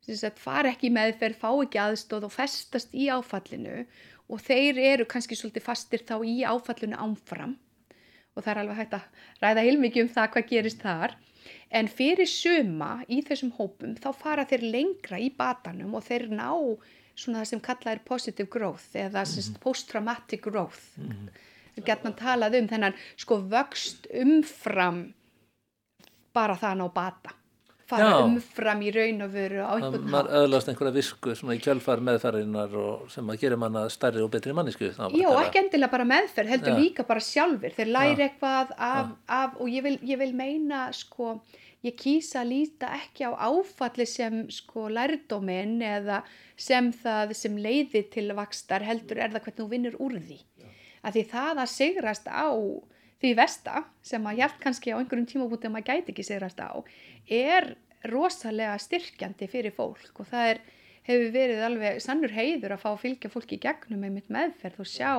þess 0.07 0.29
að 0.29 0.39
fara 0.39 0.71
ekki 0.71 0.93
meðferð, 0.95 1.41
fá 1.41 1.51
ekki 1.51 1.81
aðstóð 1.83 2.29
og 2.29 2.35
festast 2.37 2.95
í 2.95 3.09
áfallinu. 3.11 3.83
Og 4.31 4.43
þeir 4.43 4.79
eru 4.93 5.07
kannski 5.11 5.39
svolítið 5.39 5.67
fastir 5.67 6.05
þá 6.07 6.21
í 6.27 6.37
áfallinu 6.47 6.99
ánfram 6.99 7.57
og 8.37 8.45
það 8.45 8.53
er 8.53 8.61
alveg 8.63 8.81
hægt 8.81 8.99
að 8.99 9.07
ræða 9.43 9.65
heilmikið 9.67 10.05
um 10.05 10.13
það 10.17 10.31
hvað 10.35 10.51
gerist 10.53 10.85
þar 10.85 11.17
en 11.81 11.89
fyrir 11.89 12.29
suma 12.31 12.91
í 13.09 13.23
þessum 13.27 13.53
hópum 13.57 13.97
þá 14.03 14.09
fara 14.15 14.47
þeir 14.49 14.69
lengra 14.75 15.21
í 15.23 15.31
batanum 15.39 15.97
og 15.97 16.05
þeir 16.07 16.29
ná 16.31 16.51
svona 17.17 17.41
það 17.41 17.51
sem 17.51 17.63
kallað 17.65 17.93
er 17.95 18.05
positive 18.07 18.49
growth 18.53 18.95
eða 18.95 19.25
mm 19.25 19.33
-hmm. 19.33 19.61
post-traumatic 19.61 20.43
growth 20.43 20.99
mm 20.99 21.11
-hmm. 21.11 21.85
getur 21.87 22.05
mann 22.05 22.21
talað 22.21 22.59
um 22.61 22.69
þennan 22.69 22.99
sko 23.17 23.41
vöxt 23.41 24.07
umfram 24.13 25.15
bara 26.33 26.55
það 26.55 26.71
að 26.73 26.79
ná 26.81 26.93
bata 26.93 27.31
fara 27.87 28.07
Já. 28.11 28.15
umfram 28.27 28.81
í 28.83 28.93
raun 28.95 29.23
og 29.27 29.35
veru 29.35 29.61
á 29.63 29.71
einhvern 29.77 30.01
hátt. 30.01 30.13
Maður 30.15 30.39
öðlast 30.41 30.71
einhverja 30.71 30.95
visku 30.97 31.35
í 31.55 31.59
kjölfar 31.63 32.03
meðferðinar 32.09 32.73
og 32.83 33.05
sem 33.13 33.29
að 33.31 33.45
gera 33.45 33.59
manna 33.63 33.85
stærri 33.93 34.25
og 34.25 34.33
betri 34.33 34.55
mannisku. 34.57 34.89
Já, 34.91 35.29
ekki 35.43 35.61
endilega 35.63 35.93
bara 35.93 36.09
meðferð, 36.09 36.51
heldur 36.55 36.75
Já. 36.75 36.81
líka 36.81 37.07
bara 37.07 37.23
sjálfur. 37.23 37.77
Þeir 37.77 37.93
læri 37.93 38.25
Já. 38.25 38.27
eitthvað 38.27 38.75
af, 38.89 39.15
af 39.39 39.61
og 39.61 39.71
ég 39.71 39.87
vil, 39.87 39.95
ég 40.03 40.19
vil 40.23 40.35
meina 40.35 40.89
sko, 40.97 41.37
ég 41.87 41.95
kýsa 42.01 42.43
að 42.43 42.51
líta 42.55 42.91
ekki 42.97 43.31
á 43.31 43.33
áfalli 43.39 44.09
sem 44.11 44.43
sko 44.51 44.89
lærdóminn 44.91 45.79
eða 45.87 46.25
sem 46.57 46.91
það 46.91 47.37
sem 47.39 47.57
leiði 47.57 48.03
til 48.11 48.33
vakstar 48.35 48.83
heldur 48.83 49.23
er 49.23 49.31
það 49.31 49.47
hvernig 49.47 49.63
þú 49.63 49.71
vinnur 49.71 49.99
úr 50.03 50.19
því. 50.19 50.43
Að 51.07 51.21
því 51.21 51.27
það 51.31 51.63
að 51.63 51.75
sigrast 51.77 52.27
á 52.27 52.51
því 53.23 53.33
vesta 53.39 53.83
sem 54.05 54.29
að 54.29 54.41
hjælt 54.43 54.63
kannski 54.63 54.93
á 54.93 54.99
einhverjum 55.01 55.29
tímabútið 55.31 55.73
maður 55.73 55.91
gæti 55.91 56.13
ekki 56.13 56.27
sigrast 56.27 56.61
á 56.61 56.71
er 57.27 57.75
rosalega 58.07 58.77
styrkjandi 58.81 59.49
fyrir 59.51 59.75
fólk 59.75 60.21
og 60.21 60.29
það 60.31 60.53
er, 60.53 60.63
hefur 61.09 61.29
verið 61.35 61.67
alveg 61.67 62.01
sannur 62.05 62.35
heiður 62.35 62.77
að 62.77 62.83
fá 62.85 62.89
að 62.93 63.03
fylgja 63.05 63.33
fólki 63.33 63.59
í 63.59 63.63
gegnum 63.63 64.03
með 64.05 64.19
mitt 64.19 64.33
meðferð 64.37 64.83
og 64.85 64.91
sjá 64.91 65.13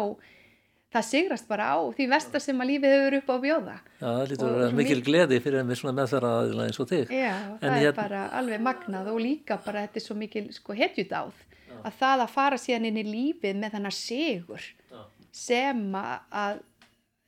það 0.93 1.07
sigrast 1.09 1.49
bara 1.49 1.71
á 1.75 1.77
því 1.97 2.07
vestar 2.13 2.43
sem 2.43 2.61
að 2.63 2.69
lífið 2.71 2.93
hefur 2.95 3.17
upp 3.17 3.27
á 3.33 3.35
bjóða. 3.43 3.75
Já, 3.97 4.05
það 4.05 4.23
lítur 4.31 4.47
að 4.47 4.61
vera 4.61 4.77
mikil 4.77 4.99
gleði 5.03 5.39
fyrir 5.43 5.59
en 5.59 5.71
við 5.71 5.79
svona 5.81 5.95
meðferðaðila 5.97 6.67
eins 6.69 6.79
og 6.79 6.89
þig. 6.91 7.11
Já, 7.11 7.33
en 7.33 7.65
það 7.65 7.75
er 7.75 7.83
hér... 7.83 7.97
bara 7.97 8.21
alveg 8.39 8.63
magnað 8.69 9.11
og 9.11 9.19
líka 9.19 9.59
bara 9.65 9.83
þetta 9.83 9.99
er 9.99 10.05
svo 10.05 10.17
mikil 10.21 10.45
sko 10.55 10.77
hetjudáð 10.77 11.43
að 11.83 11.99
það 11.99 12.23
að 12.23 12.33
fara 12.33 12.59
síðan 12.61 12.87
inn 12.89 13.01
í 13.01 13.05
lífið 13.07 13.59
með 13.59 13.75
þannig 13.75 13.97
sigur 13.97 14.63
Já. 14.63 15.01
sem 15.35 15.83
að 15.97 16.63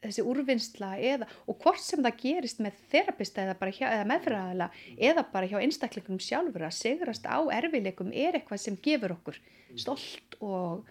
þessi 0.04 0.24
úrvinnsla 0.24 0.94
eða, 1.04 1.28
og 1.50 1.58
hvort 1.64 1.82
sem 1.84 2.04
það 2.04 2.22
gerist 2.22 2.62
með 2.64 2.78
þerapista 2.92 3.44
eða, 3.44 3.56
eða 3.70 4.06
meðfæraðala 4.08 4.70
eða 5.10 5.26
bara 5.34 5.50
hjá 5.50 5.58
einstaklingum 5.60 6.22
sjálfur 6.24 6.68
að 6.68 6.78
segrast 6.78 7.28
á 7.28 7.40
erfileikum 7.58 8.14
er 8.14 8.40
eitthvað 8.40 8.64
sem 8.64 8.80
gefur 8.84 9.18
okkur 9.18 9.40
stolt 9.80 10.40
og, 10.40 10.88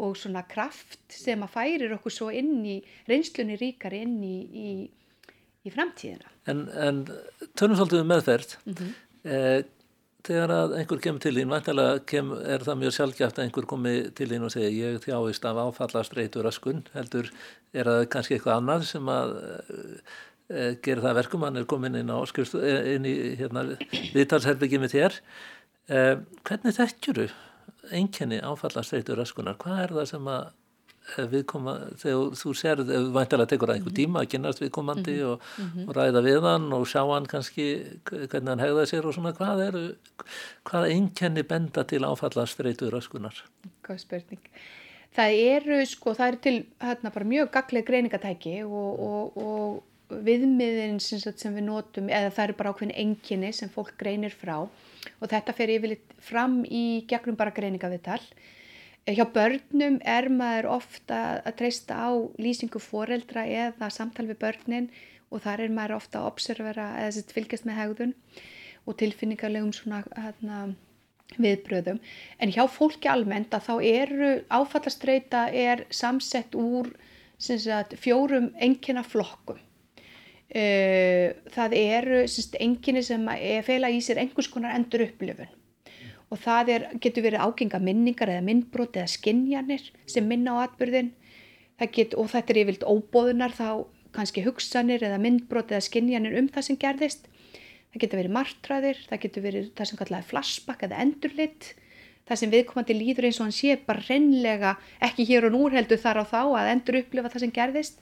og 0.00 0.16
svona 0.18 0.44
kraft 0.48 1.04
sem 1.12 1.44
að 1.44 1.52
færir 1.52 1.96
okkur 1.98 2.16
svo 2.16 2.30
inn 2.32 2.58
í 2.64 2.78
reynslunni 3.10 3.58
ríkar 3.60 3.96
inn 3.96 4.16
í, 4.24 4.36
í, 4.48 4.70
í 5.66 5.74
framtíðina. 5.74 6.32
En, 6.48 6.66
en 6.72 7.04
tönum 7.58 7.76
svolítið 7.76 8.04
um 8.06 8.12
meðferð, 8.14 8.56
mm 8.64 8.78
-hmm. 8.78 8.94
eh, 9.28 9.58
þegar 10.26 10.52
einhver 10.76 11.00
kemur 11.02 11.22
til 11.22 11.34
þín, 11.36 11.50
vantilega 11.52 12.22
er 12.54 12.64
það 12.66 12.78
mjög 12.82 12.94
sjálfgjátt 12.96 13.38
að 13.38 13.44
einhver 13.46 13.68
komi 13.70 13.94
til 14.16 14.28
þín 14.30 14.46
og 14.46 14.52
segja 14.54 14.70
ég 14.74 15.00
þjáist 15.04 15.46
af 15.48 15.60
áfallast 15.62 16.16
reytur 16.16 16.48
öskun, 16.50 16.84
heldur 16.94 17.30
er 17.72 17.90
það 17.90 18.02
kannski 18.12 18.36
eitthvað 18.36 18.60
annað 18.60 18.86
sem 18.90 19.10
að 19.12 19.34
e, 20.50 20.60
gera 20.84 21.04
það 21.06 21.18
verkum, 21.20 21.46
hann 21.46 21.60
er 21.60 21.68
komin 21.70 21.98
inn 22.00 22.12
á 22.12 22.18
skrifstu, 22.28 22.62
eh, 22.62 22.92
inn 22.96 23.08
í 23.08 23.16
hérna, 23.38 23.66
viðtalsherbyggið 24.16 24.84
með 24.84 24.94
þér. 24.96 25.18
E, 25.86 26.04
hvernig 26.48 26.78
þekkjuru 26.80 27.28
einkenni 27.94 28.42
áfallast 28.42 28.96
reytur 28.96 29.22
öskunar? 29.22 29.58
Hvað 29.62 29.82
er 29.84 29.98
það 30.00 30.08
sem 30.12 30.32
að 30.34 30.48
viðkoma, 31.32 31.74
þegar 32.00 32.32
þú 32.40 32.54
sér 32.58 32.82
væntalega 32.86 33.50
tekur 33.52 33.70
það 33.70 33.76
einhver 33.78 33.92
mhm. 33.92 33.98
tíma 34.00 34.22
að 34.22 34.30
kynast 34.32 34.62
viðkomandi 34.62 35.14
mm 35.14 35.20
-hmm. 35.20 35.32
og, 35.32 35.40
mm 35.58 35.68
-hmm. 35.74 35.88
og 35.88 35.96
ræða 35.96 36.22
við 36.22 36.40
hann 36.42 36.72
og 36.72 36.86
sjá 36.86 37.02
hann 37.14 37.26
kannski 37.26 37.66
hvernig 38.04 38.48
hann 38.48 38.64
hegða 38.64 38.86
sér 38.86 39.06
og 39.06 39.14
svona 39.14 39.32
hvað 39.32 39.58
er 39.66 39.96
hvað 40.64 40.90
einkenni 40.90 41.42
benda 41.42 41.84
til 41.84 42.04
áfallast 42.04 42.60
reytur 42.60 42.92
öskunar? 42.92 43.34
Hvað 43.82 43.98
spurning 43.98 44.40
það 45.16 45.36
eru 45.56 45.86
sko, 45.86 46.14
það 46.14 46.28
eru 46.28 46.40
til 46.44 46.56
hérna 46.82 47.12
bara 47.14 47.24
mjög 47.24 47.50
gagleg 47.54 47.86
greiningatæki 47.86 48.56
og, 48.64 49.00
og, 49.00 49.36
og 49.36 50.22
viðmiðin 50.26 51.00
sem, 51.02 51.18
sem 51.18 51.54
við 51.56 51.66
notum, 51.66 52.10
eða 52.12 52.30
það 52.34 52.44
eru 52.44 52.58
bara 52.58 52.72
ákveðin 52.72 52.98
enginni 53.04 53.52
sem 53.56 53.72
fólk 53.72 53.96
greinir 53.98 54.34
frá 54.34 54.58
og 54.66 55.30
þetta 55.30 55.54
fer 55.56 55.72
yfirleitt 55.76 56.14
fram 56.22 56.60
í 56.64 57.04
gegnum 57.10 57.38
bara 57.38 57.54
greiningaviðtal 57.56 58.20
Hjá 59.06 59.22
börnum 59.30 60.00
er 60.02 60.26
maður 60.34 60.66
ofta 60.80 61.18
að 61.46 61.58
treysta 61.60 61.94
á 61.94 62.10
lýsingu 62.42 62.80
foreldra 62.82 63.44
eða 63.46 63.86
samtal 63.94 64.24
við 64.26 64.40
börnin 64.40 64.88
og 65.30 65.44
þar 65.44 65.62
er 65.62 65.74
maður 65.76 66.00
ofta 66.00 66.18
að 66.18 66.30
observera 66.32 66.86
eða 67.04 67.22
fylgjast 67.30 67.68
með 67.68 67.78
hegðun 67.80 68.14
og 68.86 68.96
tilfinningarlegum 68.98 69.70
svona 69.76 70.00
hérna, 70.10 70.58
viðbröðum 71.38 72.00
en 72.42 72.54
hjá 72.54 72.64
fólki 72.70 73.10
almennt 73.10 73.54
að 73.54 73.68
þá 73.68 73.74
eru 73.92 74.30
áfallastreita 74.58 75.44
er 75.54 75.84
samsett 75.90 76.58
úr 76.58 76.90
sagt, 77.38 77.94
fjórum 78.02 78.50
engina 78.58 79.06
flokkum 79.06 79.58
uh, 79.58 81.28
það 81.54 81.78
eru 81.78 82.24
engini 82.58 83.06
sem 83.06 83.30
fela 83.70 83.90
í 83.94 84.02
sér 84.02 84.22
einhvers 84.24 84.50
konar 84.50 84.74
endur 84.74 85.06
upplifun 85.06 85.54
og 86.32 86.40
það 86.42 86.72
er, 86.74 86.86
getur 87.02 87.26
verið 87.26 87.44
ágenga 87.44 87.80
minningar 87.82 88.32
eða 88.32 88.44
myndbrot 88.46 88.98
eða 88.98 89.12
skinjanir 89.12 89.84
sem 90.10 90.26
minna 90.26 90.56
á 90.58 90.66
atbyrðin 90.66 91.12
get, 91.92 92.16
og 92.18 92.30
þetta 92.32 92.52
er 92.52 92.60
yfirlt 92.64 92.86
óbóðunar 92.86 93.54
þá 93.54 93.86
kannski 94.16 94.44
hugsanir 94.46 95.04
eða 95.04 95.20
myndbrot 95.22 95.70
eða 95.70 95.84
skinjanir 95.86 96.38
um 96.40 96.48
það 96.48 96.68
sem 96.70 96.78
gerðist. 96.80 97.26
Það 97.92 98.02
getur 98.02 98.20
verið 98.22 98.36
martræðir, 98.36 99.02
það 99.08 99.22
getur 99.24 99.44
verið 99.44 99.66
það 99.76 99.90
sem 99.90 100.00
kallaði 100.00 100.30
flashback 100.30 100.86
eða 100.86 101.02
endurlitt 101.04 101.74
það 102.26 102.40
sem 102.40 102.52
viðkomandi 102.52 102.96
líður 102.96 103.28
eins 103.28 103.38
og 103.38 103.46
hann 103.46 103.54
sé 103.54 103.76
bara 103.86 104.02
reynlega, 104.02 104.74
ekki 105.04 105.26
hér 105.28 105.46
og 105.46 105.54
nú 105.54 105.68
heldur 105.70 106.00
þar 106.02 106.22
á 106.22 106.24
þá 106.26 106.40
að 106.42 106.70
endur 106.72 107.00
upplifa 107.00 107.30
það 107.30 107.44
sem 107.44 107.54
gerðist. 107.54 108.00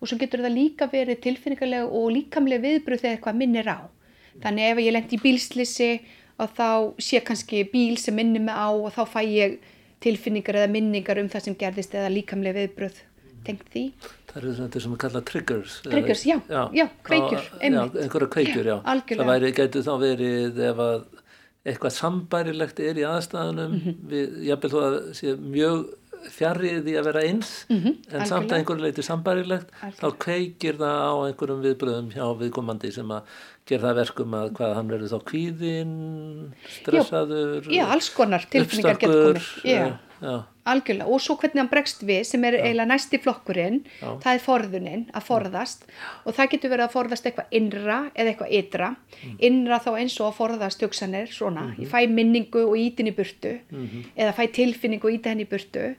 Og 0.00 0.08
svo 0.08 0.18
getur 0.20 0.42
það 0.44 0.56
líka 0.56 0.88
verið 0.92 1.22
tilfinningarlega 1.24 1.88
og 1.88 2.12
líkamlega 2.12 2.64
viðbröð 2.66 3.02
þegar 3.02 3.16
eitthvað 3.16 3.40
minnir 3.40 3.68
á. 3.68 3.78
Þannig 4.40 4.66
ef 4.66 4.80
ég 4.80 4.94
lendi 4.94 5.16
í 5.16 5.22
bílslisi 5.24 5.90
og 6.40 6.56
þá 6.56 6.70
sé 7.02 7.20
kannski 7.26 7.62
bíl 7.72 7.98
sem 8.00 8.16
minnir 8.16 8.42
mig 8.42 8.56
á 8.56 8.70
og 8.70 8.90
þá 8.94 9.04
fæ 9.08 9.20
ég 9.26 9.60
tilfinningar 10.00 10.62
eða 10.62 10.72
minningar 10.72 11.20
um 11.20 11.28
það 11.28 11.46
sem 11.46 11.56
gerðist 11.60 11.94
eða 11.94 12.12
líkamlega 12.14 12.62
viðbröð 12.62 13.04
tengt 13.44 13.68
því 13.72 13.84
Það 14.30 14.36
eru 14.40 14.52
þetta 14.58 14.82
sem 14.82 14.92
við 14.94 15.00
kalla 15.04 15.22
triggers 15.26 15.78
Triggers, 15.86 16.26
já, 16.28 16.36
já, 16.48 16.60
já 16.76 16.86
kveikjur 17.06 17.40
á, 17.40 17.56
Já, 17.60 17.80
einhverja 18.04 18.28
kveikjur, 18.36 18.68
já, 18.68 18.76
já 18.76 19.16
Það 19.16 19.30
væri, 19.32 19.54
getur 19.56 19.86
þá 19.86 19.94
verið 20.04 20.60
ef 20.70 20.84
að 20.84 21.00
eitthvað 21.70 21.96
sambærilegt 21.96 22.78
er 22.80 23.00
í 23.00 23.04
aðstæðunum 23.04 23.72
mm 23.72 23.80
-hmm. 23.84 23.96
við, 24.08 24.36
jábel 24.48 24.70
þú 24.72 24.84
að 24.86 24.94
sé 25.18 25.34
mjög 25.36 25.82
fjarrið 26.28 26.88
í 26.92 26.94
að 27.00 27.06
vera 27.08 27.22
eins 27.24 27.50
mm 27.68 27.78
-hmm. 27.80 27.94
en 28.12 28.26
samt 28.26 28.52
að 28.52 28.58
einhverju 28.58 28.84
leiti 28.84 29.02
sambærilegt 29.02 29.68
Algjörlega. 29.80 30.00
þá 30.00 30.18
kveikir 30.24 30.78
það 30.80 31.00
á 31.00 31.12
einhverjum 31.26 31.62
viðbröðum 31.64 32.10
hjá 32.12 32.26
viðkomandi 32.40 32.92
sem 32.92 33.10
að 33.10 33.22
gera 33.70 33.88
það 33.88 34.00
verkum 34.02 34.38
að 34.40 34.52
hvað 34.58 34.76
hann 34.78 34.94
verður 34.94 35.12
þá 35.14 35.26
kvíðinn 35.32 35.98
stressaður 36.76 37.72
Já, 37.72 37.84
alls 37.88 38.12
konar 38.14 38.46
tilfinningar 38.50 39.02
getur 39.02 39.40
komið 39.40 39.50
Já, 39.64 39.84
já 40.20 40.36
algjörlega 40.68 41.08
og 41.10 41.22
svo 41.22 41.36
hvernig 41.40 41.62
hann 41.62 41.70
bregst 41.70 42.02
við 42.06 42.22
sem 42.28 42.44
er 42.44 42.56
eiginlega 42.58 42.88
næsti 42.90 43.20
flokkurinn 43.22 43.80
Já. 43.88 44.08
það 44.22 44.32
er 44.32 44.42
forðuninn 44.44 45.04
að 45.16 45.26
forðast 45.26 45.86
Já. 45.86 46.08
og 46.24 46.36
það 46.36 46.50
getur 46.54 46.72
verið 46.74 46.86
að 46.86 46.94
forðast 46.96 47.28
eitthvað 47.28 47.56
innra 47.60 47.98
eða 48.14 48.32
eitthvað 48.32 48.54
ytra 48.60 48.90
mm. 48.92 49.36
innra 49.48 49.80
þá 49.80 49.90
eins 49.94 50.18
og 50.20 50.28
að 50.28 50.38
forðast 50.40 50.84
hugsanir 50.84 51.32
svona, 51.32 51.66
mm 51.66 51.72
-hmm. 51.72 51.82
ég 51.82 51.92
fæ 51.92 52.14
minningu 52.18 52.64
og 52.66 52.76
ítin 52.78 53.08
í 53.08 53.16
burtu 53.16 53.58
mm 53.70 53.86
-hmm. 53.86 54.04
eða 54.16 54.36
fæ 54.36 54.44
tilfinningu 54.52 55.08
og 55.08 55.14
íta 55.14 55.30
henni 55.30 55.48
í 55.48 55.50
burtu 55.50 55.94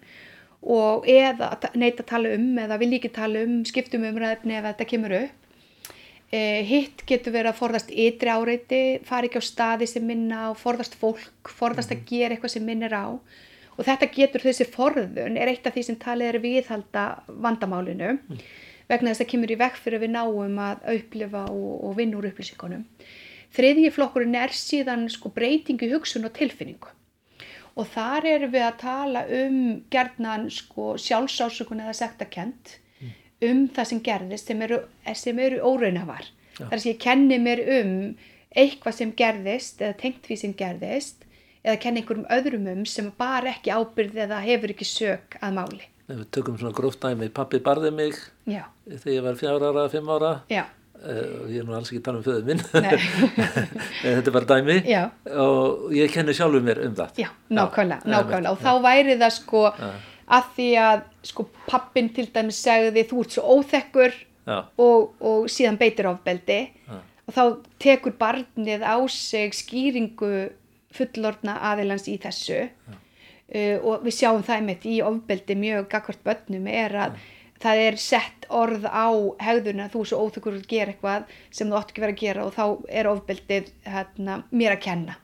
og 0.62 1.08
eða 1.08 1.58
neyta 1.74 2.04
að 2.04 2.10
tala 2.10 2.36
um 2.36 2.58
eða 2.58 2.78
vil 2.78 2.94
ekki 2.94 3.10
tala 3.10 3.44
um, 3.44 3.66
skiptum 3.66 4.04
umræðefni 4.04 4.58
ef 4.58 4.64
þetta 4.64 4.86
kemur 4.86 5.12
upp 5.12 5.30
eh, 5.32 5.41
hitt 6.32 7.04
getur 7.10 7.34
verið 7.36 7.52
að 7.52 7.60
forðast 7.60 7.90
ytri 7.92 8.32
áreiti 8.32 8.82
fara 9.08 9.28
ekki 9.28 9.42
á 9.42 9.44
staði 9.44 9.88
sem 9.90 10.06
minna 10.08 10.50
og 10.52 10.60
forðast 10.62 10.96
fólk, 11.00 11.52
forðast 11.52 11.92
að 11.92 12.06
gera 12.08 12.36
eitthvað 12.36 12.54
sem 12.56 12.64
minnir 12.68 12.96
á 12.96 13.20
og 13.78 13.88
þetta 13.88 14.12
getur 14.16 14.46
þessi 14.46 14.68
forðun 14.72 15.40
er 15.40 15.52
eitt 15.52 15.68
af 15.68 15.76
því 15.76 15.84
sem 15.88 16.00
talið 16.00 16.30
er 16.30 16.40
viðhalda 16.44 17.06
vandamálinu 17.28 18.14
mm. 18.16 18.40
vegna 18.92 19.12
þess 19.12 19.26
að 19.26 19.32
kemur 19.34 19.52
í 19.52 19.60
vekk 19.60 19.82
fyrir 19.84 20.04
við 20.04 20.14
náum 20.16 20.64
að 20.64 20.88
upplifa 20.96 21.44
og, 21.52 21.76
og 21.90 22.00
vinna 22.00 22.20
úr 22.20 22.30
upplýsingunum. 22.32 22.88
Þriðji 23.52 23.92
flokkurinn 23.92 24.38
er 24.40 24.54
síðan 24.56 25.08
sko 25.12 25.32
breytingu 25.36 25.90
hugsun 25.92 26.28
og 26.28 26.36
tilfinningu 26.38 26.96
og 27.80 27.88
þar 27.94 28.28
erum 28.28 28.52
við 28.52 28.66
að 28.68 28.80
tala 28.82 29.22
um 29.32 29.60
gerðnan 29.92 30.50
sko 30.52 30.94
sjálfsásökun 31.00 31.84
eða 31.86 31.96
sektakent. 32.02 32.78
Um 33.48 33.66
það 33.74 33.90
sem 33.92 34.04
gerðist 34.06 34.52
sem 34.52 34.62
eru, 34.62 34.82
eru 35.32 35.62
óraunafar. 35.66 36.30
Þar 36.60 36.78
sem 36.78 36.92
ég 36.92 37.02
kenni 37.02 37.40
mér 37.42 37.64
um 37.80 37.94
eitthvað 38.52 38.98
sem 38.98 39.14
gerðist 39.18 39.82
eða 39.82 39.98
tengt 40.02 40.26
því 40.28 40.38
sem 40.42 40.56
gerðist 40.58 41.26
eða 41.62 41.80
kenna 41.82 42.02
einhverjum 42.02 42.28
öðrum 42.34 42.68
um 42.74 42.84
sem 42.90 43.08
bara 43.18 43.54
ekki 43.54 43.74
ábyrði 43.74 44.26
eða 44.26 44.42
hefur 44.44 44.74
ekki 44.74 44.88
sög 44.88 45.40
að 45.42 45.58
máli. 45.60 45.88
Við 46.12 46.28
tökum 46.36 46.58
svona 46.60 46.76
gróft 46.76 47.02
dæmi, 47.04 47.30
pappi 47.32 47.62
barði 47.64 47.92
mig 47.96 48.18
Já. 48.50 48.66
þegar 48.90 49.14
ég 49.16 49.26
var 49.28 49.40
fjár 49.40 49.66
ára, 49.70 49.88
fimm 49.92 50.10
ára 50.12 50.32
Já. 50.52 50.66
Uh, 51.02 51.48
ég 51.50 51.64
er 51.64 51.66
nú 51.66 51.74
alls 51.74 51.90
ekki 51.90 51.98
að 51.98 52.04
tala 52.06 52.20
um 52.20 52.26
föðu 52.28 52.44
minn 52.46 52.60
þetta 54.04 54.30
er 54.30 54.36
bara 54.36 54.50
dæmi 54.52 54.76
Já. 54.86 55.00
og 55.34 55.88
ég 55.98 56.12
kenni 56.14 56.36
sjálfur 56.38 56.62
mér 56.62 56.84
um 56.86 56.94
það 57.00 57.24
Já, 57.24 57.30
nákvæmlega, 57.50 58.06
nákvæmlega. 58.06 58.52
og 58.52 58.62
þá 58.62 58.84
væri 58.84 59.16
það 59.18 59.34
sko 59.40 59.64
að 60.32 60.52
því 60.56 60.68
að 60.80 61.02
sko 61.28 61.46
pappin 61.68 62.10
til 62.16 62.28
dæmis 62.34 62.62
segði 62.64 63.04
þú 63.10 63.24
ert 63.24 63.36
svo 63.36 63.58
óþekkur 63.58 64.16
og, 64.52 65.12
og 65.20 65.50
síðan 65.52 65.80
beitir 65.82 66.10
ofbeldi. 66.10 66.62
Og 67.28 67.36
þá 67.36 67.44
tekur 67.82 68.16
barnið 68.20 68.84
á 68.84 68.98
sig 69.12 69.54
skýringu 69.56 70.32
fullorna 70.96 71.58
aðilans 71.72 72.08
í 72.12 72.18
þessu. 72.22 72.66
Uh, 73.52 73.78
og 73.84 74.06
við 74.06 74.16
sjáum 74.16 74.44
það 74.48 74.66
með 74.70 74.88
í 74.88 74.98
ofbeldi 75.04 75.58
mjög 75.60 75.90
gagvart 75.92 76.22
bönnum 76.24 76.70
er 76.72 76.94
að 76.96 77.18
ja. 77.18 77.26
það 77.66 77.82
er 77.86 77.98
sett 78.00 78.46
orð 78.48 78.86
á 78.88 79.12
hegðuna 79.44 79.90
þú 79.92 80.06
svo 80.08 80.22
óþökkur 80.24 80.56
að 80.56 80.70
gera 80.72 80.94
eitthvað 80.94 81.34
sem 81.52 81.68
þú 81.68 81.80
ótt 81.80 81.92
ekki 81.92 82.06
verið 82.06 82.16
að 82.16 82.24
gera. 82.24 82.46
Og 82.48 82.56
þá 82.56 82.94
er 83.02 83.12
ofbeldið 83.12 83.74
hérna, 83.88 84.40
mér 84.56 84.78
að 84.78 84.84
kenna. 84.88 85.21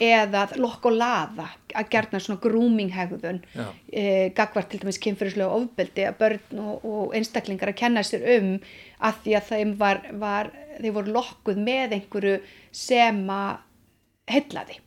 Eða 0.00 0.46
lokk 0.60 0.90
og 0.90 0.96
laða 0.96 1.48
að 1.76 1.90
gerna 1.92 2.20
svona 2.22 2.42
grúminghegðun 2.42 3.40
uh, 3.60 4.26
gagvart 4.36 4.70
til 4.72 4.82
dæmis 4.82 5.00
kynfyrirslega 5.02 5.60
ofbeldi 5.60 6.06
að 6.08 6.20
börn 6.20 6.62
og, 6.64 6.84
og 6.84 7.16
einstaklingar 7.18 7.72
að 7.72 7.80
kenna 7.82 8.04
sér 8.06 8.26
um 8.38 8.52
að 9.00 9.24
því 9.24 9.38
að 9.38 9.48
þeim 9.52 9.74
var, 9.80 10.04
var 10.20 10.52
þeir 10.78 10.96
voru 10.98 11.16
lokkuð 11.16 11.64
með 11.70 11.96
einhverju 11.98 12.36
sem 12.74 13.24
að 13.34 13.58
hellaði 14.30 14.80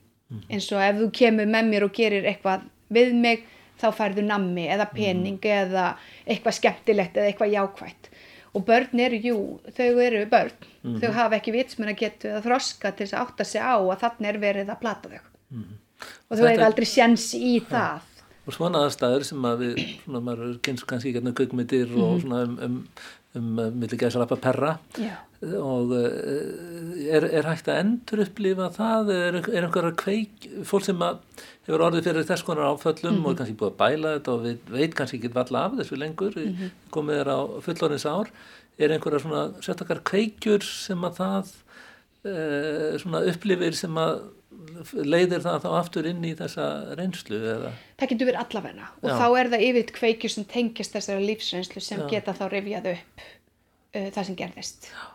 eins 0.50 0.70
og 0.74 0.82
ef 0.82 1.02
þú 1.02 1.10
kemur 1.14 1.50
með 1.50 1.68
mér 1.70 1.86
og 1.88 1.94
gerir 1.96 2.26
eitthvað 2.30 2.66
við 2.94 3.14
mig 3.18 3.44
þá 3.82 3.90
færðu 3.98 4.26
nammi 4.26 4.68
eða 4.72 4.88
pening 4.94 5.40
mm. 5.40 5.50
eða 5.64 5.86
eitthvað 6.26 6.58
skemmtilegt 6.60 7.18
eða 7.18 7.32
eitthvað 7.32 7.56
jákvægt 7.58 8.10
og 8.54 8.66
börn 8.68 9.02
eru, 9.02 9.20
jú, 9.30 9.38
þau 9.74 9.90
eru 10.04 10.24
börn 10.30 10.54
mm. 10.84 10.98
þau 11.02 11.12
hafa 11.18 11.40
ekki 11.40 11.56
vitsmun 11.56 11.92
að 11.94 12.00
geta 12.04 12.32
eða 12.32 12.44
þroska 12.48 12.94
til 12.94 13.08
þess 13.08 13.18
að 13.18 13.26
átta 13.26 13.48
sig 13.50 13.66
á 13.66 13.76
að 13.78 14.00
þannig 14.06 14.30
er 14.30 14.42
verið 14.44 14.74
að 14.74 14.82
plata 14.84 15.12
þau 15.12 15.20
mm. 15.58 15.70
og 16.30 16.38
þau 16.38 16.46
hefur 16.48 16.66
aldrei 16.70 16.90
sjans 16.90 17.28
í 17.38 17.56
ja. 17.58 17.68
það 17.74 18.10
og 18.44 18.58
svona 18.58 18.86
aðstæður 18.86 19.28
sem 19.28 19.46
að 19.48 19.62
við 19.64 19.84
svona, 20.04 20.24
maður 20.30 20.56
kynst 20.66 20.88
kannski 20.88 21.12
ekki 21.12 21.22
hérna 21.22 21.36
gögmyndir 21.38 21.86
-hmm. 21.88 22.08
og 22.08 22.24
svona 22.26 22.42
um, 22.44 22.58
um, 22.68 22.80
um, 23.40 23.54
um 23.66 23.78
millir 23.80 24.02
gæðsalappa 24.02 24.40
perra 24.44 24.78
Já 25.00 25.16
og 25.44 25.92
eh, 25.98 27.08
er, 27.16 27.26
er 27.28 27.48
hægt 27.50 27.68
að 27.72 27.80
endur 27.82 28.22
upplifa 28.24 28.70
það 28.74 29.12
er, 29.14 29.38
er 29.42 29.66
einhverja 29.66 29.94
kveik 30.00 30.48
fólk 30.68 30.86
sem 30.88 31.02
hefur 31.68 31.84
orðið 31.88 32.08
fyrir 32.08 32.28
þess 32.30 32.46
konar 32.48 32.70
áföllum 32.72 33.18
mm 33.18 33.20
-hmm. 33.20 33.30
og 33.30 33.38
kannski 33.38 33.58
búið 33.60 33.72
að 33.72 33.80
bæla 33.82 34.14
þetta 34.18 34.34
og 34.34 34.44
við 34.46 34.70
veit 34.76 34.96
kannski 34.96 35.20
ekki 35.20 35.34
valla 35.34 35.66
af 35.66 35.76
þessu 35.80 36.00
lengur 36.00 36.38
mm 36.38 36.54
-hmm. 36.54 36.70
komið 36.92 37.20
þér 37.20 37.32
á 37.34 37.40
fullorins 37.66 38.06
ár 38.06 38.28
er 38.78 38.92
einhverja 38.92 39.20
svona 39.20 39.44
sérstakar 39.62 40.04
kveikjur 40.04 40.64
sem 40.64 41.04
að 41.04 41.14
það 41.18 41.52
e, 42.26 42.98
svona 42.98 43.22
upplifir 43.30 43.76
sem 43.76 43.98
að 43.98 44.22
leiðir 44.94 45.42
það 45.42 45.64
þá 45.64 45.70
aftur 45.80 46.06
inn 46.06 46.24
í 46.26 46.36
þessa 46.36 46.96
reynslu 46.96 47.38
eða? 47.38 47.72
Það 47.98 48.10
getur 48.10 48.28
verið 48.28 48.40
allavegna 48.40 48.88
og 49.02 49.10
Já. 49.10 49.18
þá 49.18 49.40
er 49.40 49.50
það 49.50 49.66
yfir 49.68 49.92
kveikjur 50.00 50.30
sem 50.30 50.46
tengist 50.46 50.94
þessari 50.94 51.26
lífsreynslu 51.26 51.82
sem 51.82 52.00
Já. 52.00 52.08
geta 52.10 52.34
þá 52.34 52.46
revjað 52.50 52.94
upp 52.94 53.22
uh, 53.96 54.10
það 54.14 54.26
sem 54.26 54.36
gerðist 54.36 54.90
Já 54.94 55.13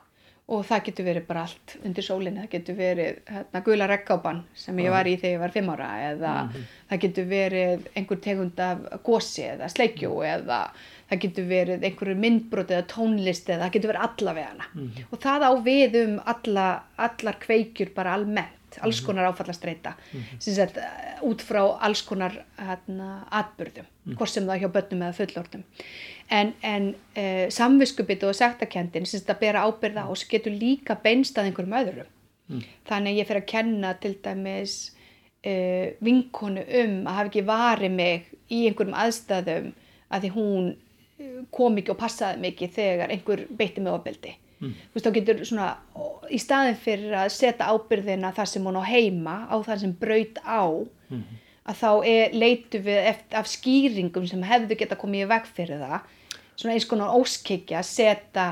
og 0.49 0.62
það 0.64 0.84
getur 0.86 1.05
verið 1.05 1.24
bara 1.28 1.42
allt 1.44 1.74
undir 1.84 2.05
sólinni, 2.05 2.40
það 2.40 2.53
getur 2.55 2.76
verið 2.78 3.18
hérna, 3.28 3.61
gula 3.66 3.88
rekkápan 3.90 4.38
sem 4.57 4.78
ég 4.80 4.94
var 4.94 5.09
í 5.09 5.16
þegar 5.20 5.34
ég 5.34 5.42
var 5.42 5.53
fimm 5.53 5.72
ára 5.74 5.88
eða 6.07 6.34
mm 6.34 6.53
-hmm. 6.53 6.68
það 6.88 7.03
getur 7.03 7.26
verið 7.32 7.88
einhver 7.94 8.20
tegund 8.26 8.61
af 8.61 8.78
gósi 9.05 9.44
eða 9.44 9.68
sleikjó 9.68 10.11
mm 10.14 10.22
-hmm. 10.22 10.34
eða 10.34 10.61
það 11.09 11.22
getur 11.24 11.49
verið 11.49 11.84
einhverju 11.84 12.16
myndbrot 12.16 12.70
eða 12.70 12.86
tónlist 12.94 13.49
eða 13.49 13.64
það 13.66 13.74
getur 13.76 13.92
verið 13.92 14.07
allavegana 14.09 14.64
mm 14.74 14.86
-hmm. 14.86 15.05
og 15.11 15.18
það 15.18 15.40
á 15.49 15.53
við 15.70 16.05
um 16.05 16.20
alla, 16.24 16.82
allar 16.96 17.36
kveikjur 17.40 17.94
bara 17.94 18.14
almennt, 18.14 18.78
alls 18.80 19.01
mhm. 19.01 19.07
konar 19.07 19.24
áfallastreita 19.24 19.94
mhm. 20.12 20.38
sem 20.38 20.55
sett 20.55 20.78
út 21.22 21.42
frá 21.42 21.78
alls 21.80 22.03
konar 22.03 22.44
hérna, 22.57 23.24
atbyrðum, 23.30 23.86
mhm. 24.05 24.16
hvort 24.16 24.30
sem 24.30 24.46
það 24.46 24.61
hjá 24.61 24.68
börnum 24.68 25.03
eða 25.03 25.12
fullortum 25.12 25.64
en, 26.29 26.53
en 26.62 26.91
uh, 26.93 27.47
samviskubitu 27.53 28.29
og 28.29 28.37
sektakendin 28.37 29.07
sem 29.09 29.20
þetta 29.20 29.39
bera 29.41 29.64
ábyrða 29.66 30.07
á 30.09 30.12
sem 30.18 30.31
getur 30.33 30.55
líka 30.55 30.99
beinst 31.03 31.39
að 31.39 31.51
einhverjum 31.51 31.79
öðrum 31.81 32.11
mm. 32.49 32.64
þannig 32.91 33.14
að 33.14 33.20
ég 33.20 33.31
fer 33.31 33.41
að 33.43 33.49
kenna 33.55 33.95
til 34.03 34.14
dæmis 34.24 34.74
uh, 34.89 35.87
vinkonu 36.05 36.66
um 36.83 36.99
að 37.05 37.20
hafa 37.20 37.33
ekki 37.33 37.47
varið 37.49 37.97
mig 38.01 38.29
í 38.49 38.66
einhverjum 38.68 38.99
aðstæðum 39.05 39.72
að 40.09 40.26
því 40.26 40.35
hún 40.37 40.68
kom 41.51 41.81
ekki 41.81 41.91
og 41.91 41.99
passaði 41.99 42.45
mikið 42.45 42.76
þegar 42.76 43.11
einhver 43.11 43.41
beitti 43.59 43.83
mig 43.83 43.95
ofbeldi 43.97 44.37
Mm. 44.59 44.74
Þú 44.74 44.97
veist, 44.97 45.07
þá 45.07 45.14
getur 45.14 45.43
svona, 45.47 45.66
í 46.35 46.39
staðin 46.43 46.79
fyrir 46.83 47.14
að 47.20 47.29
setja 47.35 47.68
ábyrðina 47.70 48.33
þar 48.35 48.51
sem 48.51 48.64
hún 48.66 48.79
á 48.83 48.85
heima, 48.89 49.37
á 49.47 49.57
það 49.62 49.83
sem 49.85 49.93
braut 50.01 50.41
á, 50.43 50.62
mm. 51.14 51.37
að 51.70 51.83
þá 51.83 51.91
leitu 52.35 52.81
við 52.83 53.11
eftir, 53.12 53.37
af 53.39 53.51
skýringum 53.53 54.26
sem 54.31 54.43
hefðu 54.49 54.79
geta 54.81 54.99
komið 54.99 55.26
í 55.26 55.29
veg 55.31 55.51
fyrir 55.59 55.85
það, 55.85 56.09
svona 56.59 56.74
eins 56.74 56.86
konar 56.90 57.14
óskikja 57.14 57.78
að 57.80 57.86
setja 57.86 58.46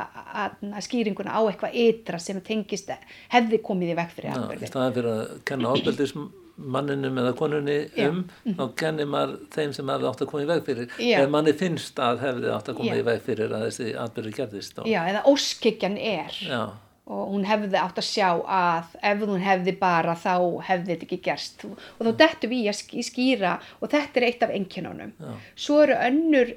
skýringuna 0.87 1.35
á 1.35 1.43
eitthvað 1.43 1.79
ytra 1.83 2.21
sem 2.23 2.39
tengist 2.45 2.91
hefði 3.33 3.61
komið 3.67 3.95
í 3.95 3.99
vekk 3.99 4.13
fyrir 4.15 4.37
ábyrði. 4.37 4.63
Í 4.63 4.71
staðan 4.71 4.95
fyrir 4.95 5.11
að 5.13 5.23
kenna 5.49 5.73
ábyrðismanninum 5.75 7.21
eða 7.23 7.35
konunni 7.41 7.77
um, 8.07 8.21
Já. 8.47 8.55
þá 8.61 8.65
kennir 8.83 9.11
maður 9.11 9.37
þeim 9.57 9.77
sem 9.77 9.93
hefði 9.95 10.11
átt 10.13 10.23
að 10.23 10.31
koma 10.33 10.45
í 10.45 10.51
vekk 10.53 10.67
fyrir. 10.71 10.97
Já. 11.03 11.19
Ef 11.19 11.33
manni 11.35 11.55
finnst 11.59 12.03
að 12.07 12.23
hefði 12.23 12.53
átt 12.55 12.71
að 12.71 12.81
koma 12.81 12.93
Já. 12.93 12.99
í 12.99 13.07
vekk 13.11 13.25
fyrir 13.31 13.55
að 13.59 13.65
þessi 13.67 13.89
ábyrði 14.05 14.35
gerðist. 14.37 14.83
Já, 14.87 15.01
eða 15.11 15.25
óskikjan 15.33 15.99
er. 15.99 16.39
Já. 16.47 16.63
Og 17.07 17.29
hún 17.31 17.45
hefði 17.47 17.79
átt 17.79 17.99
að 18.03 18.07
sjá 18.07 18.31
að 18.51 18.95
ef 19.11 19.21
hún 19.23 19.43
hefði 19.43 19.77
bara 19.79 20.15
þá 20.19 20.33
hefði 20.67 20.93
þetta 20.93 21.07
ekki 21.07 21.19
gerst. 21.27 21.67
Og 21.67 22.01
þá 22.03 22.15
dettum 22.23 22.51
við 22.51 22.65
í 22.65 22.71
að 22.71 23.05
skýra 23.07 23.53
og 23.79 23.93
þetta 23.93 24.19
er 24.23 24.27
eitt 24.27 24.43
af 24.43 24.55
enginunum. 24.55 25.13
Svo 25.55 25.85
eru 25.85 25.99
önnur 26.09 26.57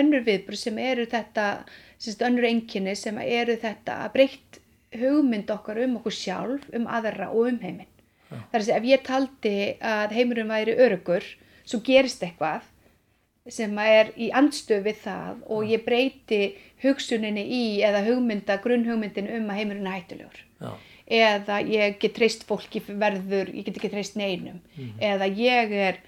önnur 0.00 0.24
viðbröð 0.26 0.62
sem 0.62 0.78
eru 0.78 1.06
þetta 1.10 1.46
semst, 2.00 2.22
önnur 2.24 2.48
enginni 2.48 2.96
sem 2.96 3.18
eru 3.22 3.56
þetta 3.60 4.02
breytt 4.14 4.60
hugmynd 4.96 5.50
okkar 5.52 5.78
um 5.84 5.98
okkur 6.00 6.14
sjálf, 6.14 6.66
um 6.74 6.88
aðra 6.90 7.30
og 7.30 7.52
um 7.52 7.60
heiminn. 7.62 7.88
Ja. 8.30 8.38
Það 8.38 8.56
er 8.56 8.60
að 8.60 8.66
segja 8.66 8.80
ef 8.80 8.90
ég 8.90 9.06
taldi 9.06 9.54
að 9.92 10.16
heimurinn 10.18 10.50
væri 10.50 10.76
örugur 10.78 11.26
svo 11.64 11.80
gerist 11.86 12.22
eitthvað 12.22 12.66
sem 13.50 13.78
er 13.82 14.12
í 14.20 14.28
andstöð 14.36 14.84
við 14.86 15.00
það 15.04 15.40
og 15.50 15.70
ég 15.70 15.82
breyti 15.86 16.40
hugsuninni 16.82 17.42
í 17.42 17.64
eða 17.86 18.04
hugmynda, 18.06 18.58
grunnhugmyndin 18.62 19.30
um 19.38 19.50
að 19.50 19.60
heimurinn 19.60 19.88
er 19.88 19.98
hættulegur. 19.98 20.44
Ja. 20.60 20.74
Eða 21.10 21.56
ég 21.66 21.96
get 21.98 22.14
treyst 22.14 22.44
fólki 22.46 22.82
verður, 22.86 23.50
ég 23.50 23.66
get 23.66 23.80
ekki 23.80 23.90
treyst 23.90 24.18
neinum. 24.18 24.60
Mm. 24.76 24.92
Eða 25.02 25.26
ég 25.34 25.74
er, 25.88 25.98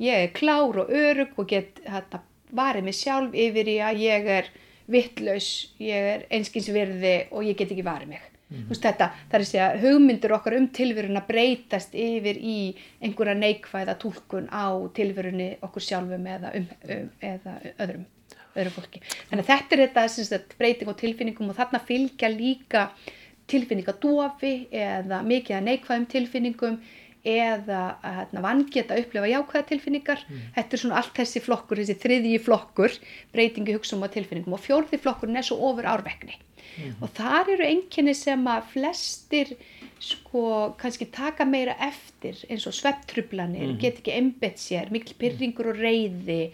ég 0.00 0.24
er 0.24 0.32
klár 0.36 0.80
og 0.84 0.92
örug 0.92 1.36
og 1.36 1.50
get 1.50 1.82
hérna 1.84 2.22
varið 2.56 2.88
mig 2.88 2.96
sjálf 2.98 3.34
yfir 3.34 3.68
í 3.68 3.76
að 3.84 4.00
ég 4.04 4.30
er 4.38 4.48
vittlaus, 4.90 5.50
ég 5.82 6.08
er 6.14 6.24
einskinsverði 6.30 7.16
og 7.30 7.46
ég 7.46 7.58
get 7.58 7.72
ekki 7.74 7.86
varið 7.86 8.14
mig. 8.14 8.32
Mm 8.46 8.56
-hmm. 8.62 8.78
þetta, 8.78 9.06
það 9.28 9.38
er 9.38 9.44
að 9.44 9.48
segja, 9.50 9.70
hugmyndur 9.82 10.32
okkar 10.36 10.54
um 10.54 10.68
tilveruna 10.68 11.22
breytast 11.26 11.94
yfir 11.94 12.36
í 12.38 12.76
einhverja 13.02 13.34
neikvæða 13.34 13.96
tólkun 13.98 14.46
á 14.54 14.70
tilverunni 14.94 15.56
okkur 15.60 15.82
sjálfum 15.82 16.26
eða, 16.26 16.52
um, 16.54 16.68
um, 16.88 17.08
eða 17.20 17.54
öðrum, 17.82 18.04
öðrum 18.54 18.76
fólki. 18.76 19.02
Þannig 19.30 19.42
að 19.42 19.50
þetta 19.50 19.74
er 19.74 19.82
þetta 19.82 20.08
sagt, 20.08 20.58
breyting 20.58 20.88
og 20.88 20.96
tilfinningum 20.96 21.50
og 21.50 21.56
þarna 21.58 21.80
fylgja 21.88 22.28
líka 22.28 22.90
tilfinningadofi 23.50 24.54
eða 24.70 25.22
mikið 25.26 25.56
að 25.56 25.66
neikvæðum 25.66 26.06
tilfinningum 26.06 26.78
eða 27.26 27.80
hérna, 28.04 28.42
vangeta 28.44 28.94
að 28.94 29.04
upplefa 29.04 29.30
jákvæða 29.32 29.68
tilfinningar 29.70 30.24
mm. 30.24 30.42
þetta 30.56 30.76
er 30.76 30.82
svona 30.82 30.98
allt 31.00 31.14
þessi 31.18 31.42
flokkur, 31.44 31.80
þessi 31.82 31.98
þriðji 32.02 32.42
flokkur 32.46 32.98
breytingi 33.34 33.76
hugsa 33.76 33.96
um 33.96 34.06
að 34.06 34.18
tilfinningum 34.20 34.56
og 34.56 34.62
fjórði 34.62 35.00
flokkurinn 35.02 35.40
er 35.40 35.48
svo 35.48 35.58
ofur 35.70 35.88
árvekni 35.90 36.36
mm. 36.36 36.94
og 37.00 37.12
þar 37.18 37.52
eru 37.56 37.66
enginni 37.66 38.14
sem 38.16 38.46
að 38.52 38.70
flestir 38.74 39.56
sko 40.02 40.74
kannski 40.80 41.08
taka 41.12 41.46
meira 41.48 41.74
eftir 41.82 42.38
eins 42.50 42.66
og 42.68 42.74
svepptrublanir, 42.76 43.72
mm. 43.72 43.78
get 43.80 44.00
ekki 44.02 44.16
embett 44.16 44.60
sér, 44.60 44.90
mikil 44.92 45.16
pyrringur 45.20 45.72
og 45.72 45.80
reyði 45.80 46.50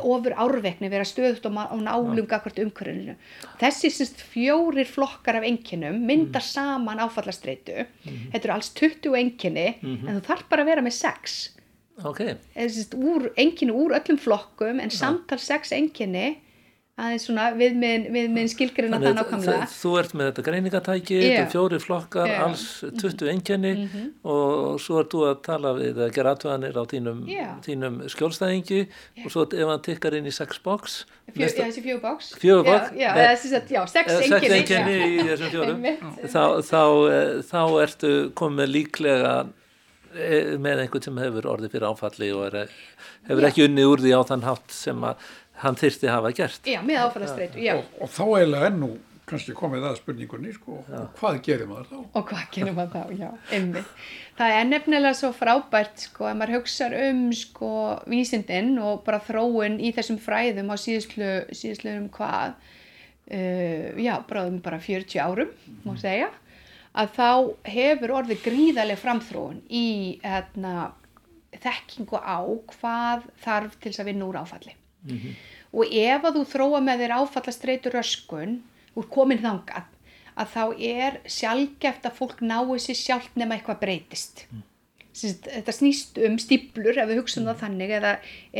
ofur 0.00 0.34
árvekni 0.44 0.90
vera 0.92 1.06
stöðut 1.08 1.46
og 1.48 1.82
nálunga 1.82 2.40
hvort 2.42 2.60
umköruninu 2.62 3.16
þessi 3.60 3.90
syns, 3.94 4.14
fjórir 4.32 4.88
flokkar 4.88 5.40
af 5.40 5.48
enginum 5.48 6.00
myndar 6.06 6.44
mm. 6.44 6.50
saman 6.50 7.02
áfallastreitu 7.04 7.84
mm. 7.84 8.22
þetta 8.32 8.48
eru 8.48 8.56
alls 8.56 8.70
20 8.74 9.18
enginni 9.20 9.68
mm 9.80 9.96
-hmm. 9.96 10.08
en 10.08 10.20
þú 10.20 10.24
þarf 10.30 10.48
bara 10.48 10.62
að 10.62 10.70
vera 10.72 10.82
með 10.82 10.96
6 11.00 11.36
okay. 12.04 12.34
enginu 13.36 13.74
úr 13.74 13.98
öllum 13.98 14.18
flokkum 14.18 14.80
en 14.80 14.90
samtal 14.90 15.38
6 15.38 15.72
enginni 15.72 16.38
aðeins 16.94 17.24
svona 17.26 17.48
við 17.58 17.74
minn 17.74 18.48
skilgruna 18.50 19.00
það 19.02 19.16
nákvæmlega 19.18 19.66
Þú 19.72 19.92
ert 19.98 20.12
með 20.14 20.28
þetta 20.28 20.44
greiningatæki 20.46 21.16
yeah. 21.16 21.32
þetta 21.40 21.54
fjóri 21.56 21.80
flokkar, 21.82 22.28
yeah. 22.30 22.44
alls 22.46 22.66
20 23.00 23.30
enginni 23.32 23.72
mm 23.72 23.88
-hmm. 23.90 24.12
og 24.30 24.78
svo 24.82 25.00
ert 25.02 25.10
þú 25.10 25.24
að 25.30 25.40
tala 25.42 25.72
við 25.74 25.98
að 26.06 26.12
gera 26.14 26.34
aðtöðanir 26.36 26.78
á 26.78 26.84
þínum, 26.92 27.24
yeah. 27.26 27.56
þínum 27.66 27.98
skjólstæðingi 28.14 28.80
og 29.24 29.34
svo 29.34 29.42
ef 29.42 29.66
hann 29.72 29.82
tikkar 29.82 30.14
inn 30.14 30.30
í 30.30 30.34
6 30.34 30.62
box 30.62 31.04
Fjö, 31.34 31.48
Já, 31.48 31.66
þessi 31.66 31.82
fjögur 31.82 32.00
box? 32.00 32.92
Já, 32.94 33.10
já 33.66 33.86
6 33.90 34.54
enginni 34.54 34.96
í 35.18 35.26
þessum 35.26 35.50
fjórum 35.50 35.84
þá, 36.30 36.44
þá, 36.62 36.82
eh, 37.10 37.42
þá 37.42 37.62
ertu 37.82 38.10
komið 38.38 38.68
líklega 38.70 39.48
eh, 40.14 40.54
með 40.62 40.84
einhvern 40.84 41.02
sem 41.02 41.18
hefur 41.18 41.48
orðið 41.56 41.74
fyrir 41.74 41.88
áfalli 41.90 42.30
og 42.36 42.54
er, 42.54 42.70
hefur 43.26 43.48
ekki 43.48 43.66
unnið 43.66 43.90
úr 43.90 44.04
því 44.04 44.14
á 44.14 44.22
þann 44.30 44.46
hátt 44.46 44.70
sem 44.70 45.08
að 45.10 45.32
hann 45.62 45.78
þyrsti 45.78 46.10
hafa 46.10 46.32
gert. 46.36 46.68
Já, 46.68 46.80
með 46.84 47.02
áfallastreitu, 47.06 47.60
já. 47.62 47.76
Og, 47.78 47.98
og 48.02 48.10
þá 48.14 48.24
eiginlega 48.26 48.70
ennú 48.72 48.94
kannski 49.24 49.54
komið 49.56 49.86
að 49.88 49.98
spurningunni 50.02 50.52
sko, 50.52 50.82
og 50.84 51.14
hvað 51.16 51.38
gerir 51.46 51.68
maður 51.68 51.86
þá? 51.88 51.98
og 52.04 52.26
hvað 52.28 52.42
gerir 52.52 52.74
maður 52.76 52.92
þá, 52.92 53.12
já, 53.16 53.28
einmitt. 53.56 54.02
Það 54.36 54.56
er 54.58 54.66
nefnilega 54.68 55.16
svo 55.16 55.30
frábært 55.36 56.04
sko, 56.08 56.26
að 56.28 56.38
maður 56.40 56.56
hugsa 56.58 56.90
um 57.06 57.22
sko 57.38 57.70
vísindinn 58.10 58.74
og 58.84 59.00
bara 59.06 59.22
þróun 59.24 59.78
í 59.80 59.94
þessum 59.96 60.20
fræðum 60.20 60.72
á 60.72 60.76
síðuslu, 60.80 61.30
síðuslu 61.56 61.96
um 62.02 62.10
hvað 62.12 62.58
uh, 62.58 63.88
já, 64.04 64.14
bráðum 64.28 64.60
bara 64.64 64.82
40 64.82 65.24
árum, 65.24 65.56
má 65.86 65.94
mhm. 65.94 66.00
segja 66.04 66.30
að 66.94 67.16
þá 67.16 67.30
hefur 67.74 68.16
orðið 68.20 68.44
gríðarlega 68.44 69.00
framþróun 69.00 69.64
í 69.72 69.86
hérna, 70.22 70.92
þekkingu 71.64 72.20
á 72.20 72.38
hvað 72.76 73.24
þarf 73.42 73.78
til 73.80 73.90
þess 73.90 74.04
að 74.04 74.10
vinna 74.12 74.28
úr 74.28 74.42
áfalli 74.44 74.76
mm 75.04 75.18
-hmm. 75.18 75.34
og 75.72 75.84
ef 75.86 76.24
að 76.24 76.36
þú 76.36 76.44
þróa 76.52 76.80
með 76.80 77.00
þér 77.00 77.16
áfallastreitur 77.20 78.00
öskun 78.02 78.62
úr 78.94 79.08
komin 79.10 79.42
þangað 79.42 79.84
að 80.34 80.54
þá 80.54 80.64
er 80.82 81.18
sjálfgeft 81.30 82.06
að 82.08 82.16
fólk 82.18 82.40
náu 82.42 82.78
sér 82.82 82.98
sjálf 82.98 83.30
nema 83.38 83.58
eitthvað 83.58 83.82
breytist. 83.84 84.46
Mm. 84.50 84.62
þetta 85.14 85.72
snýst 85.72 86.18
um 86.26 86.38
stíplur 86.42 86.96
ef 86.98 87.06
við 87.06 87.20
hugsaum 87.20 87.46
það 87.46 87.60
þannig 87.60 87.92
eða, 88.00 88.12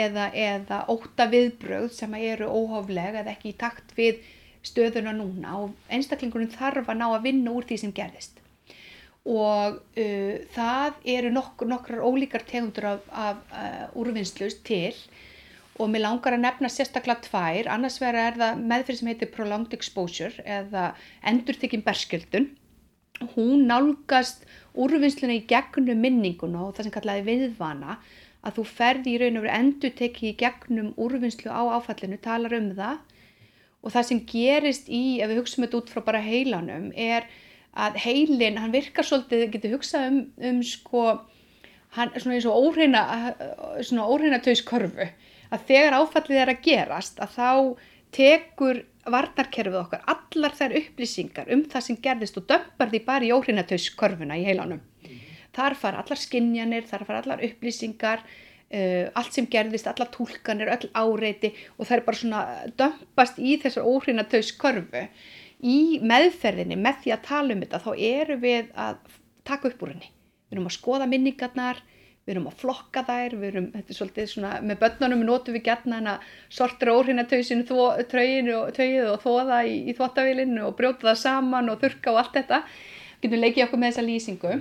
eða, 0.04 0.28
eða 0.38 0.78
óta 0.86 1.26
viðbröð 1.32 1.88
sem 1.96 2.14
eru 2.14 2.46
óhófleg 2.46 3.18
eða 3.22 3.32
ekki 3.32 3.50
í 3.50 3.58
takt 3.58 3.90
við 3.96 4.22
stöðuna 4.62 5.12
núna. 5.16 5.56
Og 5.58 5.74
einstaklingurinn 5.90 6.54
þarf 6.54 6.88
að 6.88 7.00
ná 7.00 7.08
að 7.08 7.26
vinna 7.26 7.50
úr 7.50 7.66
því 7.66 7.80
sem 7.82 7.94
gerðist. 7.96 8.38
Og 9.24 9.80
uh, 9.80 10.34
það 10.54 11.02
eru 11.16 11.34
nokkur, 11.34 11.68
nokkrar 11.72 12.04
ólíkar 12.06 12.46
tegundur 12.46 12.86
af, 12.92 13.10
af 13.10 13.42
uh, 13.50 13.86
úrvinnslust 13.98 14.62
til 14.68 14.94
og 15.74 15.90
mér 15.90 16.04
langar 16.04 16.36
að 16.36 16.44
nefna 16.44 16.70
sérstaklega 16.70 17.24
tvær, 17.24 17.68
annars 17.74 17.96
vera 18.02 18.28
er 18.28 18.36
það 18.38 18.60
meðfyrir 18.70 18.98
sem 19.00 19.08
heitir 19.10 19.30
Prolonged 19.34 19.74
Exposure 19.74 20.44
eða 20.46 20.92
endurþykjum 21.26 21.82
berskjöldun. 21.86 22.46
Hún 23.34 23.64
nálgast 23.70 24.44
úrvinnsluna 24.78 25.38
í 25.38 25.46
gegnum 25.50 25.98
minninguna 26.02 26.68
og 26.68 26.76
það 26.76 26.88
sem 26.88 26.94
kallaði 26.94 27.26
viðvana 27.26 27.98
að 28.44 28.58
þú 28.58 28.66
ferði 28.70 29.14
í 29.14 29.18
raun 29.22 29.40
og 29.40 29.46
veru 29.46 29.56
endurtekki 29.56 30.30
í 30.30 30.38
gegnum 30.38 30.92
úrvinnslu 31.00 31.50
á 31.50 31.62
áfallinu, 31.78 32.20
talar 32.22 32.54
um 32.58 32.70
það. 32.76 33.02
Og 33.84 33.92
það 33.94 34.08
sem 34.08 34.22
gerist 34.30 34.88
í, 34.88 35.20
ef 35.20 35.30
við 35.30 35.40
hugsaum 35.42 35.66
þetta 35.66 35.80
út 35.80 35.92
frá 35.92 36.04
bara 36.06 36.22
heilanum, 36.24 36.90
er 36.94 37.26
að 37.74 37.98
heilin, 38.04 38.60
hann 38.62 38.72
virkar 38.72 39.06
svolítið, 39.06 39.48
getur 39.56 39.74
hugsað 39.74 40.06
um, 40.06 40.18
um 40.50 40.60
sko, 40.64 41.06
hann 41.96 42.12
er 42.14 42.22
svona 42.22 42.38
eins 42.38 42.46
og 42.48 42.68
óhreina, 42.68 43.02
svona 43.82 44.06
óhreina 44.06 44.38
tauskörfu 44.44 45.08
að 45.52 45.66
þegar 45.68 45.98
áfallið 46.00 46.40
er 46.42 46.52
að 46.52 46.64
gerast 46.64 47.20
að 47.22 47.36
þá 47.36 47.50
tekur 48.14 48.82
varnarkerfið 49.10 49.80
okkar 49.82 50.04
allar 50.08 50.54
þær 50.56 50.76
upplýsingar 50.80 51.50
um 51.52 51.64
það 51.68 51.86
sem 51.88 52.00
gerðist 52.04 52.38
og 52.40 52.46
dömpar 52.48 52.90
því 52.92 53.00
bara 53.04 53.26
í 53.26 53.32
óhrinatöyskorfuna 53.34 54.38
í 54.40 54.46
heilanum. 54.46 54.80
Mm. 55.04 55.20
Þar 55.54 55.76
far 55.80 55.98
allar 56.00 56.20
skinjanir, 56.20 56.86
þar 56.88 57.06
far 57.08 57.20
allar 57.20 57.44
upplýsingar, 57.44 58.24
uh, 58.24 59.06
allt 59.18 59.36
sem 59.36 59.48
gerðist, 59.50 59.88
allar 59.90 60.10
tólkanir, 60.14 60.72
öll 60.72 60.90
áreiti 60.94 61.52
og 61.76 61.88
það 61.88 61.96
er 61.96 62.04
bara 62.08 62.20
svona 62.20 62.44
dömpast 62.80 63.40
í 63.40 63.56
þessar 63.62 63.88
óhrinatöyskorfu. 63.90 65.06
Í 65.64 65.78
meðferðinni, 66.04 66.76
með 66.76 67.04
því 67.04 67.14
að 67.14 67.26
tala 67.28 67.54
um 67.54 67.64
þetta, 67.64 67.82
þá 67.84 67.92
eru 68.08 68.38
við 68.42 68.72
að 68.76 69.18
taka 69.48 69.70
upp 69.70 69.84
úr 69.84 69.94
henni. 69.94 70.10
Við 70.48 70.58
erum 70.58 70.68
að 70.68 70.76
skoða 70.76 71.08
minningarnar, 71.08 71.80
við 72.24 72.34
erum 72.34 72.46
að 72.48 72.60
flokka 72.62 73.02
þær, 73.04 73.34
við 73.40 73.48
erum, 73.50 73.66
þetta 73.74 73.92
er 73.92 73.98
svolítið 73.98 74.28
svona, 74.30 74.52
með 74.64 74.78
börnunum 74.80 75.24
notum 75.28 75.56
við 75.56 75.66
gætna 75.66 75.98
hana 76.00 76.14
sortra 76.48 76.94
óhrinatöysinu, 76.96 77.66
tröginu 78.10 78.54
og 78.62 78.70
tögið 78.76 79.10
og 79.12 79.18
þóða 79.24 79.58
í, 79.68 79.74
í 79.90 79.96
þvottavílinu 79.98 80.62
og 80.68 80.78
brjóta 80.78 81.10
það 81.10 81.20
saman 81.20 81.68
og 81.72 81.82
þurka 81.82 82.14
og 82.14 82.22
allt 82.22 82.38
þetta, 82.38 82.62
getum 83.20 83.44
leikið 83.44 83.66
okkur 83.66 83.82
með 83.82 83.92
þessa 83.92 84.06
lýsingu, 84.08 84.54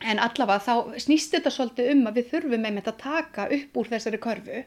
en 0.00 0.20
allavega 0.26 0.66
þá 0.66 1.00
snýst 1.06 1.32
þetta 1.36 1.54
svolítið 1.54 1.94
um 1.94 2.04
að 2.10 2.20
við 2.20 2.28
þurfum 2.34 2.68
þetta 2.68 2.94
að 2.94 3.02
taka 3.06 3.48
upp 3.56 3.80
úr 3.80 3.90
þessari 3.94 4.20
körfu, 4.20 4.62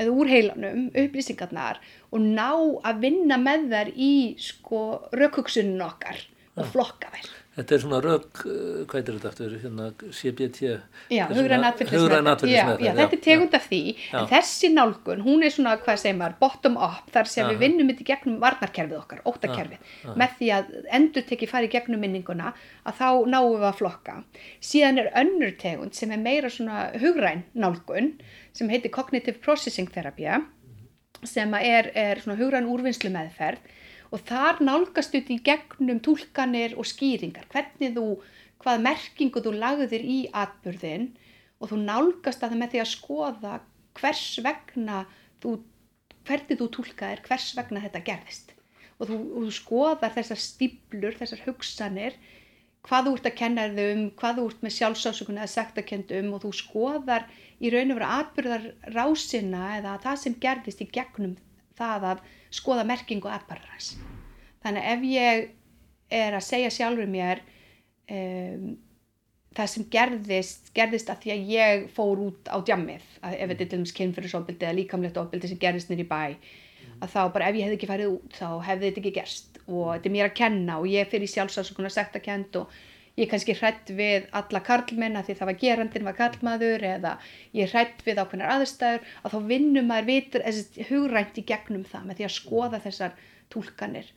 eða 0.00 0.16
úr 0.16 0.30
heilanum 0.32 0.88
upplýsingarnar 0.96 1.80
og 2.10 2.24
ná 2.24 2.48
að 2.88 3.04
vinna 3.04 3.36
með 3.40 3.68
þær 3.74 3.92
í 4.00 4.12
sko 4.40 4.82
raukhugsunum 5.12 5.84
okkar 5.84 6.24
og 6.56 6.72
flokka 6.72 7.12
þær. 7.12 7.30
Þetta 7.50 7.74
er 7.74 7.80
svona 7.82 7.98
rauk, 7.98 8.40
hvað 8.86 8.98
er 9.00 9.16
þetta 9.16 9.30
eftir, 9.32 9.54
hérna 9.58 9.86
CBT? 10.14 10.68
Já, 11.10 11.24
hugræn 11.32 11.64
atfylgismeðferð. 11.66 12.84
Já, 12.86 12.92
þetta 12.94 13.16
er 13.16 13.22
tegund 13.24 13.56
af 13.58 13.64
því, 13.66 13.80
já. 13.98 14.12
en 14.20 14.28
þessi 14.30 14.70
nálgun, 14.70 15.24
hún 15.24 15.42
er 15.42 15.54
svona, 15.56 15.72
hvað 15.82 15.98
segir 15.98 16.14
maður, 16.20 16.36
bottom 16.44 16.78
up, 16.78 17.08
þar 17.10 17.30
sem 17.32 17.48
Aha. 17.48 17.56
við 17.56 17.64
vinnum 17.64 17.90
þetta 17.90 18.04
í 18.04 18.08
gegnum 18.12 18.36
varnarkerfið 18.44 19.00
okkar, 19.00 19.24
óttakerfið, 19.26 19.90
með 20.22 20.38
því 20.38 20.52
að 20.60 20.70
endur 21.00 21.26
tekið 21.32 21.52
farið 21.56 21.74
gegnum 21.74 22.04
minninguna, 22.06 22.54
að 22.86 23.02
þá 23.02 23.08
náum 23.34 23.50
við 23.56 23.66
að 23.72 23.76
flokka. 23.82 24.16
Síðan 24.70 25.02
er 25.02 25.10
önnur 25.24 25.58
tegund 25.58 25.98
sem 25.98 26.14
er 26.14 26.22
meira 26.22 26.52
svona 26.54 26.86
hugræn 27.02 27.42
nálgun, 27.58 28.14
sem 28.54 28.70
heitir 28.70 28.94
Cognitive 28.94 29.42
Processing 29.42 29.90
Therapy, 29.90 30.30
sem 31.26 31.58
er, 31.58 31.90
er 31.98 32.22
svona 32.22 32.38
hugræn 32.38 32.70
úrvinnslu 32.70 33.10
meðferð, 33.10 33.58
og 34.10 34.22
þar 34.26 34.60
nálgast 34.66 35.14
út 35.14 35.30
í 35.30 35.38
gegnum 35.46 36.00
tólkanir 36.02 36.76
og 36.78 36.88
skýringar, 36.90 37.46
hvernig 37.52 37.94
þú, 37.96 38.06
hvað 38.62 38.84
merkingu 38.86 39.42
þú 39.44 39.54
lagðir 39.56 40.04
í 40.04 40.20
atbyrðin 40.34 41.10
og 41.60 41.70
þú 41.70 41.82
nálgast 41.84 42.42
að 42.42 42.54
það 42.54 42.62
með 42.62 42.72
því 42.72 42.82
að 42.82 42.90
skoða 42.94 43.54
hvers 44.00 44.24
vegna 44.44 45.04
þú, 45.42 45.54
hvernig 46.26 46.60
þú 46.60 46.68
tólkaðir, 46.76 47.22
hvers 47.26 47.52
vegna 47.58 47.84
þetta 47.86 48.04
gerðist. 48.08 48.54
Og 49.00 49.08
þú, 49.08 49.16
og 49.16 49.46
þú 49.46 49.54
skoðar 49.56 50.14
þessar 50.16 50.40
stíplur, 50.44 51.16
þessar 51.16 51.44
hugsanir, 51.46 52.18
hvað 52.86 53.06
þú 53.06 53.14
ert 53.16 53.28
að 53.30 53.38
kenna 53.38 53.68
þau 53.76 53.86
um, 53.86 54.02
hvað 54.16 54.40
þú 54.40 54.46
ert 54.50 54.64
með 54.64 54.74
sjálfsásökun 54.76 55.40
eða 55.40 55.52
sektakendum 55.54 56.34
og 56.34 56.42
þú 56.44 56.52
skoðar 56.56 57.26
í 57.60 57.72
raun 57.72 57.92
og 57.92 58.00
vera 58.00 58.12
atbyrðar 58.22 58.66
rásina 58.96 59.64
eða 59.78 59.96
það 60.04 60.20
sem 60.24 60.36
gerðist 60.44 60.84
í 60.84 60.88
gegnum 60.92 61.36
það 61.80 62.06
að 62.12 62.22
skoða 62.60 62.86
merkingu 62.88 63.30
aðbarðarans. 63.30 63.94
Þannig 64.60 64.88
ef 64.92 65.08
ég 65.08 65.48
er 66.20 66.36
að 66.36 66.46
segja 66.46 66.70
sjálfur 66.74 67.10
mér 67.10 67.42
um, 68.10 68.72
það 69.56 69.70
sem 69.72 69.86
gerðist, 69.90 70.72
gerðist 70.76 71.10
að 71.10 71.22
því 71.24 71.32
að 71.34 71.52
ég 71.54 71.86
fór 71.94 72.24
út 72.28 72.50
á 72.50 72.56
djammið, 72.62 73.06
ef 73.22 73.46
þetta 73.50 73.54
er 73.54 73.60
til 73.62 73.70
dæmis 73.74 73.94
kynfyrirsofbildi 73.96 74.66
eða 74.66 74.78
líkamlegt 74.78 75.18
ofbildi 75.20 75.50
sem 75.50 75.60
gerðist 75.62 75.90
nýri 75.90 76.06
bæ, 76.06 76.36
að 77.00 77.14
þá 77.14 77.20
bara 77.34 77.48
ef 77.50 77.58
ég 77.58 77.66
hefði 77.66 77.78
ekki 77.78 77.90
farið 77.90 78.12
út 78.14 78.36
þá 78.38 78.48
hefði 78.68 78.86
þetta 78.86 79.02
ekki 79.02 79.14
gerst 79.16 79.60
og 79.66 79.84
þetta 79.94 80.08
er 80.08 80.14
mér 80.14 80.28
að 80.28 80.38
kenna 80.40 80.78
og 80.80 80.88
ég 80.90 81.10
fyrir 81.10 81.30
sjálfsásokuna 81.30 81.90
sagt 81.92 82.18
að 82.18 82.26
kent 82.26 82.58
og 82.60 82.78
ég 83.20 83.28
kannski 83.30 83.56
hrætt 83.58 83.90
við 83.96 84.28
alla 84.36 84.62
karlmenna 84.64 85.22
því 85.26 85.36
það 85.38 85.50
var 85.50 85.58
gerandin 85.60 86.06
var 86.08 86.16
karlmaður 86.18 86.86
eða 86.94 87.16
ég 87.56 87.72
hrætt 87.74 88.04
við 88.06 88.22
ákveðnar 88.22 88.54
aðstæður 88.56 89.12
að 89.22 89.34
þá 89.34 89.38
vinnum 89.52 89.90
maður 89.90 90.08
vitur 90.10 90.46
hugrænt 90.88 91.40
í 91.40 91.46
gegnum 91.50 91.84
það 91.88 92.06
með 92.08 92.20
því 92.20 92.28
að 92.28 92.36
skoða 92.36 92.82
þessar 92.86 93.18
tólkanir 93.52 94.08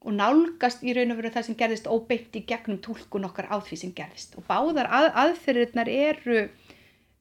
og 0.00 0.16
nálgast 0.16 0.82
í 0.82 0.94
raun 0.96 1.12
og 1.12 1.20
veru 1.20 1.32
það 1.34 1.46
sem 1.50 1.60
gerðist 1.60 1.88
óbeitt 1.90 2.36
í 2.38 2.44
gegnum 2.48 2.80
tólkun 2.84 3.28
okkar 3.28 3.50
á 3.52 3.56
því 3.60 3.80
sem 3.82 3.94
gerðist 3.96 4.36
og 4.40 4.46
báðar 4.48 4.88
að, 4.88 5.10
aðferðirnar 5.24 5.90
eru 5.92 6.44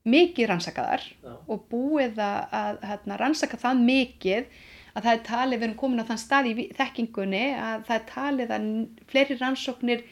mikið 0.10 0.48
rannsakaðar 0.50 1.04
Já. 1.04 1.34
og 1.52 1.66
búið 1.72 2.22
að, 2.24 2.56
að, 2.56 2.78
að 2.96 3.18
rannsaka 3.20 3.60
það 3.60 3.82
mikið 3.84 4.54
að 4.96 5.06
það 5.06 5.12
er 5.12 5.26
talið, 5.28 5.60
við 5.60 5.68
erum 5.68 5.80
komin 5.80 6.02
á 6.02 6.10
þann 6.10 6.22
stað 6.24 6.50
í 6.50 6.70
þekkingunni 6.78 7.44
að 7.60 7.84
það 7.90 7.98
er 7.98 8.08
talið 8.14 8.54
að 8.56 8.70
fleiri 9.12 9.38
rannsóknir 9.40 10.06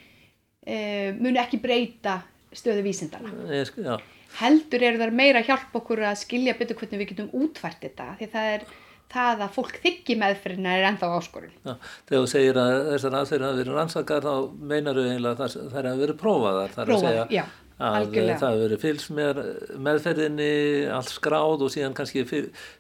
e, 0.68 1.14
munu 1.18 1.40
ekki 1.42 1.62
breyta 1.64 2.20
stöðu 2.56 2.84
vísindana. 2.86 3.32
Já. 3.78 3.96
Heldur 4.42 4.84
eru 4.84 5.00
þar 5.02 5.14
meira 5.16 5.42
að 5.42 5.54
hjálpa 5.54 5.80
okkur 5.80 6.04
að 6.10 6.20
skilja 6.20 6.58
betur 6.60 6.78
hvernig 6.78 7.02
við 7.02 7.14
getum 7.14 7.32
útvært 7.38 7.88
þetta 7.88 8.12
því 8.20 8.30
það 8.34 8.50
er 8.56 8.66
það 9.08 9.44
að 9.46 9.54
fólk 9.56 9.78
þykki 9.84 10.18
meðferðina 10.20 10.74
er 10.76 10.90
ennþá 10.90 11.12
áskorun. 11.16 11.54
Já, 11.64 11.78
þegar 12.10 12.26
þú 12.26 12.32
segir 12.34 12.60
að 12.60 12.74
þessar 12.92 13.16
aðferðir 13.22 13.46
hafa 13.48 13.60
verið 13.62 13.78
rannsakar 13.78 14.28
þá 14.28 14.34
meinar 14.74 15.00
þau 15.00 15.06
eiginlega 15.06 15.48
að 15.48 15.56
það 15.56 15.80
er 15.80 15.90
að 15.92 16.04
verið 16.04 16.20
prófaðar. 16.24 16.76
Prófað, 16.76 17.22
já. 17.32 17.46
Að 17.78 17.96
Algjörlega. 18.00 18.38
það 18.42 18.54
hefur 18.56 18.64
verið 18.64 18.80
fylgst 18.82 19.12
með 19.14 19.40
meðferðinni, 19.86 20.54
allt 20.98 21.12
skráð 21.14 21.66
og 21.68 21.74
síðan 21.76 21.96
kannski 21.98 22.24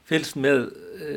fylgst 0.09 0.39
með 0.41 0.63
e, 0.97 1.11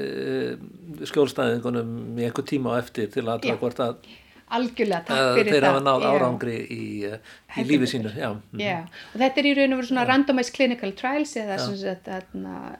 skjólstæðingunum 1.08 2.18
í 2.20 2.26
einhver 2.26 2.44
tíma 2.50 2.74
á 2.76 2.80
eftir 2.82 3.08
til 3.14 3.24
að 3.24 3.38
aðra 3.38 3.56
hvort 3.62 3.80
að 3.80 4.10
algjörlega 4.56 5.06
takk 5.06 5.38
fyrir 5.38 5.50
það 5.50 5.56
þeir 5.56 5.66
hafa 5.68 5.82
náð 5.86 6.04
árangri 6.10 6.56
í, 6.74 6.84
eh, 7.06 7.32
í 7.60 7.64
lífi 7.68 7.88
sínu 7.92 8.12
já. 8.14 8.30
Já. 8.58 8.78
og 9.14 9.16
þetta 9.22 9.42
er 9.42 9.48
í 9.50 9.54
raun 9.58 9.74
og 9.74 9.80
veru 9.80 9.90
svona 9.90 10.06
randomized 10.08 10.54
clinical 10.56 10.92
trials 10.98 11.34
eða 11.38 11.58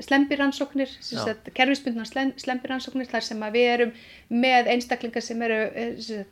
slembirannsóknir 0.06 0.94
kerfisbundna 1.56 2.06
slembirannsóknir 2.40 3.10
þar 3.10 3.26
sem 3.26 3.44
við 3.56 3.68
erum 3.74 3.92
með 4.30 4.72
einstaklingar 4.74 5.24
sem 5.24 5.42
eru 5.46 5.60
eh, 5.74 6.24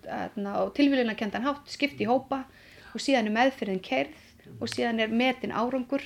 á 0.43 0.63
tilvílina 0.75 1.19
kendan 1.19 1.47
hátt, 1.47 1.67
skipt 1.71 2.01
í 2.03 2.09
hópa 2.09 2.45
og 2.95 3.03
síðan 3.03 3.31
er 3.31 3.37
meðferðin 3.37 3.85
kerð 3.85 4.59
og 4.59 4.73
síðan 4.73 5.05
er 5.05 5.13
metin 5.13 5.55
árangur 5.55 6.03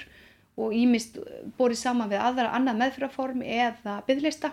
og 0.60 0.74
ímist 0.76 1.16
borið 1.56 1.80
saman 1.80 2.10
við 2.12 2.20
aðra 2.20 2.52
annað 2.56 2.82
meðferðarform 2.82 3.44
eða 3.46 4.02
byggðlista 4.08 4.52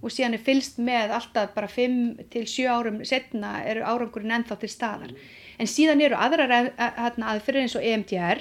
og 0.00 0.12
síðan 0.12 0.36
er 0.36 0.44
fylst 0.44 0.80
með 0.80 1.12
alltaf 1.16 1.52
bara 1.54 1.68
5 1.68 2.26
til 2.32 2.46
7 2.48 2.66
árum 2.72 2.98
setna 3.08 3.60
eru 3.68 3.84
árangurinn 3.84 4.32
ennþá 4.38 4.56
til 4.60 4.72
staðar. 4.72 5.14
En 5.60 5.68
síðan 5.68 6.00
eru 6.00 6.16
aðrar 6.16 6.48
hérna, 6.48 7.34
aðferðir 7.34 7.66
eins 7.66 7.74
og 7.76 7.84
EMDR 7.84 8.40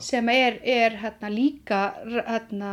sem 0.00 0.28
er, 0.30 0.60
er 0.62 0.94
hérna, 1.00 1.30
líka 1.32 1.80
hérna, 2.06 2.70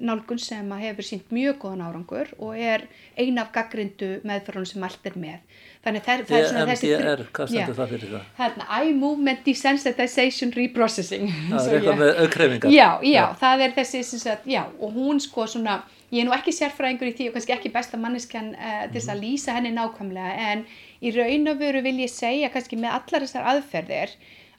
nálgun 0.00 0.40
sem 0.40 0.70
hefur 0.80 1.04
sínt 1.04 1.34
mjög 1.34 1.58
góðan 1.66 1.84
árangur 1.84 2.32
og 2.38 2.56
er 2.56 2.86
eina 3.20 3.44
af 3.44 3.52
gaggrindu 3.52 4.14
meðferðunum 4.24 4.70
sem 4.70 4.86
allt 4.88 5.10
er 5.10 5.18
með. 5.20 5.60
Þannig 5.84 6.06
það, 6.06 6.22
það 6.30 6.38
er 6.38 6.48
svona 6.48 6.68
þessi 6.70 6.92
EMDR, 6.94 7.24
hvað 7.36 7.50
stendur 7.52 7.78
það 7.82 7.92
fyrir 7.92 8.14
það? 8.14 8.30
Hérna, 8.38 8.68
Eye 8.78 8.94
Movement 8.96 9.44
Desensitization 9.44 10.54
Reprocessing. 10.56 11.28
Það 11.50 11.68
er 11.68 11.76
eitthvað 11.78 12.00
með 12.00 12.22
aukreifingar 12.24 12.72
já, 12.72 12.88
já, 13.04 13.12
já, 13.12 13.24
það 13.44 13.66
er 13.66 13.76
þessi 13.76 14.02
sagt, 14.14 14.48
já, 14.48 14.62
og 14.80 14.96
hún 14.96 15.20
sko 15.20 15.44
svona 15.52 15.82
ég 16.14 16.22
er 16.22 16.28
nú 16.28 16.34
ekki 16.36 16.54
sérfræðingur 16.54 17.10
í 17.10 17.14
því 17.18 17.28
og 17.28 17.36
kannski 17.36 17.54
ekki 17.56 17.74
besta 17.74 17.98
manneskan 18.00 18.52
uh, 18.54 18.84
til 18.86 19.00
þess 19.00 19.10
að 19.10 19.18
mhm. 19.18 19.26
lýsa 19.26 19.56
henni 19.56 19.74
nákvæmlega 19.74 20.48
en 20.52 20.64
í 21.02 21.12
raun 21.16 21.52
og 21.52 21.60
veru 21.60 21.82
vil 21.84 21.96
ég 22.04 22.12
segja 22.12 22.52
kannski 22.54 22.78
með 22.80 22.98
allar 23.00 23.26
þessar 23.26 23.48
aðferðir 23.52 24.14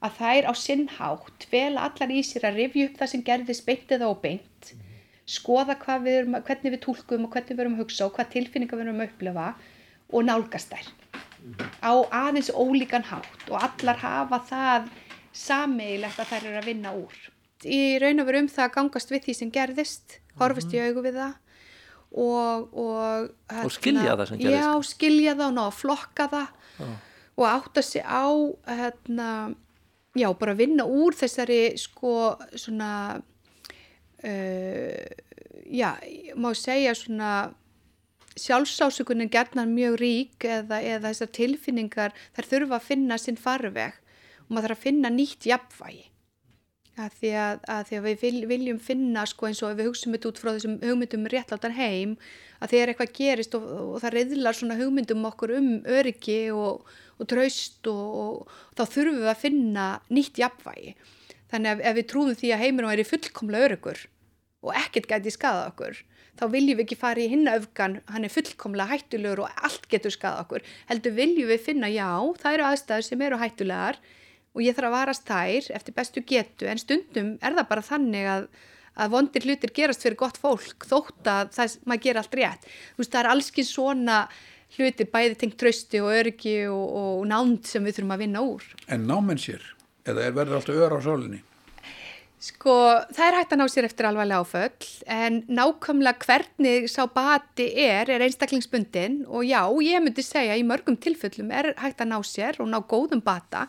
að 0.06 0.18
þær 0.20 0.50
á 0.52 0.54
sinnhátt 0.60 1.48
vel 1.52 1.78
allar 1.82 2.12
í 2.12 2.24
sér 2.26 2.50
að 2.50 2.60
rifja 2.62 2.90
upp 2.90 3.00
það 3.00 3.12
sem 3.14 3.24
gerðist 3.30 3.66
beint 3.68 3.96
eða 3.96 4.12
óbeint 4.12 4.74
skoða 5.26 5.78
við 6.04 6.20
erum, 6.20 6.36
hvernig 6.46 6.76
við 6.76 6.84
tólkum 6.84 7.26
og 7.26 7.34
hvernig 7.34 7.56
við 7.56 7.64
erum 7.64 7.78
að 7.80 7.86
hugsa 7.86 8.06
og 8.06 8.14
hvað 8.18 8.34
tilfinningar 8.36 8.78
við 8.78 8.88
erum 8.88 9.02
að 9.02 9.10
upplifa 9.10 9.48
og 10.14 10.28
nálgast 10.28 10.74
þær 10.76 10.92
á 11.82 11.94
aðeins 12.26 12.52
ólíkan 12.54 13.06
hátt 13.06 13.50
og 13.50 13.58
allar 13.62 14.02
hafa 14.02 14.42
það 14.50 14.92
sameigilegt 15.36 16.20
að 16.22 16.30
þær 16.32 16.46
eru 16.50 16.60
að 16.62 16.70
vinna 16.70 16.94
úr. 16.96 17.16
Í 17.66 17.98
raun 18.02 18.22
og 18.22 18.30
veru 18.30 18.44
um 18.44 18.52
það 18.52 18.74
gangast 18.78 19.12
við 19.12 19.26
því 19.26 19.36
sem 19.40 19.52
gerðist, 19.54 20.20
horfist 20.40 20.74
í 20.74 20.82
augu 20.82 21.04
við 21.06 21.20
það 21.20 21.34
og, 22.12 22.70
og, 22.74 23.30
hérna, 23.50 23.66
og 23.66 23.74
skilja 23.74 24.16
það 24.16 24.30
sem 24.30 24.42
gerist 24.42 24.62
já, 24.62 24.70
skilja 24.90 25.36
það 25.36 25.48
og 25.48 25.56
ná 25.58 25.64
að 25.66 25.78
flokka 25.82 26.28
það 26.32 26.48
já. 26.80 26.90
og 27.36 27.46
átta 27.50 27.84
sig 27.84 28.04
á 28.06 28.26
hérna, 28.70 29.30
já, 30.16 30.30
bara 30.40 30.58
vinna 30.58 30.88
úr 30.88 31.18
þessari 31.18 31.62
sko 31.80 32.16
svona 32.56 32.92
uh, 34.24 35.06
já, 35.66 35.92
má 36.36 36.50
segja 36.56 36.96
svona 36.96 37.36
sjálfsásökunin 38.36 39.32
gerðnar 39.32 39.68
mjög 39.72 40.00
rík 40.02 40.48
eða, 40.48 40.82
eða 40.82 41.12
þessar 41.12 41.32
tilfinningar 41.36 42.16
þær 42.36 42.50
þurfa 42.52 42.80
að 42.80 42.90
finna 42.90 43.20
sinn 43.22 43.40
farveg 43.40 43.96
og 44.46 44.52
maður 44.52 44.68
þarf 44.68 44.78
að 44.78 44.86
finna 44.88 45.12
nýtt 45.14 45.48
jafnvægi 45.48 46.04
að 46.96 47.16
því 47.20 47.32
að, 47.36 47.64
að 47.74 47.82
því 47.90 47.98
að 47.98 48.06
við 48.08 48.46
viljum 48.50 48.80
finna 48.80 49.26
sko 49.28 49.50
eins 49.50 49.62
og 49.64 49.74
ef 49.74 49.80
við 49.80 49.90
hugsaum 49.90 50.16
þetta 50.16 50.30
út 50.30 50.40
frá 50.42 50.50
þessum 50.54 50.78
hugmyndum 50.84 51.28
réttlátar 51.32 51.76
heim 51.76 52.16
að 52.64 52.72
þegar 52.72 52.92
eitthvað 52.92 53.14
gerist 53.20 53.58
og, 53.58 53.68
og 53.96 53.98
það 54.04 54.16
reyðlar 54.16 54.58
svona 54.58 54.80
hugmyndum 54.80 55.28
okkur 55.28 55.56
um 55.58 55.70
öryggi 55.98 56.40
og, 56.56 56.88
og 57.20 57.30
traust 57.32 57.92
og, 57.92 58.18
og 58.24 58.58
þá 58.80 58.84
þurfum 58.96 59.22
við 59.22 59.32
að 59.34 59.44
finna 59.44 59.86
nýtt 60.08 60.40
jafnvægi. 60.40 60.96
Þannig 61.52 61.72
að 61.74 61.86
ef 61.90 61.98
við 62.00 62.10
trúum 62.12 62.36
því 62.40 62.52
að 62.56 62.64
heiminum 62.64 62.92
er 62.92 63.04
í 63.04 63.08
fullkomlega 63.12 63.70
öryggur 63.70 64.04
og 64.66 64.78
ekkert 64.80 65.12
gæti 65.12 65.36
skada 65.36 65.68
okkur 65.70 66.00
þá 66.40 66.46
viljum 66.52 66.80
við 66.80 66.86
ekki 66.86 66.98
fara 67.00 67.24
í 67.24 67.30
hinnaöfgan 67.32 68.00
hann 68.12 68.28
er 68.28 68.34
fullkomlega 68.34 68.92
hættulegur 68.92 69.46
og 69.46 69.64
allt 69.68 69.88
getur 69.92 70.14
skada 70.14 70.44
okkur. 70.44 70.64
Heldur 70.90 71.16
viljum 71.16 71.52
við 71.52 71.64
finna 71.64 71.92
já 71.92 72.10
það 72.42 72.58
eru 72.58 72.68
aðstæður 72.70 73.08
sem 73.08 73.26
eru 73.28 73.40
hættulegar 73.40 74.00
og 74.56 74.64
ég 74.64 74.76
þarf 74.78 74.90
að 74.90 74.96
varast 74.96 75.28
þær 75.28 75.70
eftir 75.78 75.96
bestu 75.98 76.24
getu 76.26 76.70
en 76.72 76.82
stundum 76.82 77.36
er 77.42 77.58
það 77.58 77.70
bara 77.72 77.86
þannig 77.86 78.30
að, 78.32 78.50
að 78.96 79.16
vondir 79.16 79.48
hlutir 79.48 79.74
gerast 79.76 80.06
fyrir 80.06 80.20
gott 80.20 80.40
fólk 80.42 80.88
þótt 80.88 81.30
að 81.30 81.54
það, 81.58 81.80
maður 81.86 82.06
ger 82.08 82.22
allt 82.22 82.38
rétt 82.40 82.68
þú 82.68 83.04
veist 83.04 83.16
það 83.16 83.22
er 83.24 83.32
allski 83.34 83.68
svona 83.68 84.20
hlutir 84.76 85.12
bæði 85.12 85.40
tengt 85.40 85.60
trösti 85.62 86.02
og 86.04 86.14
örgi 86.16 86.56
og, 86.72 86.86
og 87.02 87.26
nánd 87.30 87.68
sem 87.68 87.84
við 87.86 88.00
þurfum 88.00 88.16
að 88.16 88.24
vinna 88.26 88.46
úr 88.46 88.70
En 88.92 89.06
námenn 89.10 89.42
sér, 89.42 89.64
eða 90.08 90.26
er 90.30 90.40
verður 90.40 90.62
alltaf 90.62 90.82
öra 90.88 91.00
á 91.00 91.06
sálinni? 91.06 91.44
Sko, 92.46 92.74
það 93.16 93.26
er 93.26 93.36
hægt 93.40 93.54
að 93.56 93.58
ná 93.58 93.66
sér 93.74 93.86
eftir 93.88 94.06
alvarlega 94.06 94.44
áföll 94.44 94.90
en 95.10 95.38
nákvæmlega 95.50 96.28
hvernig 96.28 96.84
sá 96.94 97.08
bati 97.10 97.66
er, 97.82 98.12
er 98.14 98.22
einstaklingsbundin 98.22 99.24
og 99.26 99.48
já, 99.48 99.64
ég 99.82 100.04
myndi 100.04 100.22
segja 100.22 100.58
í 100.60 100.66
mörgum 100.68 100.98
tilfellum 101.02 101.50
er 101.50 101.72
hægt 101.80 102.04
að 102.04 102.12
ná 102.12 102.20
sér 102.28 102.60
og 102.62 102.70
ná 102.70 102.78
góðum 102.86 103.24
bata. 103.26 103.64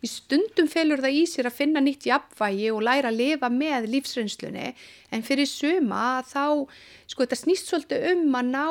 Í 0.00 0.08
stundum 0.08 0.70
felur 0.72 1.02
það 1.04 1.18
í 1.18 1.26
sér 1.28 1.50
að 1.50 1.58
finna 1.58 1.84
nýtt 1.84 2.08
jafnvægi 2.08 2.70
og 2.72 2.80
læra 2.88 3.12
að 3.12 3.20
lifa 3.20 3.52
með 3.52 3.90
lífsreynslunni 3.92 4.68
en 5.12 5.26
fyrir 5.28 5.50
suma 5.50 6.22
þá, 6.24 6.64
sko, 7.12 7.26
þetta 7.26 7.40
snýst 7.42 7.68
svolítið 7.68 8.06
um 8.14 8.38
að 8.40 8.52
ná 8.54 8.66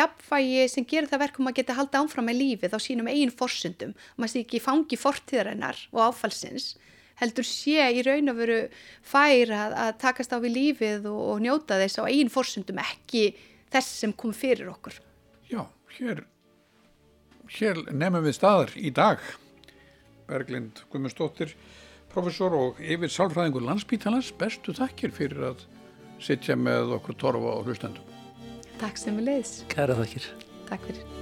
jafnvægi 0.00 0.70
sem 0.72 0.88
gerir 0.90 1.12
það 1.12 1.28
verkum 1.28 1.52
að 1.52 1.60
geta 1.60 1.78
halda 1.78 2.02
ánfram 2.02 2.26
með 2.32 2.40
lífið 2.42 2.74
á 2.74 2.78
sínum 2.82 3.12
eigin 3.14 3.30
forsundum. 3.30 3.94
Maður 4.18 4.34
sé 4.34 4.42
ekki 4.42 4.64
fangi 4.64 4.98
fortíðarinnar 4.98 5.86
og 5.94 6.08
áfallsins 6.08 6.72
heldur 7.20 7.46
sé 7.46 7.88
í 7.94 8.02
raun 8.06 8.32
og 8.32 8.38
veru 8.40 8.60
fær 9.06 9.52
að, 9.54 9.76
að 9.86 9.90
takast 10.02 10.34
á 10.34 10.38
við 10.42 10.56
lífið 10.58 11.08
og, 11.10 11.20
og 11.34 11.42
njóta 11.44 11.78
þess 11.80 12.02
á 12.02 12.04
einn 12.08 12.32
fórsundum 12.32 12.80
ekki 12.82 13.28
þess 13.74 14.00
sem 14.02 14.14
kom 14.16 14.34
fyrir 14.36 14.70
okkur. 14.72 14.98
Já, 15.50 15.64
hér, 15.98 16.24
hér 17.58 17.82
nefnum 17.90 18.26
við 18.26 18.38
staðar 18.38 18.74
í 18.78 18.92
dag. 18.94 19.22
Berglind 20.28 20.84
Guðmundsdóttir, 20.92 21.52
professor 22.12 22.54
og 22.56 22.80
yfir 22.80 23.12
sálfræðingur 23.12 23.66
landsbítalans, 23.66 24.32
bestu 24.40 24.72
takkir 24.76 25.12
fyrir 25.14 25.50
að 25.52 25.66
sitja 26.22 26.56
með 26.56 26.96
okkur 27.00 27.18
torfa 27.20 27.58
og 27.58 27.68
hlustendum. 27.68 28.14
Takk 28.80 28.98
sem 28.98 29.20
við 29.20 29.30
leiðis. 29.30 29.58
Kæra 29.70 29.98
þakkir. 30.00 30.32
Takk 30.70 30.88
fyrir. 30.88 31.13